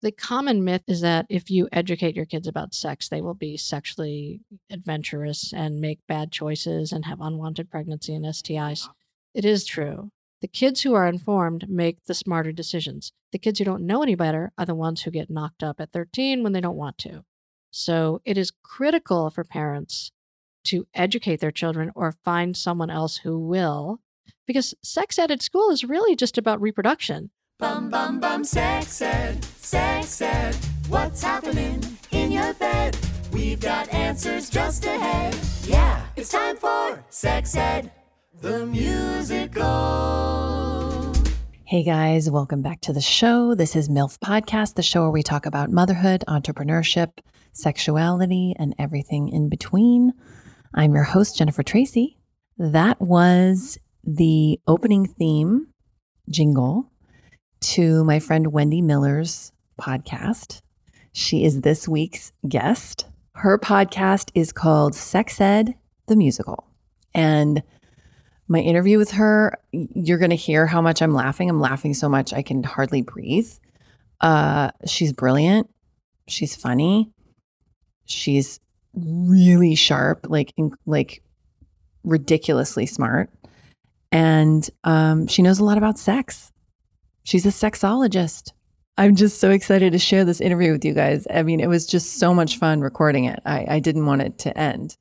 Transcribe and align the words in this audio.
the 0.00 0.12
common 0.12 0.64
myth 0.64 0.84
is 0.86 1.00
that 1.00 1.26
if 1.28 1.50
you 1.50 1.68
educate 1.72 2.14
your 2.14 2.24
kids 2.24 2.46
about 2.46 2.74
sex, 2.74 3.08
they 3.08 3.20
will 3.20 3.34
be 3.34 3.56
sexually 3.56 4.40
adventurous 4.70 5.52
and 5.52 5.80
make 5.80 5.98
bad 6.06 6.30
choices 6.30 6.92
and 6.92 7.04
have 7.04 7.20
unwanted 7.20 7.70
pregnancy 7.70 8.14
and 8.14 8.24
STIs. 8.24 8.88
It 9.34 9.44
is 9.44 9.64
true. 9.64 10.10
The 10.40 10.48
kids 10.48 10.82
who 10.82 10.94
are 10.94 11.08
informed 11.08 11.68
make 11.68 12.04
the 12.04 12.14
smarter 12.14 12.52
decisions. 12.52 13.12
The 13.32 13.38
kids 13.38 13.58
who 13.58 13.64
don't 13.64 13.86
know 13.86 14.02
any 14.02 14.14
better 14.14 14.52
are 14.56 14.66
the 14.66 14.74
ones 14.74 15.02
who 15.02 15.10
get 15.10 15.30
knocked 15.30 15.64
up 15.64 15.80
at 15.80 15.92
13 15.92 16.42
when 16.42 16.52
they 16.52 16.60
don't 16.60 16.76
want 16.76 16.96
to. 16.98 17.24
So 17.70 18.22
it 18.24 18.38
is 18.38 18.52
critical 18.62 19.30
for 19.30 19.42
parents 19.42 20.12
to 20.64 20.86
educate 20.94 21.40
their 21.40 21.50
children 21.50 21.90
or 21.94 22.14
find 22.24 22.56
someone 22.56 22.90
else 22.90 23.18
who 23.18 23.38
will, 23.38 24.00
because 24.46 24.74
sex 24.82 25.18
ed 25.18 25.30
at 25.30 25.42
school 25.42 25.70
is 25.70 25.84
really 25.84 26.14
just 26.14 26.38
about 26.38 26.60
reproduction. 26.60 27.30
Bum 27.58 27.90
bum 27.90 28.20
bum 28.20 28.44
sex 28.44 29.02
ed, 29.02 29.44
sex 29.44 30.22
ed. 30.22 30.54
What's 30.88 31.20
happening 31.20 31.82
in 32.12 32.30
your 32.30 32.54
bed? 32.54 32.96
We've 33.32 33.58
got 33.58 33.92
answers 33.92 34.48
just 34.48 34.84
ahead. 34.84 35.36
Yeah, 35.64 36.06
it's 36.14 36.28
time 36.28 36.56
for 36.56 37.02
sex 37.10 37.56
ed, 37.56 37.90
the 38.40 38.64
musical. 38.64 39.66
Hey 41.64 41.82
guys, 41.82 42.30
welcome 42.30 42.62
back 42.62 42.80
to 42.82 42.92
the 42.92 43.00
show. 43.00 43.56
This 43.56 43.74
is 43.74 43.88
MILF 43.88 44.20
Podcast, 44.20 44.74
the 44.74 44.82
show 44.84 45.02
where 45.02 45.10
we 45.10 45.24
talk 45.24 45.44
about 45.44 45.72
motherhood, 45.72 46.22
entrepreneurship, 46.28 47.10
sexuality, 47.54 48.54
and 48.56 48.72
everything 48.78 49.30
in 49.30 49.48
between. 49.48 50.12
I'm 50.74 50.94
your 50.94 51.02
host, 51.02 51.36
Jennifer 51.36 51.64
Tracy. 51.64 52.18
That 52.56 53.00
was 53.00 53.78
the 54.04 54.60
opening 54.68 55.08
theme 55.08 55.66
jingle 56.30 56.92
to 57.60 58.04
my 58.04 58.18
friend 58.18 58.52
Wendy 58.52 58.82
Miller's 58.82 59.52
podcast. 59.80 60.60
She 61.12 61.44
is 61.44 61.60
this 61.62 61.88
week's 61.88 62.32
guest. 62.48 63.06
Her 63.34 63.58
podcast 63.58 64.30
is 64.34 64.52
called 64.52 64.94
Sex 64.94 65.40
Ed, 65.40 65.74
the 66.06 66.16
Musical. 66.16 66.66
And 67.14 67.62
my 68.48 68.60
interview 68.60 68.98
with 68.98 69.12
her, 69.12 69.58
you're 69.72 70.18
going 70.18 70.30
to 70.30 70.36
hear 70.36 70.66
how 70.66 70.80
much 70.80 71.02
I'm 71.02 71.14
laughing. 71.14 71.50
I'm 71.50 71.60
laughing 71.60 71.94
so 71.94 72.08
much 72.08 72.32
I 72.32 72.42
can 72.42 72.62
hardly 72.62 73.02
breathe. 73.02 73.50
Uh, 74.20 74.70
she's 74.86 75.12
brilliant. 75.12 75.68
She's 76.26 76.56
funny. 76.56 77.10
She's 78.06 78.58
really 78.94 79.74
sharp, 79.74 80.26
like 80.28 80.52
in, 80.56 80.72
like 80.86 81.22
ridiculously 82.04 82.86
smart, 82.86 83.30
and 84.10 84.68
um, 84.84 85.26
she 85.26 85.42
knows 85.42 85.58
a 85.58 85.64
lot 85.64 85.78
about 85.78 85.98
sex. 85.98 86.52
She's 87.28 87.44
a 87.44 87.50
sexologist. 87.50 88.52
I'm 88.96 89.14
just 89.14 89.38
so 89.38 89.50
excited 89.50 89.92
to 89.92 89.98
share 89.98 90.24
this 90.24 90.40
interview 90.40 90.72
with 90.72 90.82
you 90.82 90.94
guys. 90.94 91.26
I 91.28 91.42
mean, 91.42 91.60
it 91.60 91.66
was 91.66 91.86
just 91.86 92.14
so 92.14 92.32
much 92.32 92.56
fun 92.56 92.80
recording 92.80 93.26
it. 93.26 93.38
I, 93.44 93.66
I 93.68 93.78
didn't 93.80 94.06
want 94.06 94.22
it 94.22 94.38
to 94.38 94.56
end. 94.56 94.96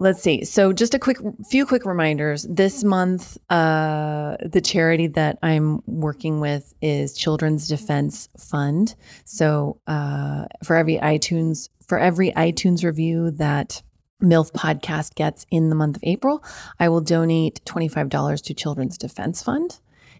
Let's 0.00 0.20
see. 0.20 0.44
So, 0.44 0.72
just 0.72 0.92
a 0.94 0.98
quick 0.98 1.18
few 1.48 1.66
quick 1.66 1.84
reminders. 1.86 2.48
This 2.50 2.82
month, 2.82 3.38
uh, 3.48 4.38
the 4.44 4.60
charity 4.60 5.06
that 5.06 5.38
I'm 5.40 5.80
working 5.86 6.40
with 6.40 6.74
is 6.82 7.14
Children's 7.14 7.68
Defense 7.68 8.28
Fund. 8.36 8.96
So, 9.24 9.80
uh, 9.86 10.46
for 10.64 10.74
every 10.74 10.96
iTunes 10.98 11.68
for 11.86 12.00
every 12.00 12.32
iTunes 12.32 12.82
review 12.82 13.30
that 13.30 13.84
MILF 14.20 14.50
podcast 14.50 15.14
gets 15.14 15.46
in 15.48 15.68
the 15.68 15.76
month 15.76 15.98
of 15.98 16.02
April, 16.02 16.42
I 16.80 16.88
will 16.88 17.02
donate 17.02 17.64
$25 17.66 18.42
to 18.42 18.54
Children's 18.54 18.98
Defense 18.98 19.44
Fund. 19.44 19.78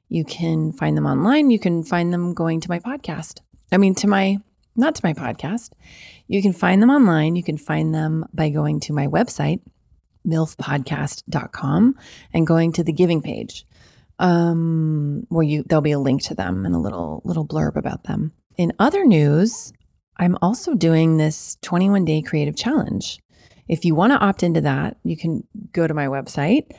You 0.08 0.24
can 0.24 0.72
find 0.72 0.96
them 0.96 1.06
online. 1.06 1.50
You 1.50 1.58
can 1.58 1.82
find 1.82 2.12
them 2.12 2.34
going 2.34 2.60
to 2.60 2.70
my 2.70 2.78
podcast. 2.78 3.40
I 3.70 3.76
mean, 3.76 3.94
to 3.96 4.06
my, 4.06 4.38
not 4.76 4.94
to 4.94 5.00
my 5.04 5.12
podcast. 5.12 5.72
You 6.26 6.42
can 6.42 6.52
find 6.52 6.82
them 6.82 6.90
online. 6.90 7.36
You 7.36 7.42
can 7.42 7.58
find 7.58 7.94
them 7.94 8.24
by 8.32 8.48
going 8.48 8.80
to 8.80 8.92
my 8.92 9.06
website, 9.06 9.60
milfpodcast.com, 10.26 11.94
and 12.32 12.46
going 12.46 12.72
to 12.72 12.84
the 12.84 12.92
giving 12.92 13.22
page, 13.22 13.66
um, 14.18 15.26
where 15.28 15.44
you 15.44 15.62
there'll 15.64 15.82
be 15.82 15.92
a 15.92 15.98
link 15.98 16.22
to 16.24 16.34
them 16.34 16.64
and 16.64 16.74
a 16.74 16.78
little 16.78 17.22
little 17.24 17.46
blurb 17.46 17.76
about 17.76 18.04
them. 18.04 18.32
In 18.56 18.72
other 18.78 19.04
news, 19.04 19.72
I'm 20.18 20.36
also 20.42 20.74
doing 20.74 21.16
this 21.16 21.56
21 21.62 22.04
day 22.04 22.22
creative 22.22 22.56
challenge. 22.56 23.20
If 23.68 23.84
you 23.84 23.94
want 23.94 24.12
to 24.12 24.18
opt 24.18 24.42
into 24.42 24.62
that, 24.62 24.96
you 25.04 25.16
can 25.16 25.46
go 25.72 25.86
to 25.86 25.94
my 25.94 26.06
website 26.06 26.70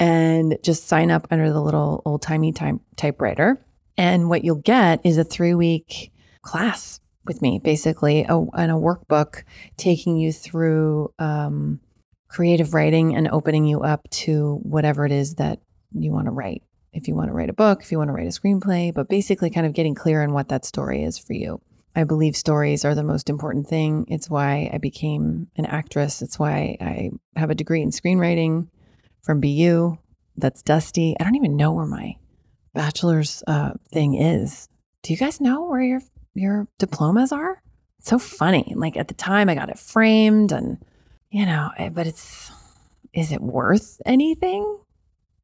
and 0.00 0.58
just 0.62 0.86
sign 0.86 1.10
up 1.10 1.26
under 1.30 1.52
the 1.52 1.60
little 1.60 2.02
old 2.04 2.22
timey 2.22 2.52
type 2.52 2.76
typewriter. 2.96 3.64
And 3.96 4.28
what 4.28 4.44
you'll 4.44 4.56
get 4.56 5.00
is 5.04 5.18
a 5.18 5.24
three 5.24 5.54
week 5.54 6.12
class 6.42 7.00
with 7.24 7.42
me, 7.42 7.58
basically, 7.58 8.24
a, 8.28 8.38
and 8.54 8.70
a 8.70 8.74
workbook 8.74 9.42
taking 9.76 10.16
you 10.16 10.32
through 10.32 11.12
um, 11.18 11.80
creative 12.28 12.74
writing 12.74 13.16
and 13.16 13.28
opening 13.28 13.64
you 13.64 13.80
up 13.80 14.08
to 14.10 14.60
whatever 14.62 15.04
it 15.04 15.12
is 15.12 15.34
that 15.34 15.60
you 15.92 16.12
want 16.12 16.26
to 16.26 16.32
write. 16.32 16.62
If 16.92 17.06
you 17.06 17.14
want 17.14 17.28
to 17.28 17.34
write 17.34 17.50
a 17.50 17.54
book, 17.54 17.82
if 17.82 17.92
you 17.92 17.98
want 17.98 18.08
to 18.08 18.14
write 18.14 18.26
a 18.26 18.30
screenplay, 18.30 18.94
but 18.94 19.08
basically 19.08 19.50
kind 19.50 19.66
of 19.66 19.74
getting 19.74 19.94
clear 19.94 20.22
on 20.22 20.32
what 20.32 20.48
that 20.48 20.64
story 20.64 21.02
is 21.04 21.18
for 21.18 21.34
you. 21.34 21.60
I 21.94 22.04
believe 22.04 22.36
stories 22.36 22.84
are 22.84 22.94
the 22.94 23.02
most 23.02 23.28
important 23.28 23.66
thing. 23.66 24.06
It's 24.08 24.30
why 24.30 24.70
I 24.72 24.78
became 24.78 25.48
an 25.56 25.66
actress. 25.66 26.22
It's 26.22 26.38
why 26.38 26.76
I 26.80 27.10
have 27.36 27.50
a 27.50 27.54
degree 27.54 27.82
in 27.82 27.90
screenwriting 27.90 28.68
from 29.28 29.42
BU. 29.42 29.98
That's 30.38 30.62
Dusty. 30.62 31.14
I 31.20 31.24
don't 31.24 31.36
even 31.36 31.54
know 31.54 31.74
where 31.74 31.84
my 31.84 32.16
bachelor's 32.72 33.44
uh, 33.46 33.72
thing 33.92 34.14
is. 34.14 34.70
Do 35.02 35.12
you 35.12 35.18
guys 35.18 35.38
know 35.38 35.66
where 35.66 35.82
your 35.82 36.00
your 36.32 36.66
diplomas 36.78 37.30
are? 37.30 37.62
It's 37.98 38.08
so 38.08 38.18
funny. 38.18 38.72
Like 38.74 38.96
at 38.96 39.08
the 39.08 39.14
time, 39.14 39.50
I 39.50 39.54
got 39.54 39.68
it 39.68 39.78
framed, 39.78 40.50
and 40.50 40.82
you 41.30 41.44
know, 41.44 41.68
but 41.92 42.06
it's 42.06 42.50
is 43.12 43.30
it 43.30 43.42
worth 43.42 44.00
anything? 44.06 44.80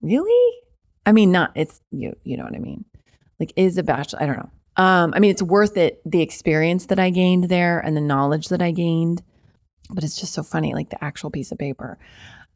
Really? 0.00 0.56
I 1.04 1.12
mean, 1.12 1.30
not. 1.30 1.52
It's 1.54 1.82
you. 1.90 2.16
You 2.24 2.38
know 2.38 2.44
what 2.44 2.54
I 2.54 2.60
mean? 2.60 2.86
Like, 3.38 3.52
is 3.54 3.76
a 3.76 3.82
bachelor? 3.82 4.22
I 4.22 4.26
don't 4.26 4.38
know. 4.38 4.50
Um, 4.82 5.12
I 5.14 5.18
mean, 5.18 5.30
it's 5.30 5.42
worth 5.42 5.76
it, 5.76 6.00
the 6.10 6.22
experience 6.22 6.86
that 6.86 6.98
I 6.98 7.10
gained 7.10 7.50
there 7.50 7.80
and 7.80 7.94
the 7.94 8.00
knowledge 8.00 8.48
that 8.48 8.62
I 8.62 8.70
gained. 8.70 9.22
But 9.90 10.04
it's 10.04 10.18
just 10.18 10.32
so 10.32 10.42
funny, 10.42 10.72
like 10.72 10.88
the 10.88 11.04
actual 11.04 11.30
piece 11.30 11.52
of 11.52 11.58
paper. 11.58 11.98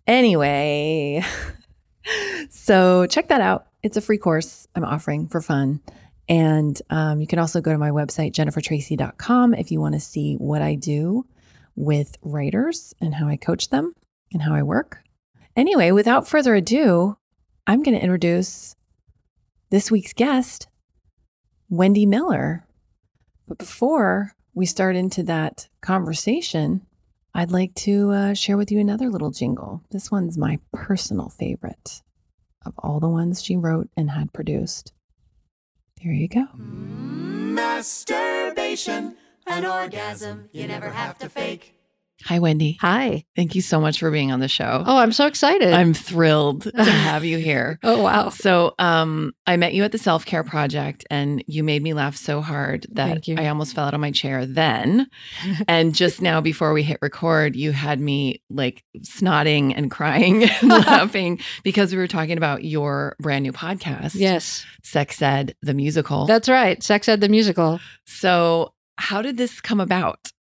Anyway, 0.09 1.23
so 2.51 3.07
check 3.07 3.29
that 3.29 3.43
out. 3.43 3.67
It's 3.83 3.99
a 3.99 4.01
free 4.01 4.17
course 4.19 4.67
I'm 4.75 4.85
offering 4.85 5.29
for 5.29 5.43
fun. 5.43 5.81
And 6.29 6.81
um, 6.91 7.21
you 7.21 7.27
can 7.27 7.39
also 7.39 7.61
go 7.61 7.73
to 7.73 7.79
my 7.79 7.91
website, 7.91 8.33
jennifertracy.com, 8.33 9.55
if 9.55 9.71
you 9.71 9.81
want 9.81 9.95
to 9.95 10.01
see 10.01 10.35
what 10.37 10.63
I 10.63 10.75
do 10.75 11.27
with 11.77 12.17
writers 12.23 12.95
and 13.01 13.15
how 13.15 13.29
I 13.29 13.37
coach 13.37 13.69
them 13.69 13.95
and 14.33 14.43
how 14.43 14.55
I 14.55 14.63
work. 14.63 15.03
Anyway, 15.57 15.91
without 15.91 16.27
further 16.27 16.55
ado, 16.55 17.17
I'm 17.67 17.83
going 17.83 17.97
to 17.97 18.03
introduce 18.03 18.75
this 19.71 19.91
week's 19.91 20.13
guest, 20.13 20.69
Wendy 21.69 22.07
Miller. 22.07 22.67
But 23.47 23.59
before 23.59 24.33
we 24.55 24.67
start 24.67 24.97
into 24.97 25.23
that 25.25 25.69
conversation, 25.81 26.87
I'd 27.39 27.53
like 27.53 27.73
to 27.77 28.11
uh, 28.11 28.35
share 28.35 28.57
with 28.57 28.73
you 28.73 28.81
another 28.81 29.11
little 29.11 29.31
jingle. 29.31 29.85
This 29.93 30.11
one's 30.11 30.37
my 30.37 30.59
personal 30.73 31.29
favorite 31.29 32.03
of 32.67 32.75
all 32.79 32.99
the 32.99 33.09
ones 33.09 33.41
she 33.41 33.57
wrote 33.57 33.89
and 33.97 34.11
had 34.11 34.33
produced. 34.33 34.93
Here 36.01 36.11
you 36.11 36.27
go. 36.27 36.47
Masturbation, 36.57 39.17
an 39.47 39.65
orgasm 39.65 40.49
you 40.51 40.67
never 40.67 40.91
have 40.91 41.17
to 41.19 41.29
fake. 41.29 41.78
Hi, 42.25 42.41
Wendy. 42.41 42.77
Hi. 42.81 43.25
Thank 43.37 43.55
you 43.55 43.63
so 43.63 43.81
much 43.81 44.01
for 44.01 44.11
being 44.11 44.33
on 44.33 44.41
the 44.41 44.49
show. 44.49 44.83
Oh, 44.85 44.97
I'm 44.99 45.13
so 45.13 45.27
excited. 45.27 45.73
I'm 45.73 45.95
thrilled 45.95 46.63
to 46.63 46.83
have 46.85 47.25
you 47.25 47.39
here. 47.39 47.79
oh, 47.85 48.03
wow. 48.03 48.29
So, 48.31 48.75
um, 48.81 49.33
I 49.47 49.57
met 49.57 49.73
you 49.73 49.85
at 49.85 49.93
the 49.93 49.99
Self 49.99 50.27
Care 50.27 50.43
Project, 50.43 51.07
and 51.11 51.45
you 51.47 51.63
made 51.63 51.81
me 51.83 51.95
laugh 51.95 52.17
so 52.17 52.41
hard 52.41 52.87
that 52.91 53.23
I 53.39 53.47
almost 53.47 53.73
fell 53.75 53.87
out 53.87 53.95
of 53.95 54.01
my 54.01 54.11
chair 54.11 54.45
then. 54.47 55.07
and 55.69 55.95
just 55.95 56.21
now, 56.21 56.41
before 56.41 56.73
we 56.73 56.83
hit 56.83 56.99
record, 57.03 57.55
you 57.55 57.71
had 57.73 58.01
me 58.01 58.43
like 58.51 58.83
snotting 58.99 59.73
and 59.77 59.89
crying 59.91 60.43
and 60.61 60.69
laughing 60.69 61.39
because 61.63 61.93
we 61.93 61.99
were 61.99 62.09
talking 62.09 62.37
about 62.37 62.65
your 62.65 63.15
brand 63.21 63.45
new 63.45 63.53
podcast, 63.53 64.17
Yes, 64.17 64.67
Sex 64.83 65.23
Ed, 65.23 65.55
the 65.63 65.73
musical. 65.73 66.27
that's 66.27 66.49
right. 66.49 66.83
Sex 66.83 67.09
Ed 67.09 67.21
the 67.21 67.29
Musical. 67.29 67.79
so, 68.07 68.75
how 68.97 69.23
did 69.23 69.37
this 69.37 69.61
come 69.61 69.79
about? 69.81 70.33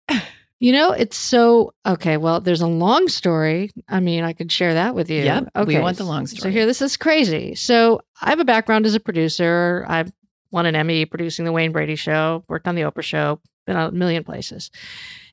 You 0.61 0.73
know, 0.73 0.91
it's 0.91 1.17
so 1.17 1.73
okay. 1.87 2.17
Well, 2.17 2.41
there's 2.41 2.61
a 2.63 2.67
long 2.67 3.09
story. 3.09 3.71
I 3.89 4.01
mean, 4.01 4.25
I 4.25 4.33
could 4.33 4.51
share 4.51 4.75
that 4.75 4.95
with 4.95 5.09
you. 5.09 5.23
Yep, 5.23 5.51
we 5.55 5.63
Okay. 5.63 5.81
want 5.81 5.99
the 5.99 6.05
long 6.05 6.27
story. 6.27 6.41
So 6.41 6.51
here, 6.51 6.67
this 6.67 6.83
is 6.83 6.97
crazy. 6.97 7.55
So 7.55 8.01
I 8.21 8.31
have 8.31 8.41
a 8.41 8.45
background 8.45 8.85
as 8.85 8.95
a 8.95 9.01
producer. 9.01 9.85
I've 9.89 10.11
won 10.51 10.67
an 10.67 10.75
Emmy 10.75 11.05
producing 11.05 11.45
the 11.45 11.53
Wayne 11.53 11.71
Brady 11.71 11.95
Show. 11.95 12.45
Worked 12.49 12.67
on 12.67 12.75
the 12.75 12.83
Oprah 12.83 13.03
Show. 13.03 13.41
Been 13.67 13.77
a 13.77 13.93
million 13.93 14.25
places. 14.25 14.71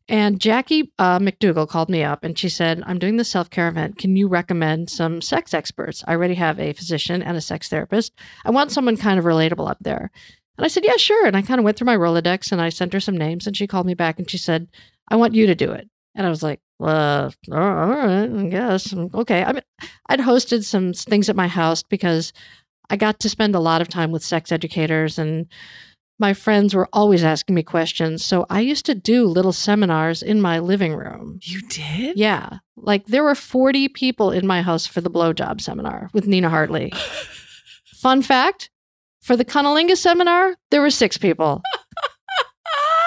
And 0.08 0.40
Jackie 0.40 0.92
uh, 1.00 1.18
McDougall 1.18 1.68
called 1.68 1.90
me 1.90 2.04
up 2.04 2.24
and 2.24 2.38
she 2.38 2.48
said, 2.48 2.84
I'm 2.86 3.00
doing 3.00 3.18
this 3.18 3.32
self 3.32 3.50
care 3.50 3.68
event. 3.68 3.98
Can 3.98 4.16
you 4.16 4.28
recommend 4.28 4.92
some 4.92 5.20
sex 5.22 5.52
experts? 5.56 6.04
I 6.08 6.12
already 6.12 6.36
have 6.36 6.60
a 6.60 6.74
physician 6.74 7.24
and 7.24 7.36
a 7.36 7.42
sex 7.42 7.70
therapist. 7.70 8.14
I 8.46 8.52
want 8.52 8.72
someone 8.72 8.98
kind 8.98 9.18
of 9.18 9.26
relatable 9.26 9.68
up 9.68 9.80
there. 9.82 10.12
And 10.60 10.66
I 10.66 10.68
said, 10.68 10.84
Yeah, 10.86 10.98
sure. 10.98 11.26
And 11.26 11.36
I 11.36 11.42
kind 11.42 11.60
of 11.60 11.64
went 11.64 11.78
through 11.78 11.88
my 11.88 11.98
Rolodex 11.98 12.52
and 12.52 12.62
I 12.62 12.70
sent 12.70 12.94
her 12.94 13.00
some 13.00 13.18
names 13.18 13.48
and 13.48 13.58
she 13.58 13.66
called 13.66 13.88
me 13.88 13.96
back 13.96 14.20
and 14.20 14.30
she 14.30 14.38
said, 14.38 14.68
I 15.08 15.16
want 15.16 15.36
you 15.36 15.48
to 15.48 15.56
do 15.56 15.72
it. 15.72 15.90
And 16.16 16.26
I 16.26 16.30
was 16.30 16.44
like, 16.44 16.60
well, 16.80 17.34
all 17.52 17.58
right, 17.60 18.30
I 18.30 18.48
guess. 18.50 18.88
Mm, 18.88 19.14
okay. 19.14 19.44
I 19.44 19.54
mean, 19.54 19.64
I'd 20.08 20.20
hosted 20.20 20.64
some 20.64 20.94
things 20.94 21.30
at 21.30 21.36
my 21.36 21.48
house 21.48 21.84
because 21.84 22.34
I 22.90 22.98
got 22.98 23.20
to 23.22 23.30
spend 23.30 23.56
a 23.56 23.60
lot 23.60 23.82
of 23.82 23.88
time 23.88 24.12
with 24.12 24.24
sex 24.24 24.52
educators 24.52 25.18
and 25.18 25.48
my 26.18 26.34
friends 26.34 26.74
were 26.74 26.88
always 26.94 27.24
asking 27.24 27.56
me 27.56 27.64
questions. 27.64 28.24
So 28.24 28.46
I 28.50 28.62
used 28.62 28.86
to 28.86 28.96
do 28.96 29.26
little 29.26 29.52
seminars 29.52 30.24
in 30.24 30.42
my 30.42 30.60
living 30.60 30.96
room. 30.96 31.40
You 31.44 31.62
did? 31.64 32.18
Yeah. 32.18 32.60
Like 32.78 33.08
there 33.08 33.24
were 33.24 33.36
40 33.36 33.90
people 33.90 34.32
in 34.32 34.48
my 34.48 34.62
house 34.62 34.86
for 34.88 35.02
the 35.02 35.10
blowjob 35.10 35.60
seminar 35.60 36.10
with 36.14 36.28
Nina 36.28 36.50
Hartley. 36.50 36.94
Fun 37.96 38.22
fact 38.22 38.70
for 39.22 39.36
the 39.36 39.46
cunnilingus 39.46 39.98
seminar, 39.98 40.56
there 40.72 40.82
were 40.82 40.92
six 40.92 41.18
people. 41.18 41.62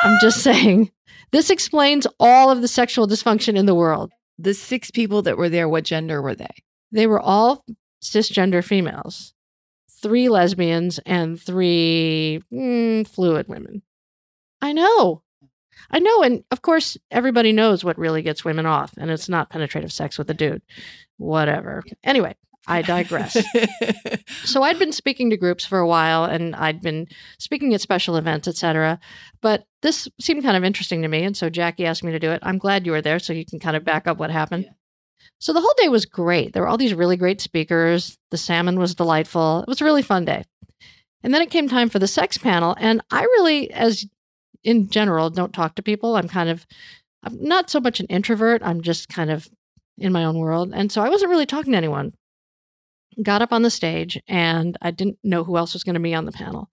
I'm 0.03 0.19
just 0.21 0.43
saying. 0.43 0.91
This 1.31 1.51
explains 1.51 2.07
all 2.19 2.51
of 2.51 2.63
the 2.63 2.69
sexual 2.69 3.07
dysfunction 3.07 3.57
in 3.57 3.67
the 3.67 3.75
world. 3.75 4.13
The 4.39 4.55
six 4.55 4.91
people 4.91 5.23
that 5.23 5.37
were 5.37 5.49
there, 5.49 5.69
what 5.69 5.85
gender 5.85 6.23
were 6.23 6.35
they? 6.35 6.55
They 6.93 7.07
were 7.07 7.21
all 7.21 7.65
cisgender 8.03 8.65
females, 8.65 9.35
three 9.91 10.29
lesbians, 10.29 10.99
and 11.05 11.41
three 11.41 12.41
mm, 12.53 13.07
fluid 13.07 13.49
women. 13.49 13.83
I 14.63 14.73
know. 14.73 15.23
I 15.91 15.99
know. 15.99 16.23
And 16.23 16.45
of 16.51 16.63
course, 16.63 16.97
everybody 17.11 17.53
knows 17.53 17.85
what 17.85 17.99
really 17.99 18.23
gets 18.23 18.45
women 18.45 18.67
off, 18.67 18.95
and 18.97 19.11
it's 19.11 19.29
not 19.29 19.51
penetrative 19.51 19.93
sex 19.93 20.19
with 20.19 20.31
a 20.31 20.35
dude. 20.35 20.63
Whatever. 21.17 21.83
Anyway, 22.05 22.37
I 22.66 22.82
digress. 22.82 23.37
so 24.44 24.62
I'd 24.62 24.78
been 24.78 24.93
speaking 24.93 25.31
to 25.31 25.37
groups 25.37 25.64
for 25.64 25.78
a 25.78 25.87
while 25.87 26.25
and 26.25 26.55
I'd 26.55 26.82
been 26.82 27.06
speaking 27.38 27.72
at 27.72 27.81
special 27.81 28.16
events, 28.16 28.46
etc. 28.46 29.00
But 29.40 29.64
this 29.81 30.08
seemed 30.20 30.43
kind 30.43 30.56
of 30.56 30.64
interesting 30.64 31.02
to 31.02 31.08
me. 31.08 31.25
And 31.25 31.37
so 31.37 31.49
Jackie 31.49 31.87
asked 31.87 32.05
me 32.05 32.12
to 32.12 32.19
do 32.19 32.31
it. 32.31 32.40
I'm 32.43 32.58
glad 32.58 32.84
you 32.84 32.93
were 32.93 33.02
there 33.02 33.19
so 33.19 33.32
you 33.32 33.46
can 33.46 33.58
kind 33.58 33.76
of 33.76 33.84
back 33.84 34.06
up 34.06 34.19
what 34.19 34.31
happened. 34.31 34.64
Yeah. 34.64 34.72
So 35.40 35.52
the 35.52 35.60
whole 35.60 35.75
day 35.78 35.88
was 35.88 36.05
great. 36.05 36.52
There 36.52 36.62
were 36.62 36.69
all 36.69 36.76
these 36.76 36.94
really 36.94 37.16
great 37.16 37.40
speakers. 37.40 38.19
The 38.31 38.37
salmon 38.37 38.78
was 38.78 38.94
delightful. 38.94 39.60
It 39.62 39.69
was 39.69 39.81
a 39.81 39.84
really 39.84 40.02
fun 40.02 40.25
day. 40.25 40.44
And 41.22 41.32
then 41.32 41.43
it 41.43 41.50
came 41.50 41.69
time 41.69 41.88
for 41.88 41.99
the 41.99 42.08
sex 42.08 42.38
panel. 42.38 42.76
And 42.78 43.02
I 43.10 43.22
really, 43.22 43.70
as 43.70 44.05
in 44.64 44.88
general, 44.88 45.31
don't 45.31 45.52
talk 45.52 45.76
to 45.76 45.82
people. 45.82 46.16
I'm 46.16 46.28
kind 46.28 46.49
of, 46.49 46.66
I'm 47.22 47.43
not 47.43 47.70
so 47.70 47.81
much 47.81 48.00
an 48.00 48.06
introvert. 48.06 48.62
I'm 48.64 48.82
just 48.82 49.08
kind 49.08 49.31
of 49.31 49.49
in 49.96 50.12
my 50.12 50.25
own 50.25 50.38
world. 50.38 50.72
And 50.75 50.90
so 50.90 51.02
I 51.02 51.08
wasn't 51.08 51.31
really 51.31 51.46
talking 51.46 51.72
to 51.72 51.78
anyone 51.78 52.12
got 53.23 53.43
up 53.43 53.53
on 53.53 53.62
the 53.62 53.70
stage 53.70 54.20
and 54.26 54.76
I 54.82 54.91
didn't 54.91 55.19
know 55.23 55.44
who 55.44 55.56
else 55.56 55.73
was 55.73 55.85
going 55.85 55.94
to 55.94 56.00
be 56.00 56.15
on 56.15 56.25
the 56.25 56.32
panel. 56.32 56.70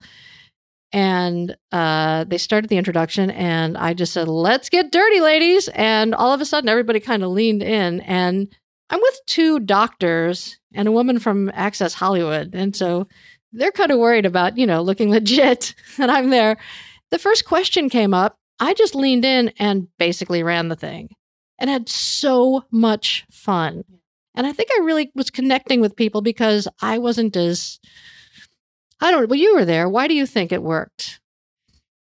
And 0.92 1.56
uh, 1.72 2.24
they 2.24 2.38
started 2.38 2.70
the 2.70 2.78
introduction, 2.78 3.30
and 3.32 3.76
I 3.76 3.92
just 3.92 4.12
said, 4.12 4.28
Let's 4.28 4.68
get 4.68 4.92
dirty, 4.92 5.20
ladies. 5.20 5.68
And 5.74 6.14
all 6.14 6.32
of 6.32 6.40
a 6.40 6.44
sudden, 6.44 6.68
everybody 6.68 7.00
kind 7.00 7.24
of 7.24 7.30
leaned 7.30 7.62
in. 7.62 8.00
And 8.02 8.48
I'm 8.88 9.00
with 9.00 9.20
two 9.26 9.58
doctors 9.58 10.58
and 10.72 10.86
a 10.86 10.92
woman 10.92 11.18
from 11.18 11.50
Access 11.54 11.92
Hollywood. 11.92 12.54
And 12.54 12.74
so 12.74 13.08
they're 13.52 13.72
kind 13.72 13.90
of 13.90 13.98
worried 13.98 14.26
about, 14.26 14.56
you 14.56 14.66
know, 14.66 14.80
looking 14.80 15.10
legit 15.10 15.74
that 15.98 16.08
I'm 16.08 16.30
there. 16.30 16.56
The 17.10 17.18
first 17.18 17.44
question 17.44 17.88
came 17.88 18.14
up. 18.14 18.38
I 18.60 18.72
just 18.74 18.94
leaned 18.94 19.24
in 19.24 19.52
and 19.58 19.88
basically 19.98 20.42
ran 20.42 20.68
the 20.68 20.76
thing 20.76 21.10
and 21.58 21.68
had 21.68 21.88
so 21.88 22.64
much 22.70 23.26
fun. 23.30 23.84
And 24.36 24.46
I 24.46 24.52
think 24.52 24.68
I 24.72 24.82
really 24.84 25.10
was 25.14 25.30
connecting 25.30 25.80
with 25.80 25.96
people 25.96 26.20
because 26.20 26.68
I 26.80 26.98
wasn't 26.98 27.36
as, 27.36 27.80
I 29.00 29.10
don't, 29.10 29.28
well, 29.28 29.38
you 29.38 29.54
were 29.56 29.64
there. 29.64 29.88
Why 29.88 30.06
do 30.08 30.14
you 30.14 30.26
think 30.26 30.52
it 30.52 30.62
worked? 30.62 31.20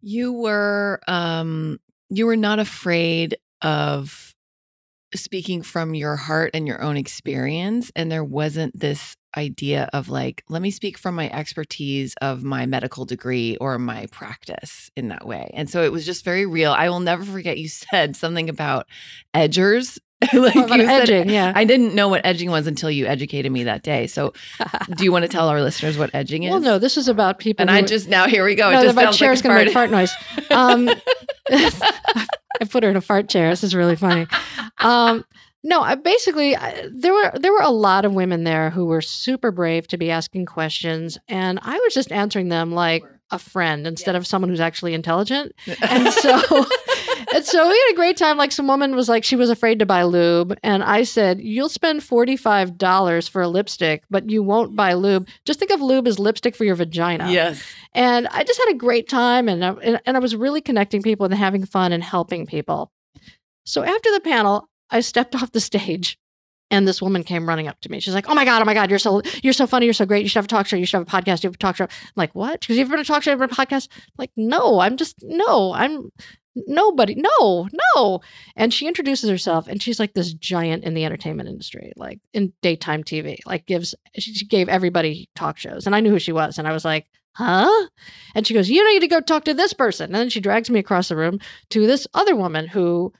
You 0.01 0.33
were, 0.33 1.01
um, 1.07 1.79
you 2.09 2.25
were 2.25 2.37
not 2.37 2.59
afraid 2.59 3.37
of 3.61 4.33
speaking 5.15 5.61
from 5.61 5.93
your 5.93 6.15
heart 6.15 6.51
and 6.53 6.67
your 6.67 6.81
own 6.81 6.97
experience. 6.97 7.91
And 7.95 8.11
there 8.11 8.23
wasn't 8.23 8.77
this 8.79 9.15
idea 9.35 9.89
of 9.93 10.09
like, 10.09 10.43
let 10.49 10.61
me 10.61 10.71
speak 10.71 10.97
from 10.97 11.15
my 11.15 11.29
expertise 11.29 12.15
of 12.21 12.43
my 12.43 12.65
medical 12.65 13.05
degree 13.05 13.57
or 13.57 13.77
my 13.79 14.07
practice 14.07 14.89
in 14.95 15.09
that 15.09 15.25
way. 15.25 15.51
And 15.53 15.69
so 15.69 15.83
it 15.83 15.91
was 15.91 16.05
just 16.05 16.23
very 16.23 16.45
real. 16.45 16.71
I 16.71 16.89
will 16.89 16.99
never 16.99 17.23
forget 17.23 17.57
you 17.57 17.67
said 17.69 18.15
something 18.15 18.49
about 18.49 18.87
edgers 19.35 19.97
like 20.33 20.55
you 20.55 20.83
edging, 20.83 21.29
yeah. 21.29 21.51
I 21.55 21.65
didn't 21.65 21.95
know 21.95 22.07
what 22.07 22.21
edging 22.25 22.51
was 22.51 22.67
until 22.67 22.89
you 22.89 23.05
educated 23.05 23.51
me 23.51 23.63
that 23.63 23.83
day. 23.83 24.07
So, 24.07 24.33
do 24.95 25.03
you 25.03 25.11
want 25.11 25.23
to 25.23 25.29
tell 25.29 25.47
our 25.49 25.61
listeners 25.61 25.97
what 25.97 26.13
edging 26.13 26.43
is? 26.43 26.51
Well, 26.51 26.61
no, 26.61 26.79
this 26.79 26.97
is 26.97 27.07
about 27.07 27.39
people. 27.39 27.63
And 27.63 27.69
who, 27.69 27.77
I 27.77 27.81
just 27.81 28.07
now 28.07 28.27
here 28.27 28.45
we 28.45 28.55
go. 28.55 28.71
No, 28.71 28.81
it 28.81 28.83
just 28.83 28.95
my 28.95 29.11
chair's 29.11 29.39
like 29.39 29.43
going 29.43 29.59
to 29.59 29.65
make 29.65 29.73
fart 29.73 29.91
noise. 29.91 30.11
Um, 30.51 30.89
I 31.49 32.65
put 32.69 32.83
her 32.83 32.89
in 32.89 32.95
a 32.95 33.01
fart 33.01 33.27
chair. 33.27 33.49
This 33.49 33.63
is 33.63 33.73
really 33.73 33.95
funny. 33.95 34.27
Um, 34.79 35.25
no, 35.63 35.81
I 35.81 35.95
basically 35.95 36.55
I, 36.55 36.89
there 36.91 37.13
were 37.13 37.31
there 37.39 37.51
were 37.51 37.61
a 37.61 37.71
lot 37.71 38.05
of 38.05 38.13
women 38.13 38.43
there 38.43 38.69
who 38.69 38.85
were 38.85 39.01
super 39.01 39.51
brave 39.51 39.87
to 39.87 39.97
be 39.97 40.11
asking 40.11 40.45
questions, 40.45 41.17
and 41.27 41.59
I 41.61 41.79
was 41.79 41.93
just 41.93 42.11
answering 42.11 42.49
them 42.49 42.71
like 42.71 43.03
a 43.31 43.39
friend 43.39 43.87
instead 43.87 44.15
of 44.15 44.27
someone 44.27 44.49
who's 44.49 44.59
actually 44.59 44.93
intelligent. 44.93 45.53
And 45.81 46.13
so 46.13 46.65
and 47.33 47.45
so 47.45 47.68
we 47.68 47.83
had 47.88 47.94
a 47.94 47.95
great 47.95 48.18
time. 48.18 48.38
Like 48.38 48.51
some 48.51 48.68
woman 48.68 48.95
was 48.95 49.09
like, 49.09 49.24
she 49.24 49.35
was 49.35 49.50
afraid 49.50 49.80
to 49.80 49.85
buy 49.85 50.03
lube. 50.03 50.57
And 50.63 50.83
I 50.83 51.03
said, 51.03 51.41
You'll 51.41 51.69
spend 51.69 52.01
$45 52.01 53.30
for 53.30 53.41
a 53.41 53.47
lipstick, 53.47 54.03
but 54.09 54.30
you 54.30 54.44
won't 54.44 54.75
buy 54.75 54.94
lube. 54.94 55.27
Just 55.45 55.59
think 55.59 55.71
of 55.71 55.81
lube 55.81 56.07
as 56.07 56.19
lipstick 56.19 56.56
for 56.56 56.63
your 56.63 56.75
vagina. 56.75 57.31
Yes. 57.31 57.63
And 57.94 58.27
I 58.27 58.44
just 58.44 58.59
had 58.59 58.74
a 58.74 58.77
great 58.77 59.09
time. 59.09 59.50
And 59.50 59.65
I, 59.65 59.71
and 60.06 60.18
I 60.18 60.19
was 60.19 60.35
really 60.35 60.62
connecting 60.62 61.01
people 61.01 61.25
and 61.25 61.33
having 61.33 61.65
fun 61.65 61.91
and 61.91 62.03
helping 62.03 62.45
people. 62.45 62.91
So 63.65 63.83
after 63.83 64.12
the 64.13 64.21
panel, 64.21 64.69
I 64.89 65.00
stepped 65.00 65.35
off 65.41 65.51
the 65.51 65.59
stage 65.59 66.18
and 66.74 66.88
this 66.88 67.01
woman 67.01 67.24
came 67.24 67.47
running 67.47 67.68
up 67.68 67.80
to 67.81 67.89
me. 67.91 68.00
She's 68.00 68.15
like, 68.15 68.27
"Oh 68.27 68.33
my 68.33 68.45
god, 68.45 68.62
oh 68.62 68.65
my 68.65 68.74
god, 68.74 68.89
you're 68.89 68.97
so 68.97 69.21
you're 69.44 69.53
so 69.53 69.68
funny, 69.68 69.85
you're 69.85 69.94
so 69.94 70.07
great. 70.07 70.24
You 70.24 70.30
should 70.30 70.39
have 70.39 70.45
a 70.45 70.47
talk 70.47 70.65
show. 70.65 70.75
You 70.75 70.88
should 70.88 70.97
have 70.97 71.07
a 71.07 71.12
podcast. 71.12 71.44
You 71.44 71.50
have 71.50 71.56
a 71.56 71.57
talk 71.59 71.75
show." 71.75 71.83
I'm 71.83 71.89
like, 72.15 72.33
"What? 72.33 72.62
Because 72.62 72.77
you've 72.77 72.89
been 72.89 73.00
a 73.00 73.03
talk 73.03 73.21
show, 73.21 73.30
you've 73.30 73.39
been 73.39 73.50
a 73.50 73.53
podcast?" 73.53 73.89
I'm 73.91 74.13
like, 74.18 74.31
no, 74.35 74.80
I'm 74.80 74.97
just 74.97 75.18
no, 75.21 75.71
I'm 75.74 76.09
nobody 76.55 77.15
no 77.15 77.67
no. 77.95 78.21
And 78.55 78.73
she 78.73 78.88
introduces 78.88 79.29
herself 79.29 79.67
and 79.67 79.81
she's 79.81 80.00
like 80.00 80.13
this 80.13 80.33
giant 80.33 80.83
in 80.83 80.94
the 80.94 81.05
entertainment 81.05 81.50
industry 81.50 81.94
like 81.95 82.19
in 82.33 82.53
daytime 82.61 83.03
tv 83.03 83.38
like 83.45 83.65
gives 83.65 83.95
she 84.17 84.45
gave 84.45 84.69
everybody 84.69 85.29
talk 85.35 85.57
shows 85.57 85.85
and 85.85 85.95
i 85.95 86.00
knew 86.00 86.11
who 86.11 86.19
she 86.19 86.31
was 86.31 86.57
and 86.59 86.67
i 86.67 86.71
was 86.71 86.85
like 86.85 87.07
huh? 87.35 87.88
And 88.35 88.45
she 88.45 88.53
goes 88.53 88.69
you 88.69 88.94
need 88.94 89.00
to 89.00 89.07
go 89.07 89.19
talk 89.19 89.44
to 89.45 89.53
this 89.53 89.73
person. 89.73 90.05
And 90.05 90.15
then 90.15 90.29
she 90.29 90.39
drags 90.39 90.69
me 90.69 90.79
across 90.79 91.09
the 91.09 91.15
room 91.15 91.39
to 91.71 91.85
this 91.88 92.07
other 92.13 92.35
woman 92.35 92.67
who 92.67 93.13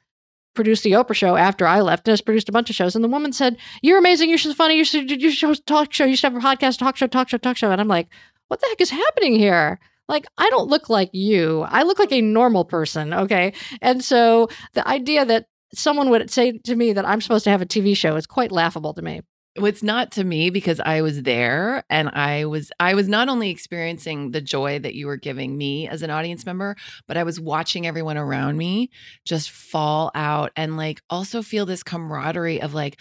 produced 0.54 0.84
the 0.84 0.92
oprah 0.92 1.16
show 1.16 1.36
after 1.36 1.66
i 1.66 1.82
left 1.82 2.08
and 2.08 2.12
has 2.12 2.22
produced 2.22 2.48
a 2.48 2.52
bunch 2.52 2.70
of 2.70 2.76
shows 2.76 2.94
and 2.96 3.04
the 3.04 3.10
woman 3.10 3.34
said 3.34 3.58
you're 3.82 3.98
amazing 3.98 4.30
you're 4.30 4.38
so 4.38 4.54
funny 4.54 4.78
you 4.78 4.86
should 4.86 5.10
you 5.10 5.32
should 5.32 5.48
host 5.48 5.66
talk 5.66 5.92
show 5.92 6.06
you 6.06 6.16
should 6.16 6.32
have 6.32 6.44
a 6.44 6.46
podcast 6.46 6.78
talk 6.78 6.96
show 6.96 7.08
talk 7.08 7.28
show 7.28 7.38
talk 7.38 7.58
show. 7.58 7.72
And 7.72 7.82
i'm 7.82 7.88
like 7.88 8.08
what 8.50 8.62
the 8.62 8.68
heck 8.68 8.80
is 8.80 8.92
happening 8.92 9.34
here 9.34 9.80
like 10.14 10.26
I 10.38 10.50
don't 10.50 10.70
look 10.70 10.90
like 10.90 11.10
you. 11.14 11.62
I 11.68 11.84
look 11.84 12.00
like 12.00 12.14
a 12.14 12.22
normal 12.22 12.64
person, 12.64 13.14
okay? 13.14 13.54
And 13.82 14.04
so 14.04 14.48
the 14.74 14.88
idea 14.88 15.26
that 15.26 15.48
someone 15.74 16.10
would 16.10 16.30
say 16.30 16.60
to 16.60 16.76
me 16.76 16.94
that 16.94 17.06
I'm 17.06 17.20
supposed 17.20 17.44
to 17.46 17.50
have 17.50 17.62
a 17.62 17.66
TV 17.66 17.98
show 17.98 18.16
is 18.16 18.28
quite 18.28 18.52
laughable 18.52 18.94
to 18.94 19.02
me. 19.02 19.22
It's 19.56 19.84
not 19.84 20.12
to 20.14 20.24
me 20.24 20.50
because 20.50 20.80
I 20.80 21.02
was 21.02 21.22
there 21.22 21.84
and 21.88 22.10
I 22.10 22.46
was 22.46 22.72
I 22.80 22.96
was 22.96 23.08
not 23.08 23.30
only 23.30 23.52
experiencing 23.52 24.32
the 24.32 24.42
joy 24.42 24.80
that 24.80 24.96
you 24.96 25.06
were 25.06 25.18
giving 25.18 25.56
me 25.56 25.88
as 25.88 26.02
an 26.02 26.10
audience 26.10 26.44
member, 26.44 26.76
but 27.08 27.18
I 27.18 27.24
was 27.24 27.40
watching 27.40 27.86
everyone 27.86 28.18
around 28.18 28.58
me 28.58 28.90
just 29.26 29.52
fall 29.52 30.10
out 30.16 30.52
and 30.56 30.76
like 30.76 31.02
also 31.08 31.44
feel 31.44 31.68
this 31.68 31.84
camaraderie 31.84 32.62
of 32.62 32.74
like 32.74 32.98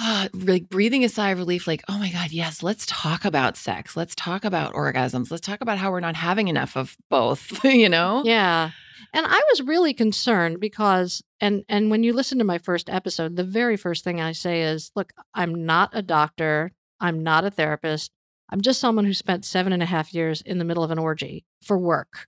uh, 0.00 0.28
like 0.32 0.68
breathing 0.68 1.04
a 1.04 1.08
sigh 1.08 1.30
of 1.30 1.38
relief, 1.38 1.66
like, 1.66 1.82
oh 1.88 1.98
my 1.98 2.10
God, 2.10 2.30
yes, 2.32 2.62
let's 2.62 2.86
talk 2.86 3.24
about 3.24 3.56
sex. 3.56 3.96
Let's 3.96 4.14
talk 4.14 4.44
about 4.44 4.74
orgasms. 4.74 5.30
Let's 5.30 5.46
talk 5.46 5.60
about 5.60 5.78
how 5.78 5.90
we're 5.90 6.00
not 6.00 6.16
having 6.16 6.48
enough 6.48 6.76
of 6.76 6.96
both, 7.10 7.64
you 7.64 7.88
know? 7.88 8.22
Yeah. 8.24 8.70
And 9.14 9.26
I 9.26 9.42
was 9.50 9.62
really 9.62 9.92
concerned 9.92 10.58
because 10.60 11.22
and 11.40 11.64
and 11.68 11.90
when 11.90 12.02
you 12.02 12.12
listen 12.14 12.38
to 12.38 12.44
my 12.44 12.58
first 12.58 12.88
episode, 12.88 13.36
the 13.36 13.44
very 13.44 13.76
first 13.76 14.04
thing 14.04 14.20
I 14.20 14.32
say 14.32 14.62
is, 14.62 14.90
look, 14.96 15.12
I'm 15.34 15.66
not 15.66 15.90
a 15.92 16.00
doctor, 16.00 16.72
I'm 17.00 17.22
not 17.22 17.44
a 17.44 17.50
therapist. 17.50 18.12
I'm 18.50 18.60
just 18.60 18.80
someone 18.80 19.04
who 19.04 19.14
spent 19.14 19.44
seven 19.44 19.72
and 19.72 19.82
a 19.82 19.86
half 19.86 20.14
years 20.14 20.42
in 20.42 20.58
the 20.58 20.64
middle 20.64 20.84
of 20.84 20.90
an 20.90 20.98
orgy 20.98 21.44
for 21.62 21.78
work. 21.78 22.26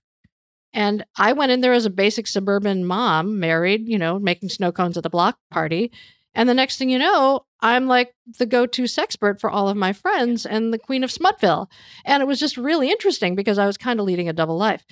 And 0.73 1.05
I 1.17 1.33
went 1.33 1.51
in 1.51 1.61
there 1.61 1.73
as 1.73 1.85
a 1.85 1.91
basic 1.91 2.27
suburban 2.27 2.83
mom, 2.83 3.39
married, 3.39 3.87
you 3.87 3.97
know, 3.97 4.19
making 4.19 4.49
snow 4.49 4.71
cones 4.71 4.97
at 4.97 5.03
the 5.03 5.09
block 5.09 5.37
party. 5.49 5.91
And 6.33 6.49
the 6.49 6.53
next 6.53 6.77
thing 6.77 6.89
you 6.89 6.99
know, 6.99 7.44
I'm 7.61 7.87
like 7.87 8.13
the 8.37 8.45
go 8.45 8.65
to 8.65 8.83
sexpert 8.83 9.39
for 9.39 9.49
all 9.49 9.69
of 9.69 9.77
my 9.77 9.93
friends 9.93 10.45
and 10.45 10.73
the 10.73 10.79
queen 10.79 11.03
of 11.03 11.09
Smutville. 11.09 11.67
And 12.05 12.21
it 12.21 12.25
was 12.25 12.39
just 12.39 12.57
really 12.57 12.89
interesting 12.89 13.35
because 13.35 13.57
I 13.57 13.65
was 13.65 13.77
kind 13.77 13.99
of 13.99 14.05
leading 14.05 14.29
a 14.29 14.33
double 14.33 14.57
life. 14.57 14.83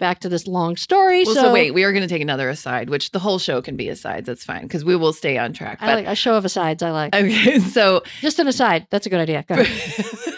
Back 0.00 0.18
to 0.20 0.28
this 0.28 0.48
long 0.48 0.76
story. 0.76 1.24
Well, 1.24 1.34
so, 1.36 1.42
so 1.42 1.52
wait, 1.52 1.70
we 1.70 1.84
are 1.84 1.92
going 1.92 2.02
to 2.02 2.08
take 2.08 2.20
another 2.20 2.48
aside, 2.48 2.90
which 2.90 3.12
the 3.12 3.20
whole 3.20 3.38
show 3.38 3.62
can 3.62 3.76
be 3.76 3.88
asides. 3.88 4.26
That's 4.26 4.44
fine 4.44 4.62
because 4.62 4.84
we 4.84 4.96
will 4.96 5.12
stay 5.12 5.38
on 5.38 5.52
track. 5.52 5.78
I 5.80 5.94
like 5.94 6.06
a 6.06 6.16
show 6.16 6.34
of 6.34 6.44
asides. 6.44 6.82
I 6.82 6.90
like. 6.90 7.14
Okay, 7.14 7.58
so 7.60 8.02
just 8.20 8.40
an 8.40 8.48
aside. 8.48 8.88
That's 8.90 9.06
a 9.06 9.10
good 9.10 9.20
idea. 9.20 9.44
Go 9.46 9.54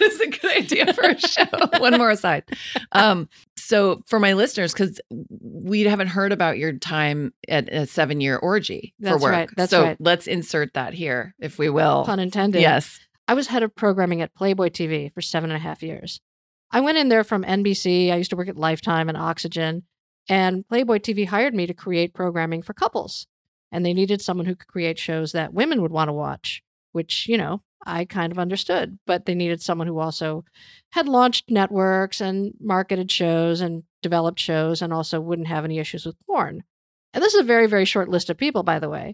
It's 0.09 0.21
a 0.21 0.27
good 0.41 0.57
idea 0.57 0.93
for 0.93 1.05
a 1.05 1.19
show. 1.19 1.45
One 1.79 1.97
more 1.97 2.11
aside. 2.11 2.45
Um, 2.93 3.29
so 3.67 4.01
for 4.07 4.21
my 4.21 4.35
listeners, 4.35 4.73
because 4.73 5.01
we 5.41 5.83
haven't 5.83 6.07
heard 6.09 6.33
about 6.33 6.57
your 6.57 6.73
time 6.75 7.35
at 7.49 7.69
a 7.73 7.87
seven 7.87 8.21
year 8.21 8.37
orgy 8.37 8.95
for 9.01 9.11
That's 9.11 9.23
work. 9.23 9.33
right, 9.33 9.49
that's 9.57 9.71
so 9.71 9.83
right. 9.83 9.97
let's 9.99 10.27
insert 10.27 10.75
that 10.75 10.95
here, 10.95 11.35
if 11.41 11.59
we 11.59 11.69
will. 11.69 12.05
Pun 12.05 12.21
intended. 12.21 12.61
Yes. 12.61 13.01
I 13.27 13.35
was 13.35 13.49
head 13.49 13.65
of 13.65 13.75
programming 13.75 14.23
at 14.23 14.35
Playboy 14.35 14.69
TV 14.69 15.13
for 15.13 15.21
seven 15.21 15.51
and 15.51 15.57
a 15.57 15.61
half 15.61 15.83
years. 15.83 16.21
I 16.71 16.81
went 16.81 16.99
in 16.99 17.09
there 17.09 17.25
from 17.25 17.43
NBC. 17.43 18.13
I 18.13 18.17
used 18.17 18.31
to 18.31 18.37
work 18.37 18.49
at 18.49 18.57
Lifetime 18.57 19.09
and 19.09 19.19
Oxygen, 19.19 19.83
and 20.29 20.67
Playboy 20.69 20.99
TV 20.99 21.27
hired 21.27 21.55
me 21.55 21.67
to 21.67 21.75
create 21.75 22.15
programming 22.15 22.63
for 22.63 22.73
couples. 22.73 23.27
And 23.73 23.85
they 23.85 23.95
needed 23.95 24.23
someone 24.23 24.47
who 24.47 24.55
could 24.55 24.69
create 24.69 24.97
shows 24.97 25.33
that 25.33 25.53
women 25.53 25.83
would 25.83 25.91
want 25.91 26.09
to 26.09 26.13
watch, 26.13 26.63
which, 26.97 27.29
you 27.29 27.37
know, 27.37 27.61
I 27.85 28.07
kind 28.07 28.33
of 28.33 28.39
understood. 28.39 28.99
But 29.07 29.27
they 29.27 29.35
needed 29.35 29.61
someone 29.61 29.87
who 29.87 29.99
also 29.99 30.45
had 30.93 31.07
launched 31.07 31.51
networks 31.51 32.23
and 32.23 32.55
marketed 32.59 33.11
shows 33.11 33.61
and 33.61 33.85
developed 34.03 34.41
shows 34.41 34.81
and 34.81 34.95
also 34.95 35.21
wouldn't 35.21 35.49
have 35.49 35.67
any 35.67 35.79
issues 35.79 36.07
with 36.07 36.17
porn. 36.27 36.65
And 37.13 37.23
this 37.23 37.35
is 37.35 37.41
a 37.41 37.45
very, 37.45 37.67
very 37.67 37.85
short 37.85 38.09
list 38.09 38.31
of 38.31 38.39
people, 38.39 38.63
by 38.63 38.79
the 38.79 38.89
way. 38.89 39.13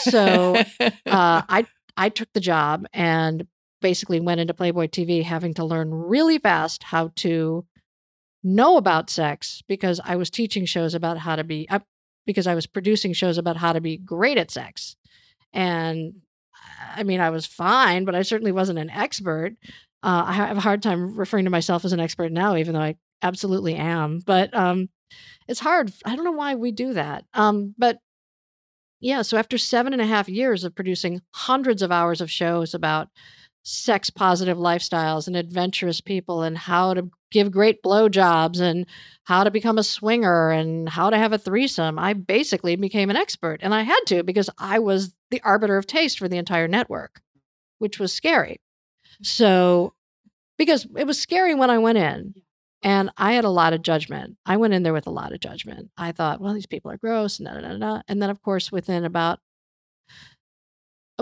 So, 0.00 0.56
uh, 0.80 0.92
I 1.06 1.66
I 1.96 2.10
took 2.10 2.28
the 2.34 2.40
job 2.40 2.84
and 2.92 3.46
basically 3.80 4.20
went 4.20 4.40
into 4.40 4.54
Playboy 4.54 4.88
TV 4.88 5.22
having 5.24 5.54
to 5.54 5.64
learn 5.64 5.90
really 5.90 6.38
fast 6.38 6.82
how 6.82 7.12
to 7.16 7.64
know 8.44 8.76
about 8.76 9.08
sex 9.08 9.62
because 9.68 10.00
I 10.04 10.16
was 10.16 10.28
teaching 10.28 10.66
shows 10.66 10.94
about 10.94 11.16
how 11.16 11.36
to 11.36 11.44
be 11.44 11.66
uh, 11.70 11.80
because 12.26 12.46
I 12.46 12.54
was 12.54 12.66
producing 12.66 13.14
shows 13.14 13.38
about 13.38 13.56
how 13.56 13.72
to 13.72 13.80
be 13.80 13.96
great 13.96 14.36
at 14.36 14.50
sex. 14.50 14.96
And 15.52 16.22
I 16.94 17.02
mean, 17.02 17.20
I 17.20 17.30
was 17.30 17.46
fine, 17.46 18.04
but 18.04 18.14
I 18.14 18.22
certainly 18.22 18.52
wasn't 18.52 18.78
an 18.78 18.90
expert. 18.90 19.54
Uh, 20.02 20.24
I 20.26 20.32
have 20.32 20.56
a 20.56 20.60
hard 20.60 20.82
time 20.82 21.16
referring 21.16 21.44
to 21.44 21.50
myself 21.50 21.84
as 21.84 21.92
an 21.92 22.00
expert 22.00 22.32
now, 22.32 22.56
even 22.56 22.74
though 22.74 22.80
I 22.80 22.96
absolutely 23.22 23.74
am. 23.76 24.20
But 24.24 24.54
um, 24.54 24.88
it's 25.48 25.60
hard. 25.60 25.92
I 26.04 26.16
don't 26.16 26.24
know 26.24 26.32
why 26.32 26.54
we 26.54 26.72
do 26.72 26.94
that. 26.94 27.24
Um, 27.34 27.74
but 27.78 27.98
yeah, 29.00 29.22
so 29.22 29.36
after 29.36 29.58
seven 29.58 29.92
and 29.92 30.02
a 30.02 30.06
half 30.06 30.28
years 30.28 30.64
of 30.64 30.74
producing 30.74 31.20
hundreds 31.32 31.82
of 31.82 31.92
hours 31.92 32.20
of 32.20 32.30
shows 32.30 32.74
about 32.74 33.08
sex 33.64 34.10
positive 34.10 34.58
lifestyles 34.58 35.26
and 35.26 35.36
adventurous 35.36 36.00
people 36.00 36.42
and 36.42 36.58
how 36.58 36.94
to 36.94 37.10
give 37.30 37.50
great 37.50 37.82
blowjobs 37.82 38.60
and 38.60 38.86
how 39.24 39.44
to 39.44 39.50
become 39.50 39.78
a 39.78 39.84
swinger 39.84 40.50
and 40.50 40.88
how 40.88 41.10
to 41.10 41.18
have 41.18 41.32
a 41.32 41.38
threesome, 41.38 41.98
I 41.98 42.12
basically 42.12 42.76
became 42.76 43.10
an 43.10 43.16
expert. 43.16 43.60
And 43.62 43.74
I 43.74 43.82
had 43.82 44.00
to 44.06 44.22
because 44.22 44.50
I 44.58 44.78
was 44.80 45.14
the 45.32 45.42
arbiter 45.42 45.76
of 45.76 45.88
taste 45.88 46.18
for 46.18 46.28
the 46.28 46.36
entire 46.36 46.68
network, 46.68 47.20
which 47.78 47.98
was 47.98 48.12
scary. 48.12 48.60
So, 49.22 49.94
because 50.56 50.86
it 50.96 51.06
was 51.06 51.18
scary 51.18 51.54
when 51.54 51.70
I 51.70 51.78
went 51.78 51.98
in. 51.98 52.34
And 52.84 53.10
I 53.16 53.34
had 53.34 53.44
a 53.44 53.50
lot 53.50 53.72
of 53.72 53.82
judgment. 53.82 54.36
I 54.44 54.56
went 54.56 54.74
in 54.74 54.82
there 54.82 54.92
with 54.92 55.06
a 55.06 55.10
lot 55.10 55.32
of 55.32 55.38
judgment. 55.38 55.90
I 55.96 56.10
thought, 56.10 56.40
well, 56.40 56.52
these 56.52 56.66
people 56.66 56.90
are 56.90 56.96
gross, 56.96 57.38
and 57.38 57.46
da, 57.46 57.54
da, 57.54 57.60
da, 57.60 57.78
da. 57.78 58.02
And 58.08 58.20
then, 58.20 58.28
of 58.28 58.42
course, 58.42 58.72
within 58.72 59.04
about 59.04 59.38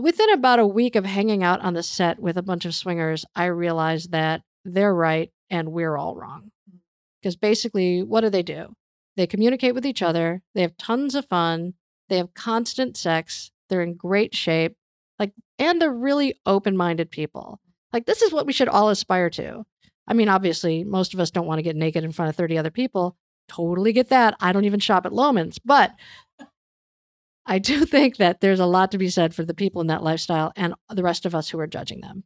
within 0.00 0.30
about 0.32 0.58
a 0.58 0.66
week 0.66 0.96
of 0.96 1.04
hanging 1.04 1.42
out 1.42 1.60
on 1.60 1.74
the 1.74 1.82
set 1.82 2.18
with 2.18 2.38
a 2.38 2.42
bunch 2.42 2.64
of 2.64 2.74
swingers, 2.74 3.24
I 3.34 3.46
realized 3.46 4.12
that 4.12 4.42
they're 4.64 4.94
right 4.94 5.30
and 5.50 5.72
we're 5.72 5.96
all 5.96 6.16
wrong. 6.16 6.50
Because 7.20 7.36
basically, 7.36 8.02
what 8.02 8.22
do 8.22 8.30
they 8.30 8.42
do? 8.42 8.74
They 9.16 9.26
communicate 9.26 9.74
with 9.74 9.84
each 9.84 10.00
other. 10.00 10.42
They 10.54 10.62
have 10.62 10.76
tons 10.78 11.14
of 11.14 11.26
fun. 11.26 11.74
They 12.08 12.16
have 12.16 12.32
constant 12.34 12.96
sex. 12.96 13.50
They're 13.70 13.80
in 13.82 13.94
great 13.94 14.34
shape. 14.34 14.76
Like, 15.18 15.32
and 15.58 15.80
they're 15.80 15.90
really 15.92 16.34
open-minded 16.44 17.10
people. 17.10 17.60
Like, 17.92 18.04
this 18.06 18.20
is 18.22 18.32
what 18.32 18.46
we 18.46 18.52
should 18.52 18.68
all 18.68 18.90
aspire 18.90 19.30
to. 19.30 19.64
I 20.06 20.12
mean, 20.14 20.28
obviously, 20.28 20.84
most 20.84 21.14
of 21.14 21.20
us 21.20 21.30
don't 21.30 21.46
want 21.46 21.58
to 21.58 21.62
get 21.62 21.76
naked 21.76 22.04
in 22.04 22.12
front 22.12 22.28
of 22.28 22.36
30 22.36 22.58
other 22.58 22.70
people. 22.70 23.16
Totally 23.48 23.92
get 23.92 24.08
that. 24.10 24.36
I 24.40 24.52
don't 24.52 24.64
even 24.64 24.80
shop 24.80 25.06
at 25.06 25.12
Loehmann's, 25.12 25.58
but 25.58 25.92
I 27.46 27.58
do 27.58 27.84
think 27.86 28.16
that 28.18 28.40
there's 28.40 28.60
a 28.60 28.66
lot 28.66 28.90
to 28.92 28.98
be 28.98 29.08
said 29.08 29.34
for 29.34 29.44
the 29.44 29.54
people 29.54 29.80
in 29.80 29.86
that 29.88 30.02
lifestyle 30.02 30.52
and 30.56 30.74
the 30.88 31.02
rest 31.02 31.26
of 31.26 31.34
us 31.34 31.48
who 31.48 31.58
are 31.60 31.66
judging 31.66 32.00
them. 32.00 32.24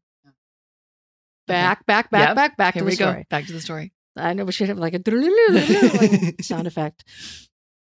Back, 1.46 1.84
back, 1.84 2.10
back, 2.10 2.28
Yep. 2.28 2.36
back, 2.36 2.56
back 2.56 2.74
Here 2.74 2.80
to 2.82 2.86
we 2.86 2.92
the 2.92 2.96
go. 2.96 3.22
Back 3.28 3.46
to 3.46 3.52
the 3.52 3.60
story. 3.60 3.92
I 4.16 4.32
know 4.32 4.44
we 4.44 4.52
should 4.52 4.68
have 4.68 4.78
like 4.78 4.94
a 4.94 5.00
like 5.10 6.42
sound 6.42 6.66
effect. 6.66 7.04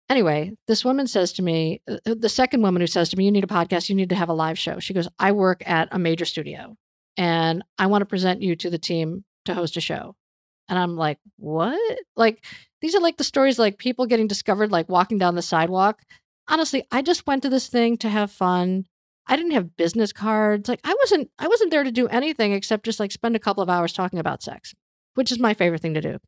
Anyway, 0.10 0.52
this 0.68 0.86
woman 0.86 1.08
says 1.08 1.34
to 1.34 1.42
me, 1.42 1.82
uh, 1.90 1.98
the 2.06 2.30
second 2.30 2.62
woman 2.62 2.82
who 2.82 2.88
says 2.88 3.10
to 3.10 3.18
me, 3.18 3.26
You 3.26 3.32
need 3.32 3.44
a 3.44 3.48
podcast, 3.48 3.90
you 3.90 3.96
need 3.96 4.10
to 4.10 4.16
have 4.16 4.30
a 4.30 4.34
live 4.34 4.60
show. 4.60 4.80
She 4.80 4.94
goes, 4.94 5.08
I 5.18 5.32
work 5.32 5.64
at 5.66 5.90
a 5.92 6.00
major 6.00 6.26
studio 6.26 6.76
and 7.18 7.64
I 7.78 7.88
want 7.88 8.02
to 8.02 8.06
present 8.06 8.42
you 8.42 8.56
to 8.58 8.70
the 8.70 8.78
team 8.78 9.24
to 9.46 9.54
host 9.54 9.78
a 9.78 9.82
show. 9.82 10.16
And 10.70 10.78
I'm 10.78 10.96
like, 10.96 11.18
What? 11.38 11.98
Like, 12.16 12.44
these 12.82 12.94
are 12.96 13.02
like 13.02 13.18
the 13.18 13.24
stories 13.24 13.58
like 13.58 13.80
people 13.80 14.06
getting 14.06 14.28
discovered, 14.28 14.72
like 14.72 14.90
walking 14.90 15.18
down 15.18 15.36
the 15.36 15.42
sidewalk. 15.42 16.02
Honestly, 16.48 16.86
I 16.92 17.02
just 17.02 17.26
went 17.26 17.42
to 17.44 17.50
this 17.50 17.68
thing 17.68 17.98
to 17.98 18.10
have 18.10 18.32
fun. 18.32 18.86
I 19.28 19.36
didn't 19.36 19.54
have 19.54 19.76
business 19.76 20.14
cards. 20.14 20.70
Like 20.70 20.82
I 20.84 20.94
wasn't 21.02 21.32
I 21.40 21.48
wasn't 21.48 21.72
there 21.72 21.84
to 21.84 21.92
do 21.92 22.08
anything 22.08 22.54
except 22.54 22.86
just 22.86 23.00
like 23.00 23.12
spend 23.12 23.36
a 23.36 23.40
couple 23.40 23.64
of 23.64 23.70
hours 23.70 23.92
talking 23.92 24.20
about 24.20 24.44
sex, 24.44 24.76
which 25.16 25.32
is 25.32 25.40
my 25.40 25.56
favorite 25.56 25.82
thing 25.82 25.96
to 25.96 26.02
do. 26.02 26.20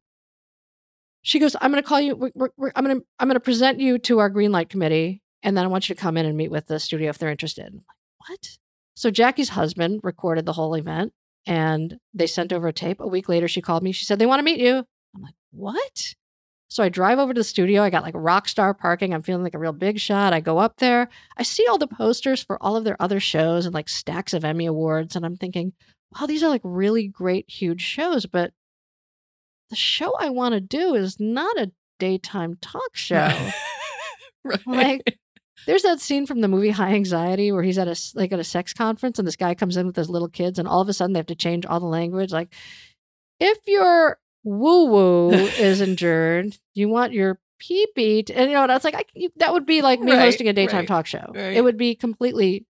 She 1.27 1.39
goes, 1.39 1.57
"I'm 1.60 1.72
going 1.72 1.84
to 1.84 1.88
call 1.88 2.00
you. 2.00 2.15
We're, 2.15 2.51
we're, 2.55 2.72
I'm 2.74 2.86
going 2.86 3.01
to 3.01 3.05
I'm 3.19 3.27
going 3.27 3.36
to 3.36 3.41
present 3.41 3.81
you 3.81 3.98
to 4.00 4.19
our 4.19 4.29
green 4.29 4.53
light 4.53 4.69
committee, 4.69 5.22
and 5.43 5.57
then 5.57 5.65
I 5.65 5.67
want 5.67 5.89
you 5.89 5.93
to 5.93 6.00
come 6.00 6.15
in 6.15 6.25
and 6.25 6.38
meet 6.38 6.51
with 6.51 6.67
the 6.67 6.79
studio 6.79 7.10
if 7.10 7.17
they're 7.17 7.29
interested." 7.29 7.74
Like, 7.74 8.29
"What?" 8.29 8.57
So 8.96 9.12
Jackie's 9.12 9.50
husband 9.50 10.00
recorded 10.03 10.46
the 10.46 10.53
whole 10.53 10.74
event, 10.74 11.12
and 11.46 11.98
they 12.13 12.27
sent 12.27 12.53
over 12.53 12.69
a 12.69 12.74
tape. 12.74 13.01
A 13.01 13.07
week 13.07 13.27
later, 13.27 13.50
she 13.50 13.62
called 13.62 13.84
me. 13.84 13.91
She 13.91 14.05
said 14.05 14.19
they 14.19 14.25
want 14.25 14.39
to 14.39 14.46
meet 14.46 14.62
you. 14.62 14.86
I'm 15.13 15.22
like, 15.22 15.36
"What?" 15.51 16.13
So 16.69 16.81
I 16.81 16.88
drive 16.88 17.19
over 17.19 17.34
to 17.34 17.39
the 17.41 17.43
studio. 17.43 17.84
I 17.84 17.89
got 17.89 18.03
like 18.03 18.15
rock 18.15 18.48
star 18.48 18.74
parking. 18.74 19.13
I'm 19.13 19.22
feeling 19.22 19.43
like 19.43 19.53
a 19.53 19.60
real 19.60 19.74
big 19.74 20.00
shot. 20.00 20.31
I 20.31 20.39
go 20.39 20.60
up 20.60 20.77
there. 20.77 21.10
I 21.36 21.43
see 21.43 21.67
all 21.67 21.77
the 21.77 21.88
posters 21.88 22.41
for 22.41 22.57
all 22.63 22.77
of 22.77 22.86
their 22.86 23.01
other 23.01 23.19
shows 23.19 23.65
and 23.65 23.74
like 23.74 23.89
stacks 23.89 24.34
of 24.34 24.46
Emmy 24.46 24.65
awards. 24.65 25.17
And 25.17 25.25
I'm 25.25 25.36
thinking, 25.36 25.74
wow, 26.13 26.25
these 26.25 26.41
are 26.41 26.50
like 26.50 26.62
really 26.63 27.10
great, 27.10 27.50
huge 27.50 27.81
shows. 27.81 28.25
But 28.25 28.53
the 29.69 29.75
show 29.75 30.13
I 30.19 30.29
want 30.29 30.53
to 30.53 30.62
do 30.62 30.95
is 30.95 31.19
not 31.19 31.57
a 31.59 31.71
daytime 32.00 32.57
talk 32.62 32.89
show. 32.95 33.29
right. 34.43 34.67
Like, 34.67 35.17
There's 35.65 35.81
that 35.83 36.00
scene 36.00 36.25
from 36.25 36.39
the 36.39 36.47
movie 36.47 36.69
High 36.69 36.93
Anxiety 36.93 37.51
where 37.51 37.63
he's 37.63 37.77
at 37.77 37.88
a 37.89 37.95
like 38.15 38.31
at 38.31 38.39
a 38.39 38.43
sex 38.43 38.74
conference 38.74 39.19
and 39.19 39.27
this 39.27 39.36
guy 39.36 39.53
comes 39.53 39.75
in 39.75 39.86
with 39.88 39.95
his 39.97 40.09
little 40.09 40.29
kids 40.29 40.59
and 40.59 40.67
all 40.67 40.79
of 40.79 40.88
a 40.88 40.93
sudden 40.93 41.12
they 41.12 41.19
have 41.19 41.25
to 41.25 41.36
change 41.36 41.65
all 41.65 41.79
the 41.81 41.86
language. 41.88 42.31
Like, 42.31 42.53
if 43.39 43.57
your 43.67 44.17
woo 44.45 44.86
woo 44.86 45.31
is 45.31 45.81
injured, 45.81 46.55
you 46.74 46.88
want 46.88 47.12
your 47.12 47.39
pee 47.59 47.86
pee, 47.95 48.24
and 48.33 48.50
you 48.50 48.55
know 48.55 48.67
that's 48.67 48.86
like 48.86 48.95
I, 48.95 49.03
that 49.38 49.51
would 49.51 49.65
be 49.65 49.81
like 49.81 50.00
me 50.00 50.13
Right, 50.13 50.19
hosting 50.21 50.47
a 50.47 50.53
daytime 50.53 50.81
right, 50.81 50.88
talk 50.88 51.05
show. 51.07 51.25
right. 51.33 51.57
It 51.57 51.63
would 51.63 51.75
be 51.77 51.95
completely 51.95 52.65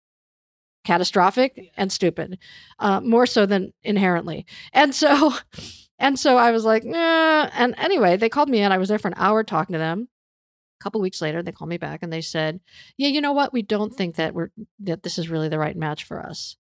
catastrophic 0.86 1.72
and 1.76 1.92
stupid, 1.92 2.40
uh, 2.80 3.02
more 3.02 3.26
so 3.26 3.46
than 3.46 3.74
inherently. 3.84 4.46
And 4.74 4.96
so, 4.96 5.34
and 6.00 6.20
so 6.20 6.38
I 6.38 6.52
was 6.52 6.64
like, 6.64 6.84
nah. 6.84 7.50
And 7.54 7.76
anyway, 7.78 8.18
they 8.18 8.30
called 8.30 8.50
me 8.50 8.60
in. 8.62 8.72
I 8.72 8.78
was 8.78 8.90
there 8.90 9.00
for 9.00 9.08
an 9.08 9.16
hour 9.18 9.44
talking 9.44 9.74
to 9.74 9.80
them. 9.80 10.10
A 10.80 10.84
couple 10.84 11.02
weeks 11.02 11.22
later, 11.22 11.42
they 11.42 11.52
called 11.52 11.70
me 11.70 11.78
back 11.78 12.04
and 12.04 12.14
they 12.14 12.22
said, 12.22 12.60
"Yeah, 12.98 13.08
you 13.08 13.20
know 13.20 13.34
what? 13.34 13.52
We 13.52 13.64
don't 13.64 13.96
think 13.96 14.16
that 14.16 14.36
we're 14.36 14.52
that 14.80 15.02
this 15.02 15.18
is 15.18 15.30
really 15.30 15.50
the 15.50 15.58
right 15.58 15.76
match 15.76 16.04
for 16.04 16.24
us." 16.24 16.56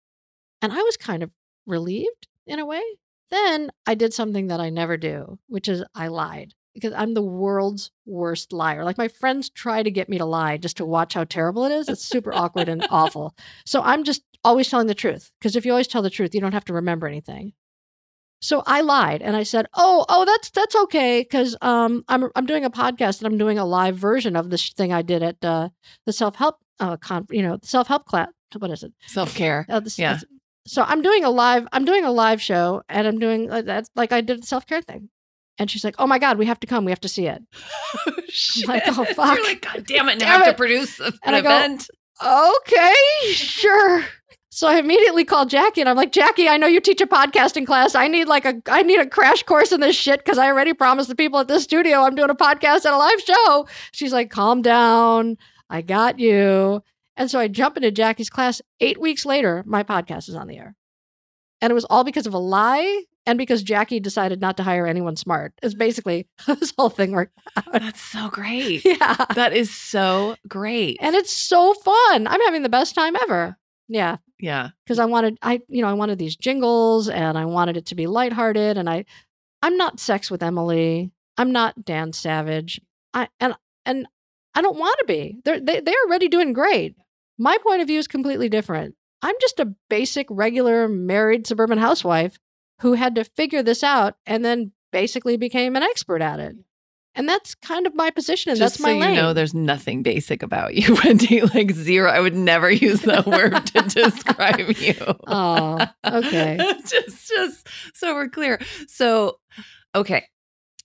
And 0.61 0.73
I 0.73 0.81
was 0.81 0.97
kind 0.97 1.21
of 1.21 1.29
relieved 1.67 2.27
in 2.47 2.57
a 2.57 2.65
way. 2.65 2.81
Then 3.29 3.71
I 3.85 3.93
did 3.93 4.13
something 4.13 4.47
that 4.47 4.59
I 4.59 4.69
never 4.69 4.97
do, 4.97 5.37
which 5.47 5.67
is 5.67 5.83
I 5.93 6.07
lied 6.07 6.55
because 6.73 6.93
I'm 6.93 7.13
the 7.13 7.23
world's 7.23 7.91
worst 8.05 8.53
liar. 8.53 8.83
Like 8.83 8.97
my 8.97 9.07
friends 9.07 9.49
try 9.49 9.83
to 9.83 9.91
get 9.91 10.09
me 10.09 10.17
to 10.17 10.25
lie 10.25 10.57
just 10.57 10.77
to 10.77 10.85
watch 10.85 11.13
how 11.13 11.23
terrible 11.23 11.65
it 11.65 11.71
is. 11.71 11.89
It's 11.89 12.03
super 12.03 12.33
awkward 12.33 12.69
and 12.69 12.87
awful. 12.91 13.35
So 13.65 13.81
I'm 13.81 14.03
just 14.03 14.23
always 14.43 14.69
telling 14.69 14.87
the 14.87 14.95
truth 14.95 15.31
because 15.39 15.55
if 15.55 15.65
you 15.65 15.71
always 15.71 15.87
tell 15.87 16.01
the 16.01 16.09
truth, 16.09 16.33
you 16.33 16.41
don't 16.41 16.53
have 16.53 16.65
to 16.65 16.73
remember 16.73 17.07
anything. 17.07 17.53
So 18.39 18.61
I 18.67 18.81
lied 18.81 19.21
and 19.21 19.35
I 19.35 19.43
said, 19.43 19.65
"Oh, 19.75 20.05
oh, 20.09 20.23
that's 20.25 20.51
that's 20.51 20.75
okay 20.75 21.21
because 21.21 21.55
um, 21.61 22.03
I'm 22.07 22.29
I'm 22.35 22.45
doing 22.45 22.65
a 22.65 22.69
podcast 22.69 23.19
and 23.19 23.27
I'm 23.27 23.37
doing 23.37 23.57
a 23.57 23.65
live 23.65 23.97
version 23.97 24.35
of 24.35 24.49
this 24.51 24.69
thing 24.69 24.93
I 24.93 25.01
did 25.01 25.23
at 25.23 25.43
uh, 25.43 25.69
the 26.05 26.13
self 26.13 26.35
help 26.35 26.57
uh, 26.79 26.97
con, 26.97 27.25
you 27.31 27.41
know, 27.41 27.57
self 27.63 27.87
help 27.87 28.05
class. 28.05 28.29
What 28.57 28.71
is 28.71 28.83
it? 28.83 28.93
Self 29.07 29.33
care. 29.35 29.65
Uh, 29.69 29.81
Yeah. 29.97 30.19
So 30.67 30.83
I'm 30.83 31.01
doing 31.01 31.23
a 31.23 31.29
live. 31.29 31.67
I'm 31.71 31.85
doing 31.85 32.03
a 32.05 32.11
live 32.11 32.41
show, 32.41 32.83
and 32.89 33.07
I'm 33.07 33.19
doing 33.19 33.49
uh, 33.49 33.61
that's 33.63 33.89
like 33.95 34.11
I 34.11 34.21
did 34.21 34.43
the 34.43 34.47
self 34.47 34.67
care 34.67 34.81
thing. 34.81 35.09
And 35.57 35.71
she's 35.71 35.83
like, 35.83 35.95
"Oh 35.97 36.05
my 36.05 36.19
god, 36.19 36.37
we 36.37 36.45
have 36.45 36.59
to 36.59 36.67
come. 36.67 36.85
We 36.85 36.91
have 36.91 37.01
to 37.01 37.09
see 37.09 37.25
it." 37.27 37.41
like, 38.67 38.83
oh, 38.87 39.03
fuck. 39.15 39.35
You're 39.37 39.45
like, 39.45 39.61
God 39.61 39.85
damn 39.87 40.09
it! 40.09 40.19
Now 40.19 40.27
I 40.27 40.29
have 40.37 40.41
it." 40.47 40.51
to 40.51 40.57
produce 40.57 40.99
an 40.99 41.13
And 41.23 41.35
I 41.35 41.41
go, 41.41 41.49
event. 41.49 41.89
Okay, 42.23 42.93
sure. 43.33 44.03
So 44.57 44.67
I 44.67 44.79
immediately 44.79 45.23
called 45.23 45.51
Jackie, 45.51 45.81
and 45.81 45.87
I'm 45.87 45.95
like, 45.95 46.11
"Jackie, 46.11 46.49
I 46.49 46.57
know 46.57 46.65
you 46.65 46.81
teach 46.81 46.99
a 46.99 47.05
podcasting 47.05 47.67
class. 47.67 47.93
I 47.93 48.07
need 48.07 48.27
like 48.27 48.43
a 48.43 48.59
I 48.65 48.81
need 48.81 48.99
a 48.99 49.05
crash 49.05 49.43
course 49.43 49.71
in 49.71 49.81
this 49.81 49.95
shit 49.95 50.25
because 50.25 50.39
I 50.39 50.47
already 50.47 50.73
promised 50.73 51.09
the 51.09 51.15
people 51.15 51.39
at 51.39 51.47
this 51.47 51.61
studio 51.61 52.01
I'm 52.01 52.15
doing 52.15 52.31
a 52.31 52.35
podcast 52.35 52.83
and 52.83 52.95
a 52.95 52.97
live 52.97 53.21
show." 53.21 53.67
She's 53.91 54.11
like, 54.11 54.31
"Calm 54.31 54.63
down. 54.63 55.37
I 55.69 55.83
got 55.83 56.17
you." 56.17 56.81
And 57.15 57.29
so 57.29 57.37
I 57.39 57.49
jump 57.49 57.77
into 57.77 57.91
Jackie's 57.91 58.31
class. 58.31 58.59
Eight 58.79 58.99
weeks 58.99 59.27
later, 59.27 59.63
my 59.67 59.83
podcast 59.83 60.27
is 60.27 60.33
on 60.33 60.47
the 60.47 60.57
air. 60.57 60.73
And 61.61 61.69
it 61.69 61.75
was 61.75 61.85
all 61.85 62.03
because 62.03 62.25
of 62.25 62.33
a 62.33 62.39
lie 62.39 63.03
and 63.27 63.37
because 63.37 63.61
Jackie 63.61 63.99
decided 63.99 64.41
not 64.41 64.57
to 64.57 64.63
hire 64.63 64.87
anyone 64.87 65.17
smart. 65.17 65.53
It's 65.61 65.75
basically 65.75 66.27
this 66.47 66.73
whole 66.75 66.89
thing 66.89 67.11
worked 67.11 67.37
out. 67.55 67.73
That's 67.73 68.01
so 68.01 68.27
great. 68.29 68.83
Yeah. 68.85 69.23
That 69.35 69.53
is 69.53 69.71
so 69.71 70.35
great. 70.47 70.97
And 70.99 71.15
it's 71.15 71.31
so 71.31 71.75
fun. 71.75 72.25
I'm 72.25 72.41
having 72.41 72.63
the 72.63 72.69
best 72.69 72.95
time 72.95 73.15
ever. 73.17 73.55
Yeah. 73.87 74.17
yeah. 74.39 74.69
Because 74.85 74.99
I 74.99 75.05
wanted 75.05 75.37
I 75.41 75.61
you 75.67 75.81
know, 75.81 75.89
I 75.89 75.93
wanted 75.93 76.17
these 76.19 76.35
jingles 76.35 77.09
and 77.09 77.37
I 77.37 77.45
wanted 77.45 77.77
it 77.77 77.85
to 77.87 77.95
be 77.95 78.07
lighthearted. 78.07 78.77
And 78.77 78.89
I 78.89 79.05
I'm 79.61 79.77
not 79.77 79.99
sex 79.99 80.29
with 80.29 80.43
Emily. 80.43 81.11
I'm 81.37 81.51
not 81.51 81.85
Dan 81.85 82.13
Savage. 82.13 82.81
I 83.13 83.29
and 83.39 83.55
and 83.85 84.07
I 84.53 84.61
don't 84.61 84.79
want 84.79 84.97
to 84.99 85.05
be. 85.05 85.37
They're 85.45 85.59
they, 85.59 85.79
they're 85.79 85.95
already 86.05 86.27
doing 86.27 86.53
great. 86.53 86.95
My 87.37 87.57
point 87.59 87.81
of 87.81 87.87
view 87.87 87.99
is 87.99 88.07
completely 88.07 88.49
different. 88.49 88.95
I'm 89.21 89.35
just 89.41 89.59
a 89.59 89.73
basic, 89.89 90.27
regular, 90.29 90.87
married 90.87 91.47
suburban 91.47 91.77
housewife 91.77 92.37
who 92.81 92.93
had 92.93 93.15
to 93.15 93.23
figure 93.23 93.63
this 93.63 93.83
out 93.83 94.15
and 94.25 94.45
then 94.45 94.71
basically 94.91 95.37
became 95.37 95.75
an 95.75 95.83
expert 95.83 96.21
at 96.21 96.39
it. 96.39 96.55
And 97.17 97.27
that's 97.27 97.55
kind 97.55 97.87
of 97.87 97.95
my 97.95 98.11
position, 98.11 98.51
and 98.51 98.59
Just 98.59 98.75
that's 98.75 98.83
my 98.83 98.93
so 98.93 98.99
lane. 98.99 99.15
you 99.15 99.21
know, 99.21 99.33
there's 99.33 99.55
nothing 99.55 100.03
basic 100.03 100.43
about 100.43 100.75
you, 100.75 100.95
Wendy. 101.03 101.41
Like 101.41 101.71
zero. 101.71 102.11
I 102.11 102.19
would 102.19 102.35
never 102.35 102.69
use 102.69 103.01
that 103.01 103.25
word 103.25 103.53
to 103.65 103.81
describe 103.89 104.77
you. 104.77 104.93
Oh, 105.25 105.83
okay. 106.05 106.57
just, 106.87 107.27
just 107.27 107.67
so 107.95 108.13
we're 108.13 108.29
clear. 108.29 108.59
So, 108.87 109.39
okay. 109.95 110.25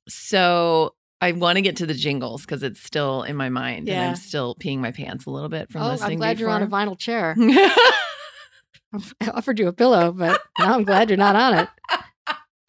So 0.08 0.94
I 1.20 1.32
want 1.32 1.56
to 1.56 1.62
get 1.62 1.76
to 1.76 1.86
the 1.86 1.92
jingles 1.92 2.46
because 2.46 2.62
it's 2.62 2.82
still 2.82 3.24
in 3.24 3.36
my 3.36 3.50
mind, 3.50 3.90
and 3.90 4.00
I'm 4.00 4.16
still 4.16 4.54
peeing 4.54 4.78
my 4.78 4.90
pants 4.90 5.26
a 5.26 5.30
little 5.30 5.50
bit 5.50 5.70
from 5.70 5.82
oh, 5.82 5.88
listening. 5.88 6.12
I'm 6.12 6.18
glad 6.18 6.40
you're 6.40 6.48
on 6.48 6.62
a 6.62 6.66
vinyl 6.66 6.98
chair. 6.98 7.36
I 7.38 9.28
offered 9.34 9.58
you 9.58 9.68
a 9.68 9.72
pillow, 9.74 10.12
but 10.12 10.40
now 10.58 10.74
I'm 10.74 10.84
glad 10.84 11.10
you're 11.10 11.18
not 11.18 11.36
on 11.36 11.58
it. 11.58 11.68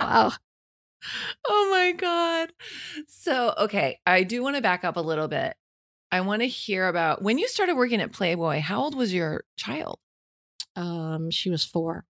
Wow. 0.02 0.34
Oh 1.48 1.70
my 1.72 1.92
god. 1.92 2.54
So, 3.08 3.54
okay, 3.58 4.00
I 4.06 4.24
do 4.24 4.44
want 4.44 4.56
to 4.56 4.62
back 4.62 4.84
up 4.84 4.98
a 4.98 5.02
little 5.02 5.28
bit. 5.28 5.56
I 6.12 6.22
want 6.22 6.42
to 6.42 6.48
hear 6.48 6.88
about 6.88 7.22
when 7.22 7.38
you 7.38 7.48
started 7.48 7.76
working 7.76 8.02
at 8.02 8.12
Playboy. 8.12 8.60
How 8.60 8.82
old 8.84 8.96
was 8.96 9.14
your 9.14 9.46
child? 9.58 10.00
Um, 10.76 11.32
she 11.32 11.50
was 11.50 11.66
four. 11.66 12.06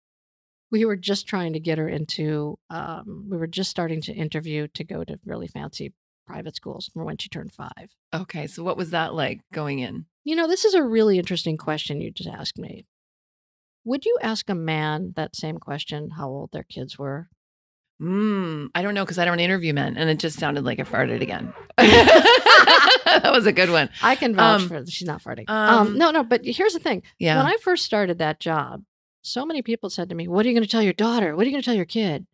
We 0.71 0.85
were 0.85 0.97
just 0.97 1.29
trying 1.29 1.53
to 1.53 1.61
get 1.61 1.79
her 1.79 1.89
into. 1.89 2.59
Um, 2.71 3.27
we 3.31 3.37
were 3.37 3.47
just 3.47 3.71
starting 3.71 4.01
to 4.03 4.13
interview 4.13 4.69
to 4.75 4.85
go 4.85 5.05
to 5.05 5.21
really 5.25 5.47
fancy 5.47 5.93
private 6.27 6.57
schools 6.57 6.91
for 6.93 7.05
when 7.05 7.19
she 7.19 7.29
turned 7.29 7.53
five. 7.53 7.91
Okay, 8.15 8.47
so 8.47 8.63
what 8.63 8.77
was 8.77 8.91
that 8.91 9.15
like 9.15 9.41
going 9.53 9.81
in? 9.81 10.07
You 10.25 10.37
know, 10.37 10.49
this 10.49 10.65
is 10.65 10.75
a 10.75 10.83
really 10.83 11.19
interesting 11.19 11.57
question 11.57 12.01
you 12.01 12.11
just 12.11 12.29
asked 12.29 12.59
me. 12.59 12.87
Would 13.85 14.05
you 14.05 14.17
ask 14.23 14.49
a 14.49 14.55
man 14.55 15.13
that 15.17 15.37
same 15.37 15.59
question, 15.59 16.11
how 16.11 16.29
old 16.29 16.51
their 16.53 16.63
kids 16.63 16.99
were? 16.99 17.29
Mm, 18.03 18.71
I 18.75 18.83
don't 18.83 18.95
know 18.95 19.05
because 19.05 19.19
I 19.19 19.25
don't 19.25 19.39
interview 19.39 19.73
men, 19.73 19.97
and 19.97 20.11
it 20.11 20.19
just 20.19 20.39
sounded 20.39 20.65
like 20.65 20.81
I 20.81 20.83
farted 20.83 21.21
again. 21.21 21.53
that 21.79 23.31
was 23.33 23.47
a 23.47 23.53
good 23.53 23.71
one. 23.71 23.91
I 24.03 24.17
can 24.17 24.35
vouch 24.35 24.63
Um, 24.63 24.69
for 24.69 24.87
she's 24.87 25.07
not 25.07 25.23
farting. 25.23 25.45
um, 25.49 25.89
Um, 25.89 25.99
no, 25.99 26.11
no, 26.11 26.25
but 26.25 26.45
here's 26.45 26.73
the 26.73 26.81
thing. 26.81 27.03
Yeah. 27.19 27.37
When 27.37 27.47
I 27.47 27.57
first 27.63 27.85
started 27.85 28.19
that 28.19 28.41
job, 28.41 28.83
so 29.23 29.47
many 29.47 29.63
people 29.63 29.89
said 29.89 30.09
to 30.09 30.15
me, 30.17 30.27
What 30.27 30.45
are 30.45 30.49
you 30.49 30.55
going 30.55 30.65
to 30.65 30.71
tell 30.71 30.83
your 30.83 30.93
daughter? 30.93 31.37
What 31.37 31.43
are 31.43 31.47
you 31.47 31.53
going 31.53 31.63
to 31.63 31.65
tell 31.65 31.77
your 31.77 31.85
kid? 31.85 32.27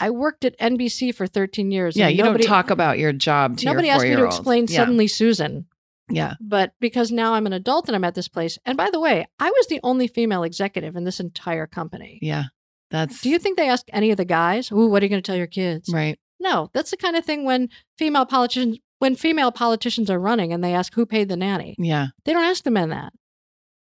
I 0.00 0.10
worked 0.10 0.44
at 0.44 0.58
NBC 0.58 1.14
for 1.14 1.26
13 1.26 1.70
years. 1.70 1.96
yeah, 1.96 2.08
you 2.08 2.22
nobody, 2.22 2.44
don't 2.44 2.48
talk 2.48 2.70
about 2.70 2.98
your 2.98 3.12
job 3.12 3.58
to 3.58 3.66
Nobody 3.66 3.88
asked 3.88 4.04
me 4.04 4.16
to 4.16 4.24
explain 4.24 4.66
yeah. 4.68 4.76
suddenly 4.76 5.06
Susan. 5.06 5.66
Yeah. 6.08 6.34
But 6.40 6.72
because 6.80 7.10
now 7.10 7.34
I'm 7.34 7.46
an 7.46 7.52
adult 7.52 7.88
and 7.88 7.96
I'm 7.96 8.04
at 8.04 8.14
this 8.14 8.28
place, 8.28 8.58
and 8.64 8.76
by 8.76 8.90
the 8.90 9.00
way, 9.00 9.26
I 9.38 9.50
was 9.50 9.66
the 9.66 9.80
only 9.82 10.06
female 10.06 10.44
executive 10.44 10.96
in 10.96 11.04
this 11.04 11.20
entire 11.20 11.66
company. 11.66 12.18
Yeah. 12.22 12.44
That's 12.92 13.20
Do 13.22 13.28
you 13.30 13.38
think 13.40 13.56
they 13.56 13.68
ask 13.68 13.84
any 13.92 14.10
of 14.12 14.16
the 14.18 14.24
guys, 14.24 14.70
Ooh, 14.70 14.86
what 14.86 15.02
are 15.02 15.06
you 15.06 15.10
going 15.10 15.22
to 15.22 15.26
tell 15.26 15.36
your 15.36 15.46
kids? 15.48 15.88
right. 15.92 16.18
No, 16.38 16.70
that's 16.74 16.90
the 16.90 16.96
kind 16.96 17.14
of 17.16 17.24
thing 17.24 17.44
when 17.44 17.68
female 17.98 18.26
politicians 18.26 18.78
when 18.98 19.14
female 19.16 19.50
politicians 19.52 20.08
are 20.10 20.18
running 20.20 20.52
and 20.52 20.62
they 20.62 20.74
ask 20.74 20.94
who 20.94 21.04
paid 21.06 21.28
the 21.28 21.36
nanny. 21.36 21.74
Yeah. 21.78 22.08
They 22.24 22.32
don't 22.32 22.44
ask 22.44 22.62
the 22.64 22.70
men 22.70 22.88
that. 22.90 23.12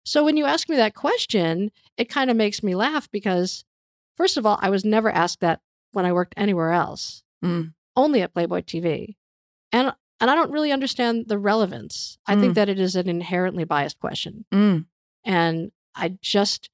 So 0.05 0.23
when 0.23 0.37
you 0.37 0.45
ask 0.45 0.69
me 0.69 0.75
that 0.75 0.93
question, 0.95 1.71
it 1.97 2.09
kind 2.09 2.29
of 2.31 2.37
makes 2.37 2.61
me 2.63 2.75
laugh 2.75 3.09
because 3.11 3.65
first 4.17 4.37
of 4.37 4.45
all, 4.45 4.57
I 4.61 4.69
was 4.69 4.83
never 4.85 5.11
asked 5.11 5.39
that 5.41 5.61
when 5.93 6.05
I 6.05 6.11
worked 6.13 6.33
anywhere 6.37 6.71
else. 6.71 7.23
Mm. 7.43 7.73
Only 7.95 8.21
at 8.21 8.33
Playboy 8.33 8.61
TV. 8.61 9.15
And 9.71 9.93
and 10.19 10.29
I 10.29 10.35
don't 10.35 10.51
really 10.51 10.71
understand 10.71 11.25
the 11.27 11.37
relevance. 11.39 12.17
I 12.25 12.35
Mm. 12.35 12.41
think 12.41 12.55
that 12.55 12.67
it 12.69 12.79
is 12.79 12.95
an 12.95 13.07
inherently 13.07 13.63
biased 13.63 13.99
question. 13.99 14.45
Mm. 14.51 14.85
And 15.23 15.71
I 15.95 16.17
just, 16.21 16.69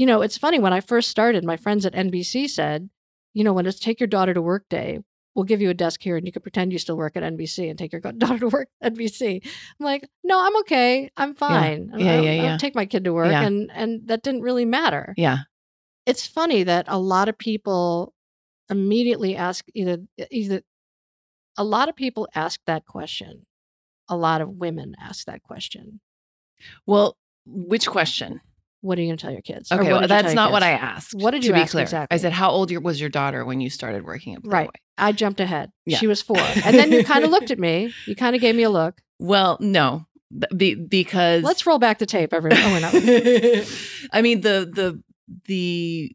you 0.00 0.06
know, 0.06 0.22
it's 0.22 0.38
funny 0.38 0.58
when 0.58 0.72
I 0.72 0.80
first 0.80 1.10
started, 1.10 1.44
my 1.44 1.58
friends 1.58 1.84
at 1.84 1.92
NBC 1.92 2.48
said, 2.48 2.88
you 3.34 3.44
know, 3.44 3.52
when 3.52 3.66
it's 3.66 3.78
take 3.78 4.00
your 4.00 4.06
daughter 4.06 4.32
to 4.32 4.40
work 4.40 4.64
day, 4.70 5.00
we'll 5.34 5.44
give 5.44 5.60
you 5.60 5.68
a 5.68 5.74
desk 5.74 6.00
here 6.02 6.16
and 6.16 6.26
you 6.26 6.32
can 6.32 6.40
pretend 6.40 6.72
you 6.72 6.78
still 6.78 6.96
work 6.96 7.18
at 7.18 7.22
NBC 7.22 7.68
and 7.68 7.78
take 7.78 7.92
your 7.92 8.00
daughter 8.16 8.38
to 8.38 8.48
work 8.48 8.70
at 8.80 8.94
NBC. 8.94 9.44
I'm 9.44 9.84
like, 9.84 10.08
no, 10.24 10.40
I'm 10.42 10.56
okay. 10.60 11.10
I'm 11.18 11.34
fine. 11.34 11.92
Yeah, 11.94 12.14
I'll, 12.14 12.24
yeah, 12.24 12.30
I'll 12.30 12.44
yeah. 12.44 12.56
take 12.56 12.74
my 12.74 12.86
kid 12.86 13.04
to 13.04 13.12
work. 13.12 13.30
Yeah. 13.30 13.42
And, 13.42 13.70
and 13.74 14.08
that 14.08 14.22
didn't 14.22 14.40
really 14.40 14.64
matter. 14.64 15.12
Yeah. 15.18 15.40
It's 16.06 16.26
funny 16.26 16.62
that 16.62 16.86
a 16.88 16.98
lot 16.98 17.28
of 17.28 17.36
people 17.36 18.14
immediately 18.70 19.36
ask 19.36 19.66
either, 19.74 19.98
either, 20.30 20.62
a 21.58 21.64
lot 21.64 21.90
of 21.90 21.94
people 21.94 22.26
ask 22.34 22.58
that 22.64 22.86
question. 22.86 23.44
A 24.08 24.16
lot 24.16 24.40
of 24.40 24.48
women 24.48 24.94
ask 24.98 25.26
that 25.26 25.42
question. 25.42 26.00
Well, 26.86 27.18
which 27.44 27.86
question? 27.86 28.40
What 28.82 28.98
are 28.98 29.02
you 29.02 29.08
going 29.08 29.18
to 29.18 29.22
tell 29.22 29.32
your 29.32 29.42
kids? 29.42 29.70
Okay, 29.70 29.92
well, 29.92 30.02
you 30.02 30.08
that's 30.08 30.32
not 30.32 30.52
what? 30.52 30.62
I 30.62 30.70
asked. 30.70 31.14
What 31.14 31.32
did 31.32 31.42
to 31.42 31.48
you 31.48 31.54
be 31.54 31.66
clear? 31.66 31.82
exactly? 31.82 32.14
I 32.14 32.18
said, 32.18 32.32
"How 32.32 32.50
old 32.50 32.70
was 32.82 32.98
your 33.00 33.10
daughter 33.10 33.44
when 33.44 33.60
you 33.60 33.68
started 33.68 34.04
working 34.04 34.34
at 34.34 34.42
Playboy?" 34.42 34.56
Right. 34.56 34.70
I 34.96 35.12
jumped 35.12 35.40
ahead. 35.40 35.70
Yeah. 35.86 35.98
She 35.98 36.06
was 36.06 36.22
four. 36.22 36.36
And 36.64 36.76
then 36.78 36.90
you 36.92 37.04
kind 37.04 37.24
of 37.24 37.30
looked 37.30 37.50
at 37.50 37.58
me. 37.58 37.92
You 38.06 38.16
kind 38.16 38.34
of 38.34 38.40
gave 38.40 38.54
me 38.54 38.62
a 38.62 38.70
look. 38.70 39.00
Well, 39.18 39.58
no, 39.60 40.06
be, 40.56 40.74
because 40.74 41.42
Let's 41.42 41.66
roll 41.66 41.78
back 41.78 41.98
the 41.98 42.06
tape, 42.06 42.32
everyone. 42.32 42.58
Oh, 42.62 42.72
we're 42.72 42.80
not. 42.80 42.94
I 44.12 44.22
mean 44.22 44.40
the 44.40 44.70
the 44.72 45.02
the 45.46 46.12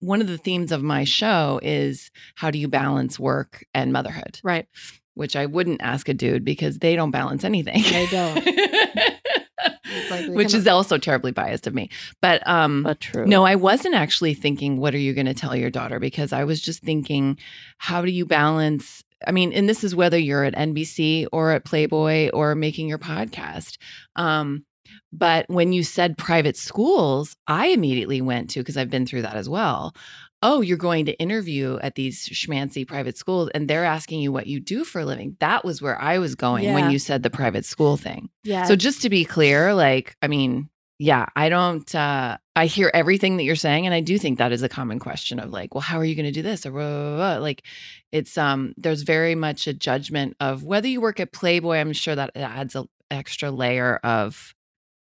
one 0.00 0.20
of 0.20 0.28
the 0.28 0.38
themes 0.38 0.72
of 0.72 0.82
my 0.82 1.04
show 1.04 1.58
is 1.62 2.10
how 2.36 2.50
do 2.50 2.58
you 2.58 2.68
balance 2.68 3.18
work 3.18 3.64
and 3.74 3.92
motherhood, 3.92 4.40
Right. 4.44 4.66
which 5.14 5.34
I 5.36 5.46
wouldn't 5.46 5.82
ask 5.82 6.08
a 6.08 6.14
dude 6.14 6.44
because 6.44 6.78
they 6.78 6.94
don't 6.96 7.10
balance 7.10 7.42
anything. 7.44 7.82
They 7.82 8.06
don't. 8.06 8.48
like 10.10 10.28
which 10.28 10.54
is 10.54 10.66
also 10.66 10.98
terribly 10.98 11.32
biased 11.32 11.66
of 11.66 11.74
me. 11.74 11.90
But 12.20 12.46
um 12.46 12.82
But 12.82 13.00
true. 13.00 13.26
no, 13.26 13.44
I 13.44 13.54
wasn't 13.56 13.94
actually 13.94 14.34
thinking, 14.34 14.78
what 14.78 14.94
are 14.94 14.98
you 14.98 15.14
going 15.14 15.26
to 15.26 15.34
tell 15.34 15.56
your 15.56 15.70
daughter? 15.70 15.98
Because 15.98 16.32
I 16.32 16.44
was 16.44 16.60
just 16.60 16.82
thinking, 16.82 17.38
how 17.78 18.02
do 18.02 18.10
you 18.10 18.26
balance? 18.26 19.02
I 19.26 19.32
mean, 19.32 19.52
and 19.52 19.68
this 19.68 19.82
is 19.82 19.96
whether 19.96 20.18
you're 20.18 20.44
at 20.44 20.54
NBC 20.54 21.26
or 21.32 21.50
at 21.50 21.64
Playboy 21.64 22.30
or 22.30 22.54
making 22.54 22.88
your 22.88 22.98
podcast. 22.98 23.78
Um, 24.14 24.64
but 25.12 25.46
when 25.48 25.72
you 25.72 25.82
said 25.82 26.16
private 26.18 26.56
schools, 26.56 27.36
I 27.46 27.68
immediately 27.68 28.20
went 28.20 28.50
to, 28.50 28.60
because 28.60 28.76
I've 28.76 28.90
been 28.90 29.06
through 29.06 29.22
that 29.22 29.36
as 29.36 29.48
well. 29.48 29.94
Oh, 30.40 30.60
you're 30.60 30.76
going 30.76 31.06
to 31.06 31.18
interview 31.18 31.78
at 31.82 31.96
these 31.96 32.28
schmancy 32.28 32.86
private 32.86 33.16
schools 33.18 33.50
and 33.54 33.68
they're 33.68 33.84
asking 33.84 34.20
you 34.20 34.30
what 34.30 34.46
you 34.46 34.60
do 34.60 34.84
for 34.84 35.00
a 35.00 35.04
living. 35.04 35.36
That 35.40 35.64
was 35.64 35.82
where 35.82 36.00
I 36.00 36.18
was 36.18 36.34
going 36.36 36.64
Yeah. 36.64 36.74
when 36.74 36.90
you 36.90 36.98
said 37.00 37.22
the 37.24 37.30
private 37.30 37.64
school 37.64 37.96
thing. 37.96 38.28
Yeah. 38.44 38.64
So 38.64 38.76
just 38.76 39.02
to 39.02 39.10
be 39.10 39.24
clear, 39.24 39.74
like, 39.74 40.16
I 40.22 40.28
mean, 40.28 40.68
yeah, 41.00 41.26
I 41.34 41.48
don't, 41.48 41.92
uh, 41.94 42.38
I 42.54 42.66
hear 42.66 42.90
everything 42.94 43.36
that 43.36 43.44
you're 43.44 43.56
saying. 43.56 43.84
And 43.86 43.94
I 43.94 44.00
do 44.00 44.16
think 44.18 44.38
that 44.38 44.52
is 44.52 44.62
a 44.62 44.68
common 44.68 44.98
question 45.00 45.40
of 45.40 45.50
like, 45.50 45.74
well, 45.74 45.80
how 45.82 45.98
are 45.98 46.04
you 46.04 46.14
going 46.14 46.26
to 46.26 46.32
do 46.32 46.42
this? 46.42 46.64
Or 46.66 46.70
blah, 46.70 46.80
blah, 46.80 47.16
blah, 47.16 47.38
like, 47.38 47.64
it's, 48.12 48.38
um, 48.38 48.74
there's 48.76 49.02
very 49.02 49.34
much 49.34 49.66
a 49.66 49.72
judgment 49.72 50.36
of 50.40 50.62
whether 50.62 50.86
you 50.88 51.00
work 51.00 51.18
at 51.20 51.32
Playboy. 51.32 51.76
I'm 51.78 51.92
sure 51.92 52.14
that 52.14 52.30
adds 52.36 52.76
an 52.76 52.86
extra 53.10 53.50
layer 53.50 53.96
of 54.04 54.54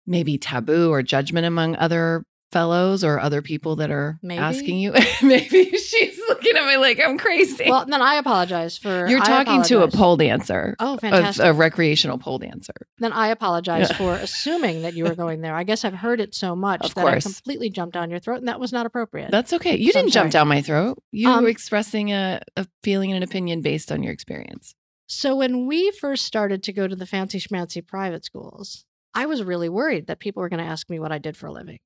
maybe 0.05 0.37
taboo 0.37 0.91
or 0.91 1.01
judgment 1.01 1.45
among 1.47 1.75
other 1.77 2.25
fellows 2.53 3.03
or 3.03 3.19
other 3.19 3.41
people 3.41 3.75
that 3.77 3.91
are 3.91 4.17
Maybe. 4.23 4.39
asking 4.39 4.77
you. 4.79 4.91
maybe 5.21 5.69
she's 5.77 6.17
looking 6.29 6.55
at 6.55 6.65
me 6.65 6.77
like 6.77 7.01
I'm 7.03 7.17
crazy. 7.17 7.65
well, 7.67 7.85
then 7.85 8.01
I 8.01 8.15
apologize 8.15 8.77
for. 8.77 9.07
you're 9.07 9.19
talking 9.19 9.63
to 9.63 9.81
a 9.83 9.89
pole 9.89 10.15
dancer. 10.15 10.75
Oh, 10.79 10.97
fantastic. 10.97 11.43
a 11.45 11.51
recreational 11.51 12.17
pole 12.17 12.37
dancer. 12.39 12.73
then 12.99 13.11
I 13.11 13.27
apologize 13.29 13.87
Yeah. 13.89 13.97
for 13.97 14.13
assuming 14.13 14.83
that 14.83 14.93
you 14.93 15.03
were 15.03 15.15
going 15.15 15.41
there. 15.41 15.55
I 15.55 15.63
guess 15.63 15.83
I've 15.83 15.93
heard 15.95 16.21
it 16.21 16.33
so 16.35 16.55
much 16.69 16.85
Of 16.85 16.93
that 16.95 17.01
course. 17.01 17.25
I 17.25 17.29
completely 17.29 17.69
jumped 17.69 17.95
down 17.95 18.09
your 18.09 18.19
throat, 18.19 18.37
and 18.37 18.47
that 18.47 18.59
was 18.59 18.71
not 18.71 18.85
appropriate. 18.85 19.31
That's 19.31 19.51
okay. 19.53 19.75
You 19.75 19.91
So 19.91 19.99
didn't 19.99 20.13
jump 20.13 20.31
down 20.31 20.47
my 20.47 20.61
throat. 20.61 21.01
You 21.11 21.29
Um, 21.29 21.43
were 21.43 21.49
expressing 21.49 22.11
a, 22.13 22.39
a 22.55 22.67
feeling 22.83 23.11
and 23.11 23.17
an 23.17 23.23
opinion 23.23 23.61
based 23.61 23.91
on 23.91 24.03
your 24.03 24.13
experience. 24.13 24.75
So 25.07 25.35
when 25.35 25.67
we 25.67 25.91
first 25.91 26.25
started 26.25 26.63
to 26.63 26.73
go 26.73 26.87
to 26.87 26.95
the 26.95 27.05
fancy 27.05 27.39
schmancy 27.39 27.85
private 27.85 28.23
schools, 28.23 28.85
I 29.13 29.25
was 29.27 29.43
really 29.43 29.69
worried 29.69 30.07
that 30.07 30.19
people 30.19 30.41
were 30.41 30.49
going 30.49 30.63
to 30.63 30.69
ask 30.69 30.89
me 30.89 30.99
what 30.99 31.11
I 31.11 31.17
did 31.17 31.35
for 31.37 31.47
a 31.47 31.51
living. 31.51 31.79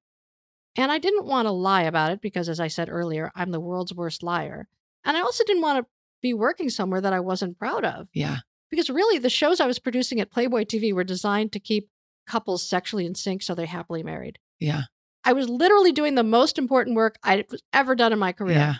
And 0.78 0.92
I 0.92 1.00
didn't 1.00 1.26
want 1.26 1.48
to 1.48 1.52
lie 1.52 1.84
about 1.84 2.12
it 2.12 2.22
because, 2.22 2.48
as 2.48 2.60
I 2.60 2.68
said 2.68 2.88
earlier, 2.90 3.32
I'm 3.36 3.52
the 3.52 3.60
world's 3.60 3.94
worst 3.94 4.22
liar. 4.24 4.68
And 5.04 5.18
I 5.18 5.22
also 5.22 5.44
didn't 5.44 5.64
want 5.64 5.80
to 5.80 5.90
be 6.22 6.34
working 6.34 6.70
somewhere 6.70 7.02
that 7.02 7.14
I 7.14 7.20
wasn't 7.20 7.58
proud 7.58 7.84
of. 7.84 8.08
Yeah. 8.14 8.38
Because 8.70 8.90
really, 8.90 9.18
the 9.18 9.30
shows 9.30 9.60
I 9.60 9.66
was 9.66 9.80
producing 9.80 10.20
at 10.22 10.32
Playboy 10.32 10.66
TV 10.66 10.94
were 10.94 11.04
designed 11.04 11.52
to 11.54 11.60
keep 11.60 11.90
couples 12.28 12.68
sexually 12.68 13.06
in 13.06 13.16
sync 13.16 13.42
so 13.42 13.56
they're 13.56 13.66
happily 13.66 14.04
married. 14.04 14.38
Yeah. 14.60 14.84
I 15.24 15.34
was 15.34 15.50
literally 15.50 15.92
doing 15.92 16.16
the 16.16 16.24
most 16.24 16.58
important 16.58 16.96
work 16.96 17.18
I'd 17.24 17.46
ever 17.74 17.96
done 17.96 18.14
in 18.14 18.20
my 18.20 18.32
career. 18.32 18.58
Yeah. 18.58 18.76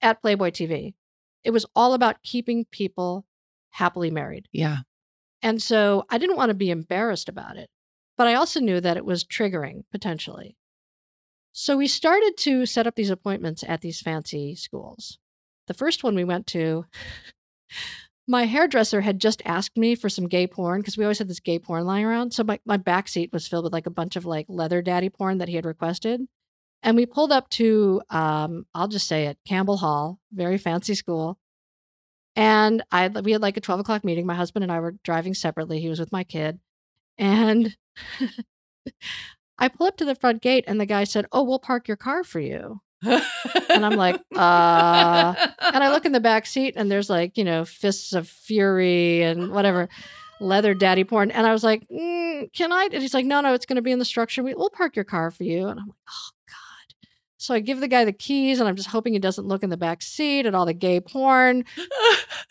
at 0.00 0.20
Playboy 0.20 0.50
TV. 0.50 0.94
It 1.44 1.50
was 1.50 1.66
all 1.76 1.94
about 1.94 2.22
keeping 2.22 2.64
people 2.70 3.26
happily 3.70 4.10
married. 4.10 4.48
Yeah. 4.52 4.78
And 5.42 5.60
so 5.60 6.04
I 6.08 6.18
didn't 6.18 6.36
want 6.36 6.50
to 6.50 6.54
be 6.54 6.70
embarrassed 6.70 7.28
about 7.28 7.56
it, 7.56 7.68
but 8.16 8.26
I 8.26 8.34
also 8.34 8.60
knew 8.60 8.80
that 8.80 8.96
it 8.96 9.04
was 9.04 9.24
triggering 9.24 9.84
potentially. 9.90 10.56
So 11.52 11.76
we 11.76 11.86
started 11.86 12.34
to 12.38 12.66
set 12.66 12.86
up 12.86 12.94
these 12.94 13.10
appointments 13.10 13.62
at 13.66 13.82
these 13.82 14.00
fancy 14.00 14.54
schools. 14.54 15.18
The 15.68 15.74
first 15.74 16.02
one 16.02 16.14
we 16.14 16.24
went 16.24 16.46
to, 16.48 16.86
my 18.26 18.46
hairdresser 18.46 19.02
had 19.02 19.18
just 19.18 19.42
asked 19.44 19.76
me 19.76 19.94
for 19.94 20.08
some 20.08 20.28
gay 20.28 20.46
porn 20.46 20.80
because 20.80 20.96
we 20.96 21.04
always 21.04 21.18
had 21.18 21.28
this 21.28 21.40
gay 21.40 21.58
porn 21.58 21.84
lying 21.84 22.04
around. 22.04 22.32
So 22.32 22.42
my, 22.44 22.58
my 22.64 22.78
back 22.78 23.08
seat 23.08 23.30
was 23.32 23.46
filled 23.46 23.64
with 23.64 23.72
like 23.72 23.86
a 23.86 23.90
bunch 23.90 24.16
of 24.16 24.24
like 24.24 24.46
leather 24.48 24.80
daddy 24.80 25.10
porn 25.10 25.38
that 25.38 25.48
he 25.48 25.56
had 25.56 25.66
requested. 25.66 26.22
And 26.82 26.96
we 26.96 27.06
pulled 27.06 27.32
up 27.32 27.48
to, 27.50 28.02
um, 28.10 28.66
I'll 28.74 28.88
just 28.88 29.06
say 29.06 29.26
it, 29.26 29.38
Campbell 29.46 29.76
Hall, 29.76 30.18
very 30.32 30.58
fancy 30.58 30.94
school. 30.94 31.38
And 32.34 32.82
I 32.90 33.08
we 33.08 33.32
had 33.32 33.42
like 33.42 33.58
a 33.58 33.60
12 33.60 33.80
o'clock 33.80 34.04
meeting. 34.04 34.26
My 34.26 34.34
husband 34.34 34.62
and 34.62 34.72
I 34.72 34.80
were 34.80 34.96
driving 35.04 35.34
separately. 35.34 35.80
He 35.80 35.90
was 35.90 36.00
with 36.00 36.12
my 36.12 36.24
kid. 36.24 36.58
And 37.18 37.76
I 39.62 39.68
pull 39.68 39.86
up 39.86 39.96
to 39.98 40.04
the 40.04 40.16
front 40.16 40.42
gate 40.42 40.64
and 40.66 40.80
the 40.80 40.86
guy 40.86 41.04
said, 41.04 41.26
Oh, 41.30 41.44
we'll 41.44 41.60
park 41.60 41.86
your 41.86 41.96
car 41.96 42.24
for 42.24 42.40
you. 42.40 42.80
And 43.04 43.86
I'm 43.86 43.94
like, 43.94 44.16
uh 44.36 45.34
and 45.60 45.84
I 45.84 45.92
look 45.92 46.04
in 46.04 46.10
the 46.10 46.18
back 46.18 46.46
seat 46.46 46.74
and 46.76 46.90
there's 46.90 47.08
like, 47.08 47.38
you 47.38 47.44
know, 47.44 47.64
fists 47.64 48.12
of 48.12 48.28
fury 48.28 49.22
and 49.22 49.52
whatever, 49.52 49.88
leather 50.40 50.74
daddy 50.74 51.04
porn. 51.04 51.30
And 51.30 51.46
I 51.46 51.52
was 51.52 51.62
like, 51.62 51.86
mm, 51.88 52.52
can 52.52 52.72
I? 52.72 52.88
And 52.92 53.00
he's 53.02 53.14
like, 53.14 53.24
no, 53.24 53.40
no, 53.40 53.54
it's 53.54 53.64
going 53.64 53.76
to 53.76 53.82
be 53.82 53.92
in 53.92 54.00
the 54.00 54.04
structure. 54.04 54.42
We, 54.42 54.52
we'll 54.54 54.68
park 54.68 54.96
your 54.96 55.04
car 55.04 55.30
for 55.30 55.44
you. 55.44 55.68
And 55.68 55.78
I'm 55.78 55.86
like, 55.86 55.96
oh 56.10 56.30
God. 56.48 56.96
So 57.38 57.54
I 57.54 57.60
give 57.60 57.78
the 57.78 57.86
guy 57.86 58.04
the 58.04 58.12
keys 58.12 58.58
and 58.58 58.68
I'm 58.68 58.74
just 58.74 58.88
hoping 58.88 59.12
he 59.12 59.20
doesn't 59.20 59.46
look 59.46 59.62
in 59.62 59.70
the 59.70 59.76
back 59.76 60.02
seat 60.02 60.44
at 60.44 60.56
all 60.56 60.66
the 60.66 60.74
gay 60.74 61.00
porn. 61.00 61.64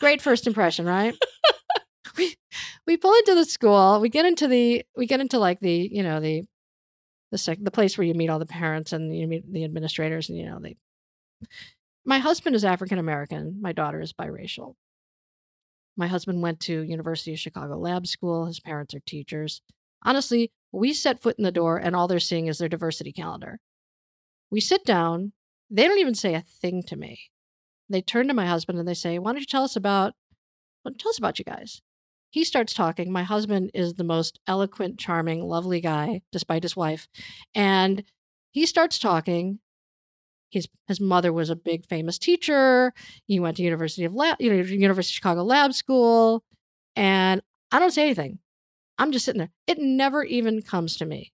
Great 0.00 0.22
first 0.22 0.46
impression, 0.46 0.86
right? 0.86 1.14
we 2.16 2.36
we 2.86 2.96
pull 2.96 3.12
into 3.12 3.34
the 3.34 3.44
school. 3.44 4.00
We 4.00 4.08
get 4.08 4.24
into 4.24 4.48
the 4.48 4.82
we 4.96 5.04
get 5.04 5.20
into 5.20 5.38
like 5.38 5.60
the 5.60 5.90
you 5.92 6.02
know 6.02 6.18
the 6.18 6.44
the 7.32 7.38
sec- 7.38 7.58
the 7.60 7.70
place 7.72 7.98
where 7.98 8.06
you 8.06 8.14
meet 8.14 8.28
all 8.28 8.38
the 8.38 8.46
parents 8.46 8.92
and 8.92 9.16
you 9.16 9.26
meet 9.26 9.50
the 9.50 9.64
administrators 9.64 10.28
and 10.28 10.38
you 10.38 10.44
know 10.46 10.60
they. 10.60 10.76
My 12.04 12.18
husband 12.18 12.54
is 12.54 12.64
African 12.64 12.98
American. 12.98 13.58
My 13.60 13.72
daughter 13.72 14.00
is 14.00 14.12
biracial. 14.12 14.74
My 15.96 16.06
husband 16.06 16.42
went 16.42 16.60
to 16.60 16.82
University 16.82 17.32
of 17.32 17.40
Chicago 17.40 17.78
Lab 17.78 18.06
School. 18.06 18.46
His 18.46 18.60
parents 18.60 18.94
are 18.94 19.00
teachers. 19.00 19.62
Honestly, 20.04 20.50
we 20.72 20.92
set 20.92 21.22
foot 21.22 21.36
in 21.38 21.44
the 21.44 21.52
door 21.52 21.76
and 21.78 21.96
all 21.96 22.06
they're 22.06 22.20
seeing 22.20 22.46
is 22.46 22.58
their 22.58 22.68
diversity 22.68 23.12
calendar. 23.12 23.58
We 24.50 24.60
sit 24.60 24.84
down. 24.84 25.32
They 25.70 25.88
don't 25.88 25.98
even 25.98 26.14
say 26.14 26.34
a 26.34 26.42
thing 26.42 26.82
to 26.84 26.96
me. 26.96 27.30
They 27.88 28.02
turn 28.02 28.28
to 28.28 28.34
my 28.34 28.46
husband 28.46 28.78
and 28.78 28.86
they 28.86 28.94
say, 28.94 29.18
"Why 29.18 29.32
don't 29.32 29.40
you 29.40 29.46
tell 29.46 29.64
us 29.64 29.76
about 29.76 30.14
well, 30.84 30.94
tell 30.98 31.10
us 31.10 31.18
about 31.18 31.38
you 31.38 31.44
guys?" 31.46 31.80
He 32.32 32.44
starts 32.44 32.72
talking. 32.72 33.12
My 33.12 33.24
husband 33.24 33.72
is 33.74 33.94
the 33.94 34.04
most 34.04 34.40
eloquent, 34.46 34.98
charming, 34.98 35.42
lovely 35.42 35.82
guy, 35.82 36.22
despite 36.32 36.62
his 36.62 36.74
wife, 36.74 37.06
and 37.54 38.02
he 38.52 38.64
starts 38.64 38.98
talking. 38.98 39.58
His 40.50 40.66
his 40.88 40.98
mother 40.98 41.30
was 41.30 41.50
a 41.50 41.56
big 41.56 41.86
famous 41.86 42.18
teacher. 42.18 42.94
He 43.26 43.38
went 43.38 43.58
to 43.58 43.62
University 43.62 44.04
of 44.06 44.14
Lab, 44.14 44.38
you 44.40 44.48
know, 44.48 44.56
University 44.56 45.12
of 45.12 45.14
Chicago 45.14 45.44
Lab 45.44 45.74
School, 45.74 46.42
and 46.96 47.42
I 47.70 47.78
don't 47.78 47.90
say 47.90 48.04
anything. 48.04 48.38
I'm 48.96 49.12
just 49.12 49.26
sitting 49.26 49.40
there. 49.40 49.52
It 49.66 49.78
never 49.78 50.24
even 50.24 50.62
comes 50.62 50.96
to 50.96 51.04
me. 51.04 51.32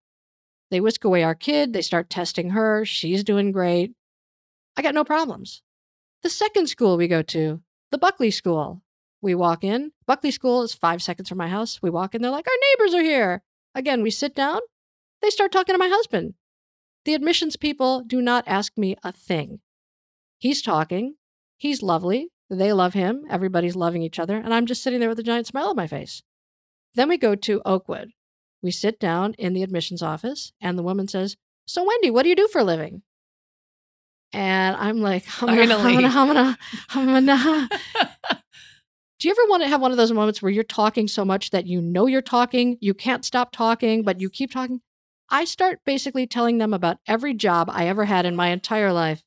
They 0.73 0.81
whisk 0.81 1.05
away 1.05 1.23
our 1.23 1.37
kid. 1.37 1.73
They 1.73 1.83
start 1.83 2.11
testing 2.11 2.51
her. 2.51 2.85
She's 2.85 3.23
doing 3.23 3.53
great. 3.53 3.93
I 4.77 4.83
got 4.83 4.95
no 4.95 5.05
problems. 5.05 5.63
The 6.25 6.29
second 6.29 6.67
school 6.67 6.97
we 6.97 7.07
go 7.07 7.23
to, 7.23 7.61
the 7.93 7.99
Buckley 7.99 8.33
School. 8.33 8.83
We 9.21 9.35
walk 9.35 9.65
in. 9.65 9.93
Buckley 10.07 10.31
School 10.31 10.63
is 10.63 10.75
five 10.75 11.03
seconds 11.03 11.29
from 11.29 11.39
my 11.39 11.49
house. 11.49 11.81
We 11.83 11.91
walk 11.91 12.15
in. 12.15 12.23
They're 12.23 12.31
like, 12.31 12.47
our 12.47 12.85
neighbors 12.85 12.95
are 12.95 13.03
here. 13.03 13.43
Again, 13.75 14.03
we 14.03 14.11
sit 14.11 14.35
down. 14.35 14.61
They 15.21 15.31
start 15.31 15.53
talking 15.53 15.75
to 15.75 15.79
my 15.79 15.89
husband. 15.89 16.35
The 17.05 17.15
admissions 17.15 17.57
people 17.57 18.03
do 18.07 18.21
not 18.21 18.45
ask 18.47 18.77
me 18.77 18.97
a 19.03 19.13
thing. 19.13 19.61
He's 20.39 20.63
talking. 20.63 21.15
He's 21.57 21.83
lovely. 21.83 22.29
They 22.51 22.73
love 22.73 22.95
him. 22.95 23.25
Everybody's 23.29 23.77
loving 23.77 24.03
each 24.03 24.19
other. 24.19 24.37
And 24.37 24.55
I'm 24.55 24.67
just 24.67 24.83
sitting 24.83 25.01
there 25.01 25.09
with 25.09 25.19
a 25.19 25.25
giant 25.25 25.47
smile 25.47 25.69
on 25.69 25.77
my 25.77 25.87
face. 25.87 26.23
Then 26.95 27.09
we 27.09 27.19
go 27.19 27.35
to 27.35 27.63
Oakwood. 27.65 28.11
We 28.63 28.71
sit 28.71 28.99
down 28.99 29.35
in 29.35 29.53
the 29.53 29.63
admissions 29.63 30.03
office, 30.03 30.53
and 30.61 30.77
the 30.77 30.83
woman 30.83 31.07
says, 31.07 31.37
So, 31.67 31.85
Wendy, 31.85 32.11
what 32.11 32.25
do 32.25 32.29
you 32.29 32.37
do 32.37 32.49
for 32.49 32.61
a 32.61 32.65
living? 32.65 33.03
And 34.33 34.77
I'm 34.77 35.01
like, 35.01 35.25
I'm 35.41 35.57
gonna, 35.57 35.77
I'm 35.77 35.95
gonna, 35.95 36.09
I'm 36.09 36.27
gonna, 36.27 36.59
I'm 36.91 37.27
gonna. 37.27 37.69
Do 39.19 39.27
you 39.27 39.33
ever 39.33 39.51
want 39.51 39.63
to 39.65 39.69
have 39.69 39.81
one 39.81 39.91
of 39.91 39.97
those 39.97 40.13
moments 40.13 40.41
where 40.41 40.51
you're 40.53 40.63
talking 40.63 41.09
so 41.09 41.25
much 41.25 41.51
that 41.51 41.67
you 41.67 41.81
know 41.81 42.07
you're 42.07 42.23
talking, 42.23 42.79
you 42.81 42.95
can't 42.95 43.25
stop 43.25 43.51
talking, 43.51 44.03
but 44.05 44.21
you 44.21 44.31
keep 44.31 44.53
talking? 44.53 44.81
I 45.29 45.45
start 45.45 45.81
basically 45.85 46.27
telling 46.27 46.59
them 46.59 46.73
about 46.73 46.99
every 47.07 47.35
job 47.35 47.69
I 47.71 47.89
ever 47.89 48.05
had 48.05 48.27
in 48.27 48.37
my 48.37 48.49
entire 48.49 48.93
life. 48.93 49.23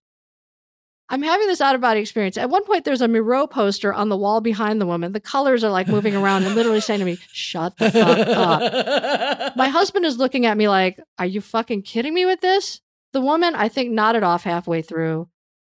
I'm 1.09 1.21
having 1.23 1.47
this 1.47 1.59
out 1.59 1.75
of 1.75 1.81
body 1.81 1.99
experience. 1.99 2.37
At 2.37 2.49
one 2.49 2.63
point, 2.63 2.85
there's 2.85 3.01
a 3.01 3.07
Miro 3.09 3.45
poster 3.45 3.93
on 3.93 4.07
the 4.07 4.15
wall 4.15 4.39
behind 4.39 4.79
the 4.79 4.85
woman. 4.85 5.11
The 5.11 5.19
colors 5.19 5.61
are 5.61 5.69
like 5.69 5.89
moving 5.89 6.15
around 6.15 6.45
and 6.45 6.55
literally 6.55 6.79
saying 6.79 6.99
to 6.99 7.05
me, 7.05 7.17
Shut 7.33 7.77
the 7.77 7.91
fuck 7.91 8.27
up. 8.29 9.57
My 9.57 9.67
husband 9.77 10.05
is 10.05 10.17
looking 10.17 10.45
at 10.45 10.55
me 10.55 10.69
like, 10.69 10.97
Are 11.19 11.25
you 11.25 11.41
fucking 11.41 11.81
kidding 11.81 12.13
me 12.13 12.25
with 12.25 12.39
this? 12.39 12.79
The 13.11 13.19
woman, 13.19 13.55
I 13.55 13.67
think, 13.67 13.91
nodded 13.91 14.23
off 14.23 14.43
halfway 14.43 14.81
through. 14.81 15.27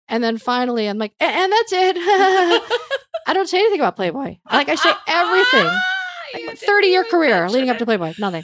And 0.10 0.22
then 0.22 0.38
finally, 0.38 0.88
I'm 0.88 0.98
like, 0.98 1.14
"A- 1.22 1.24
And 1.24 1.54
that's 1.54 1.72
it. 1.74 2.62
I 3.30 3.34
don't 3.34 3.48
say 3.48 3.60
anything 3.60 3.80
about 3.80 3.96
Playboy. 3.96 4.38
Like, 4.52 4.70
I 4.70 4.76
say 4.76 4.92
everything. 5.08 5.66
Like, 6.34 6.46
my 6.48 6.56
30 6.56 6.88
year 6.88 7.04
career 7.04 7.48
leading 7.48 7.70
up 7.70 7.78
to 7.78 7.86
Playboy, 7.86 8.16
nothing. 8.18 8.44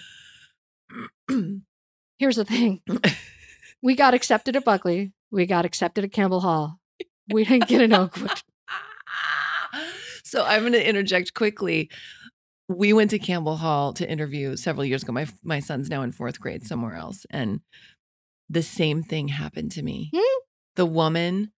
Here's 2.20 2.36
the 2.36 2.46
thing 2.46 2.82
we 3.82 3.96
got 3.96 4.14
accepted 4.14 4.56
at 4.56 4.64
Buckley, 4.64 5.12
we 5.32 5.48
got 5.48 5.66
accepted 5.66 6.04
at 6.04 6.12
Campbell 6.12 6.42
Hall. 6.42 6.80
We 7.34 7.46
didn't 7.46 7.68
get 7.68 7.82
an 7.82 7.94
Oakwood. 7.94 8.44
so 10.24 10.46
I'm 10.46 10.62
going 10.62 10.74
to 10.74 10.88
interject 10.88 11.34
quickly. 11.34 11.90
We 12.70 12.94
went 12.94 13.10
to 13.10 13.18
Campbell 13.18 13.58
Hall 13.58 13.92
to 13.94 14.08
interview 14.08 14.56
several 14.56 14.86
years 14.86 15.02
ago. 15.02 15.14
My 15.14 15.26
my 15.44 15.62
son's 15.62 15.90
now 15.90 16.04
in 16.04 16.12
fourth 16.12 16.40
grade 16.40 16.64
somewhere 16.64 16.94
else, 16.94 17.26
and 17.32 17.62
the 18.52 18.62
same 18.62 19.02
thing 19.02 19.30
happened 19.30 19.72
to 19.72 19.82
me. 19.82 20.12
Hmm? 20.16 20.42
The 20.76 20.86
woman 20.86 21.54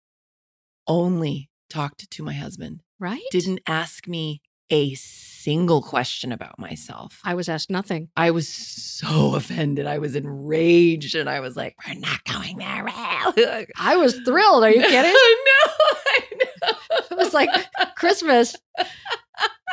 only 0.88 1.50
talked 1.70 2.10
to 2.10 2.24
my 2.24 2.34
husband, 2.34 2.84
Right? 3.00 3.22
didn't 3.32 3.60
ask 3.68 4.08
me 4.08 4.42
a 4.70 4.96
single 4.96 5.82
question 5.82 6.32
about 6.32 6.60
myself. 6.60 7.20
I 7.24 7.36
was 7.36 7.48
asked 7.48 7.70
nothing. 7.70 8.10
I 8.18 8.32
was 8.32 8.50
so 8.50 9.36
offended. 9.36 9.88
I 9.88 10.00
was 10.00 10.16
enraged, 10.16 11.16
and 11.16 11.30
I 11.30 11.40
was 11.40 11.56
like, 11.56 11.76
"We're 11.88 12.00
not 12.00 12.24
going 12.26 12.58
there." 12.58 12.84
Well. 12.84 13.34
I 13.78 13.96
was 13.98 14.20
thrilled. 14.26 14.64
Are 14.64 14.72
you 14.72 14.82
kidding? 14.82 15.12
I 15.14 15.46
know. 15.48 15.74
I 16.08 16.20
know. 16.32 16.78
It 17.12 17.18
was 17.18 17.34
like 17.34 17.50
Christmas. 17.96 18.56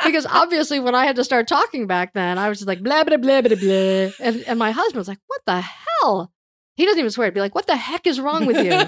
Because 0.03 0.25
obviously, 0.27 0.79
when 0.79 0.93
I 0.93 1.05
had 1.05 1.15
to 1.15 1.23
start 1.23 1.47
talking 1.47 1.87
back 1.87 2.13
then, 2.13 2.37
I 2.37 2.47
was 2.49 2.59
just 2.59 2.67
like 2.67 2.83
blah 2.83 3.03
blah 3.03 3.17
blah 3.17 3.41
blah 3.41 3.55
blah, 3.55 4.11
and 4.19 4.43
and 4.47 4.59
my 4.59 4.71
husband 4.71 4.97
was 4.97 5.07
like, 5.07 5.19
"What 5.27 5.41
the 5.45 5.61
hell?" 5.61 6.31
He 6.75 6.85
doesn't 6.85 6.99
even 6.99 7.11
swear. 7.11 7.27
He'd 7.27 7.33
be 7.33 7.39
like, 7.39 7.55
"What 7.55 7.67
the 7.67 7.75
heck 7.75 8.05
is 8.07 8.19
wrong 8.19 8.45
with 8.45 8.57
you?" 8.57 8.79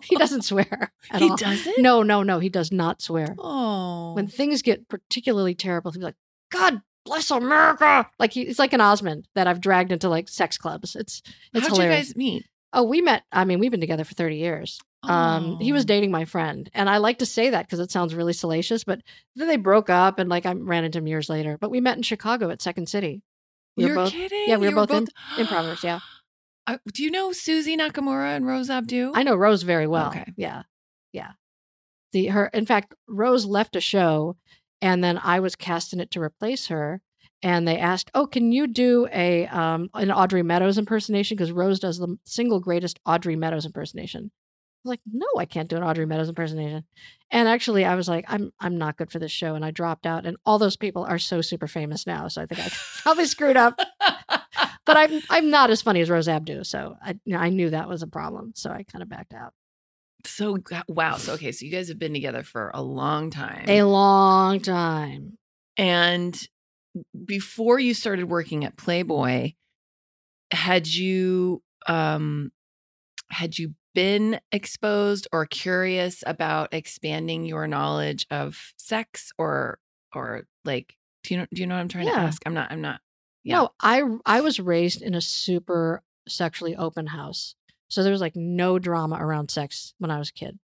He 0.04 0.16
doesn't 0.16 0.42
swear 0.42 0.92
at 1.10 1.20
He 1.20 1.28
all. 1.30 1.36
doesn't. 1.36 1.78
No, 1.78 2.02
no, 2.02 2.22
no. 2.22 2.38
He 2.38 2.48
does 2.48 2.70
not 2.72 3.02
swear. 3.02 3.34
Oh. 3.38 4.12
When 4.14 4.28
things 4.28 4.62
get 4.62 4.88
particularly 4.88 5.54
terrible, 5.54 5.90
he'll 5.90 6.00
be 6.00 6.04
like, 6.04 6.14
"God 6.50 6.80
bless 7.04 7.30
America!" 7.30 8.08
Like 8.18 8.32
he, 8.32 8.42
it's 8.42 8.58
like 8.58 8.72
an 8.72 8.80
Osmond 8.80 9.26
that 9.34 9.46
I've 9.48 9.60
dragged 9.60 9.90
into 9.92 10.08
like 10.08 10.28
sex 10.28 10.56
clubs. 10.58 10.94
It's 10.94 11.22
it's 11.54 11.66
How'd 11.66 11.76
hilarious. 11.76 12.08
you 12.08 12.14
guys 12.14 12.16
meet? 12.16 12.44
Oh, 12.72 12.84
we 12.84 13.00
met. 13.00 13.22
I 13.32 13.44
mean, 13.44 13.58
we've 13.58 13.70
been 13.70 13.80
together 13.80 14.04
for 14.04 14.14
thirty 14.14 14.36
years. 14.36 14.78
Um, 15.04 15.58
he 15.60 15.72
was 15.72 15.84
Oh. 15.84 15.86
dating 15.86 16.10
my 16.10 16.24
friend, 16.24 16.68
and 16.74 16.88
I 16.90 16.98
like 16.98 17.18
to 17.20 17.26
say 17.26 17.50
that 17.50 17.66
because 17.66 17.78
it 17.80 17.90
sounds 17.90 18.14
really 18.14 18.32
salacious. 18.32 18.84
But 18.84 19.00
then 19.36 19.48
they 19.48 19.56
broke 19.56 19.88
up, 19.90 20.18
and 20.18 20.28
like 20.28 20.44
I 20.46 20.52
ran 20.52 20.84
into 20.84 20.98
him 20.98 21.06
years 21.06 21.28
later. 21.28 21.56
But 21.58 21.70
we 21.70 21.80
met 21.80 21.96
in 21.96 22.02
Chicago 22.02 22.50
at 22.50 22.60
Second 22.62 22.88
City. 22.88 23.22
We 23.76 23.86
You're 23.86 23.94
both 23.94 24.10
kidding? 24.12 24.44
yeah, 24.48 24.56
we 24.56 24.66
were 24.66 24.70
You 24.70 24.86
both 24.86 24.90
in- 24.90 25.08
improvers. 25.38 25.82
Yeah, 25.84 26.00
Uh, 26.68 26.76
do 26.92 27.02
you 27.02 27.10
know 27.10 27.32
Suzy 27.32 27.78
Nakamura 27.78 28.36
and 28.36 28.46
Rose 28.46 28.68
Abdoo? 28.68 29.12
I 29.14 29.22
know 29.22 29.34
Rose 29.34 29.62
very 29.62 29.86
well. 29.86 30.08
Okay. 30.08 30.26
Yeah, 30.36 30.64
yeah. 31.12 31.30
The 32.12 32.26
her, 32.26 32.48
in 32.52 32.66
fact, 32.66 32.94
Rose 33.08 33.46
left 33.46 33.74
a 33.74 33.80
show, 33.80 34.36
and 34.82 35.02
then 35.02 35.18
I 35.22 35.40
was 35.40 35.56
cast 35.56 35.94
in 35.94 36.00
it 36.00 36.10
to 36.10 36.20
replace 36.20 36.66
her. 36.66 37.00
And 37.42 37.66
they 37.66 37.78
asked, 37.78 38.10
"Oh, 38.14 38.26
can 38.26 38.52
you 38.52 38.66
do 38.66 39.08
a 39.10 39.46
um, 39.46 39.88
an 39.94 40.12
Audrey 40.12 40.42
Meadows 40.42 40.76
impersonation? 40.76 41.38
Because 41.38 41.52
Rose 41.52 41.80
does 41.80 41.98
the 41.98 42.18
single 42.24 42.60
greatest 42.60 43.00
Audrey 43.06 43.34
Meadows 43.34 43.64
impersonation." 43.64 44.24
I 44.24 44.80
was 44.84 44.90
like, 44.90 45.00
"No, 45.10 45.26
I 45.38 45.46
can't 45.46 45.70
do 45.70 45.76
an 45.76 45.82
Audrey 45.82 46.04
Meadows 46.04 46.28
impersonation." 46.28 46.84
And 47.30 47.48
actually, 47.48 47.86
I 47.86 47.94
was 47.94 48.08
like, 48.08 48.26
"I'm 48.28 48.52
I'm 48.60 48.76
not 48.76 48.98
good 48.98 49.10
for 49.10 49.18
this 49.18 49.32
show," 49.32 49.54
and 49.54 49.64
I 49.64 49.70
dropped 49.70 50.04
out. 50.04 50.26
And 50.26 50.36
all 50.44 50.58
those 50.58 50.76
people 50.76 51.04
are 51.04 51.18
so 51.18 51.40
super 51.40 51.66
famous 51.66 52.06
now, 52.06 52.28
so 52.28 52.42
I 52.42 52.46
think 52.46 52.60
I 52.60 52.70
probably 53.02 53.26
screwed 53.26 53.56
up. 53.56 53.78
But 54.88 54.96
I'm 54.96 55.20
I'm 55.28 55.50
not 55.50 55.68
as 55.68 55.82
funny 55.82 56.00
as 56.00 56.08
Rose 56.08 56.28
Abdoo, 56.28 56.64
so 56.64 56.96
I 57.02 57.10
you 57.26 57.34
know, 57.34 57.38
I 57.40 57.50
knew 57.50 57.68
that 57.68 57.90
was 57.90 58.02
a 58.02 58.06
problem, 58.06 58.52
so 58.56 58.70
I 58.70 58.84
kind 58.84 59.02
of 59.02 59.10
backed 59.10 59.34
out. 59.34 59.52
So 60.24 60.56
wow. 60.88 61.18
So 61.18 61.34
okay, 61.34 61.52
so 61.52 61.66
you 61.66 61.70
guys 61.70 61.88
have 61.88 61.98
been 61.98 62.14
together 62.14 62.42
for 62.42 62.70
a 62.72 62.80
long 62.80 63.28
time. 63.28 63.66
A 63.68 63.82
long 63.82 64.60
time. 64.60 65.36
and 65.76 66.48
before 67.26 67.78
you 67.78 67.92
started 67.92 68.30
working 68.30 68.64
at 68.64 68.78
Playboy, 68.78 69.52
had 70.52 70.86
you 70.86 71.62
um 71.86 72.50
had 73.30 73.58
you 73.58 73.74
been 73.94 74.40
exposed 74.52 75.28
or 75.32 75.44
curious 75.44 76.24
about 76.26 76.72
expanding 76.72 77.44
your 77.44 77.66
knowledge 77.66 78.26
of 78.30 78.72
sex 78.78 79.32
or 79.36 79.80
or 80.14 80.44
like 80.64 80.96
do 81.24 81.34
you 81.34 81.40
know 81.40 81.46
do 81.52 81.60
you 81.60 81.66
know 81.66 81.74
what 81.74 81.82
I'm 81.82 81.88
trying 81.88 82.06
to 82.06 82.14
ask? 82.16 82.40
I'm 82.46 82.54
not 82.54 82.72
I'm 82.72 82.80
not 82.80 83.02
Yeah. 83.44 83.56
No, 83.56 83.70
I 83.80 84.02
I 84.26 84.40
was 84.40 84.60
raised 84.60 85.02
in 85.02 85.14
a 85.14 85.20
super 85.20 86.02
sexually 86.26 86.76
open 86.76 87.08
house. 87.08 87.54
So 87.88 88.02
there 88.02 88.12
was 88.12 88.20
like 88.20 88.36
no 88.36 88.78
drama 88.78 89.16
around 89.18 89.50
sex 89.50 89.94
when 89.98 90.10
I 90.10 90.18
was 90.18 90.30
a 90.30 90.34
kid. 90.34 90.58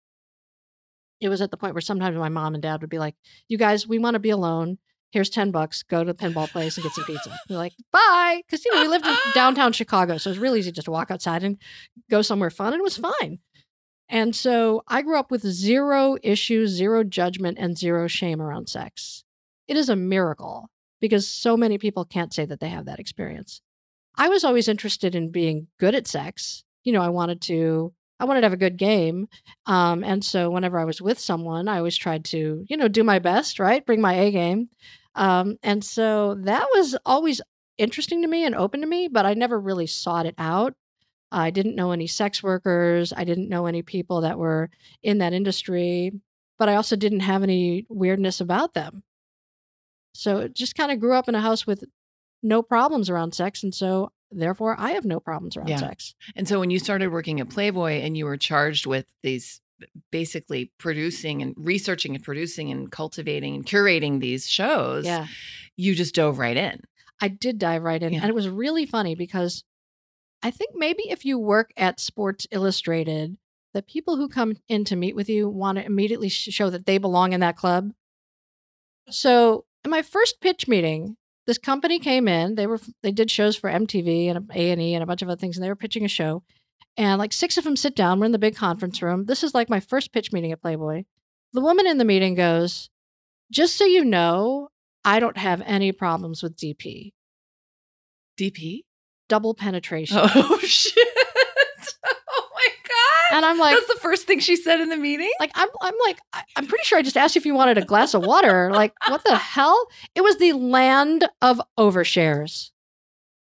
It 1.19 1.29
was 1.29 1.41
at 1.41 1.49
the 1.49 1.57
point 1.57 1.73
where 1.73 1.81
sometimes 1.81 2.17
my 2.17 2.29
mom 2.29 2.53
and 2.53 2.61
dad 2.61 2.81
would 2.81 2.89
be 2.89 2.99
like, 2.99 3.15
"You 3.47 3.57
guys, 3.57 3.87
we 3.87 3.97
want 3.99 4.15
to 4.15 4.19
be 4.19 4.29
alone. 4.29 4.77
Here's 5.11 5.29
10 5.29 5.51
bucks. 5.51 5.81
Go 5.81 6.03
to 6.03 6.13
the 6.13 6.17
pinball 6.17 6.49
place 6.49 6.77
and 6.77 6.83
get 6.83 6.93
some 6.93 7.05
pizza." 7.05 7.35
We're 7.49 7.57
like, 7.57 7.73
"Bye." 7.91 8.43
Cuz 8.49 8.63
you 8.65 8.75
know, 8.75 8.81
we 8.81 8.87
lived 8.87 9.07
in 9.07 9.15
downtown 9.33 9.73
Chicago, 9.73 10.17
so 10.17 10.29
it 10.29 10.33
was 10.33 10.39
really 10.39 10.59
easy 10.59 10.71
just 10.71 10.85
to 10.85 10.91
walk 10.91 11.09
outside 11.09 11.43
and 11.43 11.57
go 12.09 12.21
somewhere 12.21 12.49
fun 12.49 12.73
and 12.73 12.79
it 12.79 12.83
was 12.83 12.97
fine. 12.97 13.39
And 14.07 14.35
so 14.35 14.83
I 14.87 15.01
grew 15.01 15.17
up 15.17 15.31
with 15.31 15.41
zero 15.41 16.17
issues, 16.21 16.71
zero 16.71 17.03
judgment 17.03 17.57
and 17.59 17.77
zero 17.77 18.07
shame 18.07 18.39
around 18.39 18.69
sex. 18.69 19.23
It 19.67 19.77
is 19.77 19.89
a 19.89 19.95
miracle 19.95 20.69
because 21.05 21.27
so 21.27 21.55
many 21.55 21.77
people 21.77 22.03
can't 22.03 22.33
say 22.33 22.45
that 22.45 22.59
they 22.59 22.69
have 22.69 22.85
that 22.85 22.99
experience. 22.99 23.61
I 24.15 24.29
was 24.29 24.43
always 24.43 24.67
interested 24.67 25.13
in 25.13 25.31
being 25.31 25.67
good 25.79 25.93
at 25.93 26.07
sex. 26.07 26.63
You 26.83 26.93
know, 26.93 27.01
I 27.01 27.09
wanted 27.09 27.41
to 27.43 27.93
I 28.19 28.25
wanted 28.25 28.41
to 28.41 28.45
have 28.45 28.53
a 28.53 28.57
good 28.57 28.77
game. 28.77 29.27
Um, 29.65 30.03
and 30.03 30.23
so 30.23 30.49
whenever 30.49 30.79
I 30.79 30.85
was 30.85 31.01
with 31.01 31.19
someone, 31.19 31.67
I 31.67 31.77
always 31.77 31.97
tried 31.97 32.23
to, 32.25 32.65
you 32.67 32.77
know, 32.77 32.87
do 32.87 33.03
my 33.03 33.19
best, 33.19 33.59
right? 33.59 33.85
Bring 33.85 34.01
my 34.01 34.13
A 34.13 34.31
game. 34.31 34.69
Um, 35.15 35.57
and 35.63 35.83
so 35.83 36.35
that 36.35 36.65
was 36.73 36.95
always 37.05 37.41
interesting 37.77 38.21
to 38.21 38.27
me 38.27 38.45
and 38.45 38.55
open 38.55 38.81
to 38.81 38.87
me, 38.87 39.09
but 39.09 39.25
I 39.25 39.33
never 39.33 39.59
really 39.59 39.87
sought 39.87 40.25
it 40.25 40.35
out. 40.37 40.75
I 41.31 41.51
didn't 41.51 41.75
know 41.75 41.91
any 41.91 42.07
sex 42.07 42.41
workers. 42.41 43.11
I 43.15 43.25
didn't 43.25 43.49
know 43.49 43.65
any 43.65 43.81
people 43.81 44.21
that 44.21 44.39
were 44.39 44.69
in 45.03 45.17
that 45.17 45.33
industry, 45.33 46.13
but 46.57 46.69
I 46.69 46.75
also 46.75 46.95
didn't 46.95 47.21
have 47.21 47.43
any 47.43 47.85
weirdness 47.89 48.39
about 48.39 48.73
them. 48.73 49.03
So 50.15 50.39
it 50.39 50.53
just 50.53 50.75
kind 50.75 50.91
of 50.91 50.99
grew 50.99 51.13
up 51.13 51.27
in 51.29 51.35
a 51.35 51.41
house 51.41 51.67
with 51.67 51.83
no 52.43 52.61
problems 52.61 53.09
around 53.09 53.33
sex. 53.33 53.63
And 53.63 53.73
so 53.73 54.11
therefore 54.31 54.75
I 54.79 54.91
have 54.91 55.05
no 55.05 55.19
problems 55.19 55.57
around 55.57 55.69
Yeah. 55.69 55.77
sex. 55.79 56.15
And 56.35 56.47
so 56.47 56.59
when 56.59 56.69
you 56.69 56.79
started 56.79 57.11
working 57.11 57.39
at 57.39 57.49
Playboy 57.49 58.01
and 58.01 58.15
you 58.17 58.25
were 58.25 58.37
charged 58.37 58.85
with 58.85 59.05
these 59.23 59.61
basically 60.11 60.71
producing 60.77 61.41
and 61.41 61.53
researching 61.57 62.15
and 62.15 62.23
producing 62.23 62.71
and 62.71 62.89
cultivating 62.91 63.55
and 63.55 63.65
curating 63.65 64.19
these 64.21 64.47
shows, 64.47 65.05
Yeah. 65.05 65.27
you 65.75 65.95
just 65.95 66.15
dove 66.15 66.39
right 66.39 66.55
in. 66.57 66.81
I 67.21 67.27
did 67.27 67.59
dive 67.59 67.83
right 67.83 68.01
in. 68.01 68.13
Yeah. 68.13 68.21
And 68.21 68.29
it 68.29 68.35
was 68.35 68.47
really 68.47 68.85
funny 68.85 69.15
because 69.15 69.63
I 70.43 70.51
think 70.51 70.71
maybe 70.75 71.03
if 71.09 71.25
you 71.25 71.39
work 71.39 71.71
at 71.75 71.99
Sports 71.99 72.45
Illustrated, 72.51 73.37
the 73.73 73.81
people 73.81 74.15
who 74.17 74.29
come 74.29 74.55
in 74.69 74.85
to 74.85 74.95
meet 74.95 75.15
with 75.15 75.27
you 75.29 75.49
want 75.49 75.77
to 75.77 75.85
immediately 75.85 76.29
show 76.29 76.69
that 76.69 76.85
they 76.85 76.97
belong 76.97 77.33
in 77.33 77.39
that 77.41 77.57
club. 77.57 77.91
So, 79.09 79.65
in 79.85 79.91
my 79.91 80.01
first 80.01 80.41
pitch 80.41 80.67
meeting, 80.67 81.15
this 81.47 81.57
company 81.57 81.99
came 81.99 82.27
in. 82.27 82.55
They 82.55 82.67
were 82.67 82.79
they 83.03 83.11
did 83.11 83.31
shows 83.31 83.55
for 83.55 83.69
MTV 83.69 84.29
and 84.29 84.49
A 84.53 84.71
and 84.71 84.81
E 84.81 84.93
and 84.95 85.03
a 85.03 85.05
bunch 85.05 85.21
of 85.21 85.29
other 85.29 85.39
things, 85.39 85.55
and 85.55 85.63
they 85.63 85.69
were 85.69 85.75
pitching 85.75 86.03
a 86.03 86.09
show. 86.09 86.43
And 86.97 87.19
like 87.19 87.33
six 87.33 87.57
of 87.57 87.63
them 87.63 87.75
sit 87.75 87.95
down. 87.95 88.19
We're 88.19 88.25
in 88.25 88.31
the 88.31 88.39
big 88.39 88.55
conference 88.55 89.01
room. 89.01 89.25
This 89.25 89.43
is 89.43 89.53
like 89.53 89.69
my 89.69 89.79
first 89.79 90.11
pitch 90.11 90.33
meeting 90.33 90.51
at 90.51 90.61
Playboy. 90.61 91.03
The 91.53 91.61
woman 91.61 91.87
in 91.87 91.97
the 91.97 92.05
meeting 92.05 92.35
goes, 92.35 92.89
"Just 93.51 93.75
so 93.75 93.85
you 93.85 94.03
know, 94.03 94.69
I 95.03 95.19
don't 95.19 95.37
have 95.37 95.61
any 95.65 95.91
problems 95.91 96.41
with 96.41 96.57
DP, 96.57 97.13
DP? 98.37 98.81
double 99.29 99.53
penetration." 99.53 100.17
Oh 100.19 100.59
shit. 100.63 101.07
And 103.35 103.43
I'm 103.45 103.57
like, 103.57 103.75
That's 103.75 103.87
the 103.93 103.99
first 103.99 104.25
thing 104.27 104.39
she 104.39 104.55
said 104.55 104.79
in 104.79 104.87
the 104.89 104.95
meeting? 104.97 105.31
like 105.41 105.51
I'm 105.55 105.67
I'm 105.81 105.93
like 106.05 106.19
I'm 106.55 106.65
pretty 106.67 106.83
sure 106.85 106.97
I 106.97 107.01
just 107.01 107.17
asked 107.17 107.35
you 107.35 107.39
if 107.39 107.45
you 107.45 107.53
wanted 107.53 107.77
a 107.77 107.85
glass 107.85 108.13
of 108.13 108.23
water. 108.25 108.71
Like 108.71 108.93
what 109.07 109.23
the 109.25 109.35
hell? 109.35 109.87
It 110.15 110.21
was 110.21 110.37
the 110.37 110.53
land 110.53 111.27
of 111.41 111.59
overshares. 111.77 112.71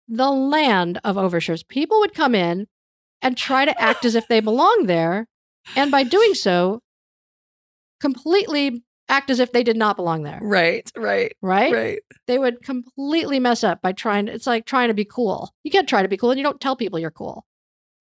The 0.08 0.30
land 0.30 1.00
of 1.04 1.16
overshares. 1.16 1.66
People 1.66 1.98
would 2.00 2.14
come 2.14 2.34
in 2.34 2.66
and 3.22 3.36
try 3.36 3.64
to 3.64 3.80
act 3.82 4.04
as 4.04 4.14
if 4.14 4.28
they 4.28 4.40
belong 4.40 4.86
there, 4.86 5.26
and 5.76 5.90
by 5.90 6.02
doing 6.04 6.34
so, 6.34 6.80
completely 8.00 8.82
act 9.08 9.30
as 9.30 9.40
if 9.40 9.52
they 9.52 9.62
did 9.62 9.76
not 9.76 9.96
belong 9.96 10.22
there. 10.22 10.38
Right, 10.42 10.90
right, 10.96 11.32
Right? 11.42 11.72
right. 11.72 11.98
They 12.26 12.38
would 12.38 12.62
completely 12.62 13.38
mess 13.40 13.62
up 13.64 13.82
by 13.82 13.92
trying. 13.92 14.28
It's 14.28 14.46
like 14.46 14.64
trying 14.66 14.88
to 14.88 14.94
be 14.94 15.04
cool. 15.04 15.50
You 15.64 15.70
can't 15.70 15.88
try 15.88 16.02
to 16.02 16.08
be 16.08 16.16
cool, 16.16 16.30
and 16.30 16.38
you 16.38 16.44
don't 16.44 16.60
tell 16.60 16.76
people 16.76 16.98
you're 16.98 17.10
cool. 17.10 17.44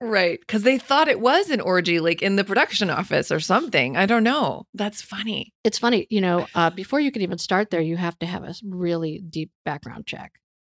Right. 0.02 0.40
Because 0.40 0.64
they 0.64 0.80
thought 0.80 1.08
it 1.08 1.20
was 1.20 1.52
an 1.52 1.62
orgy, 1.62 2.00
like 2.00 2.24
in 2.24 2.36
the 2.36 2.44
production 2.44 2.90
office 2.90 3.32
or 3.32 3.40
something. 3.40 3.96
I 3.96 4.08
don't 4.08 4.24
know. 4.24 4.66
That's 4.74 5.02
funny. 5.02 5.54
it's 5.64 5.78
funny, 5.78 6.08
you 6.10 6.22
know, 6.22 6.48
uh, 6.56 6.72
before 6.72 7.00
you 7.00 7.12
can 7.12 7.22
even 7.22 7.38
start 7.38 7.70
there, 7.70 7.82
you 7.82 7.98
have 7.98 8.18
to 8.20 8.26
have 8.26 8.44
a 8.44 8.56
really 8.64 9.20
deep 9.20 9.52
background 9.64 10.08
check. 10.08 10.34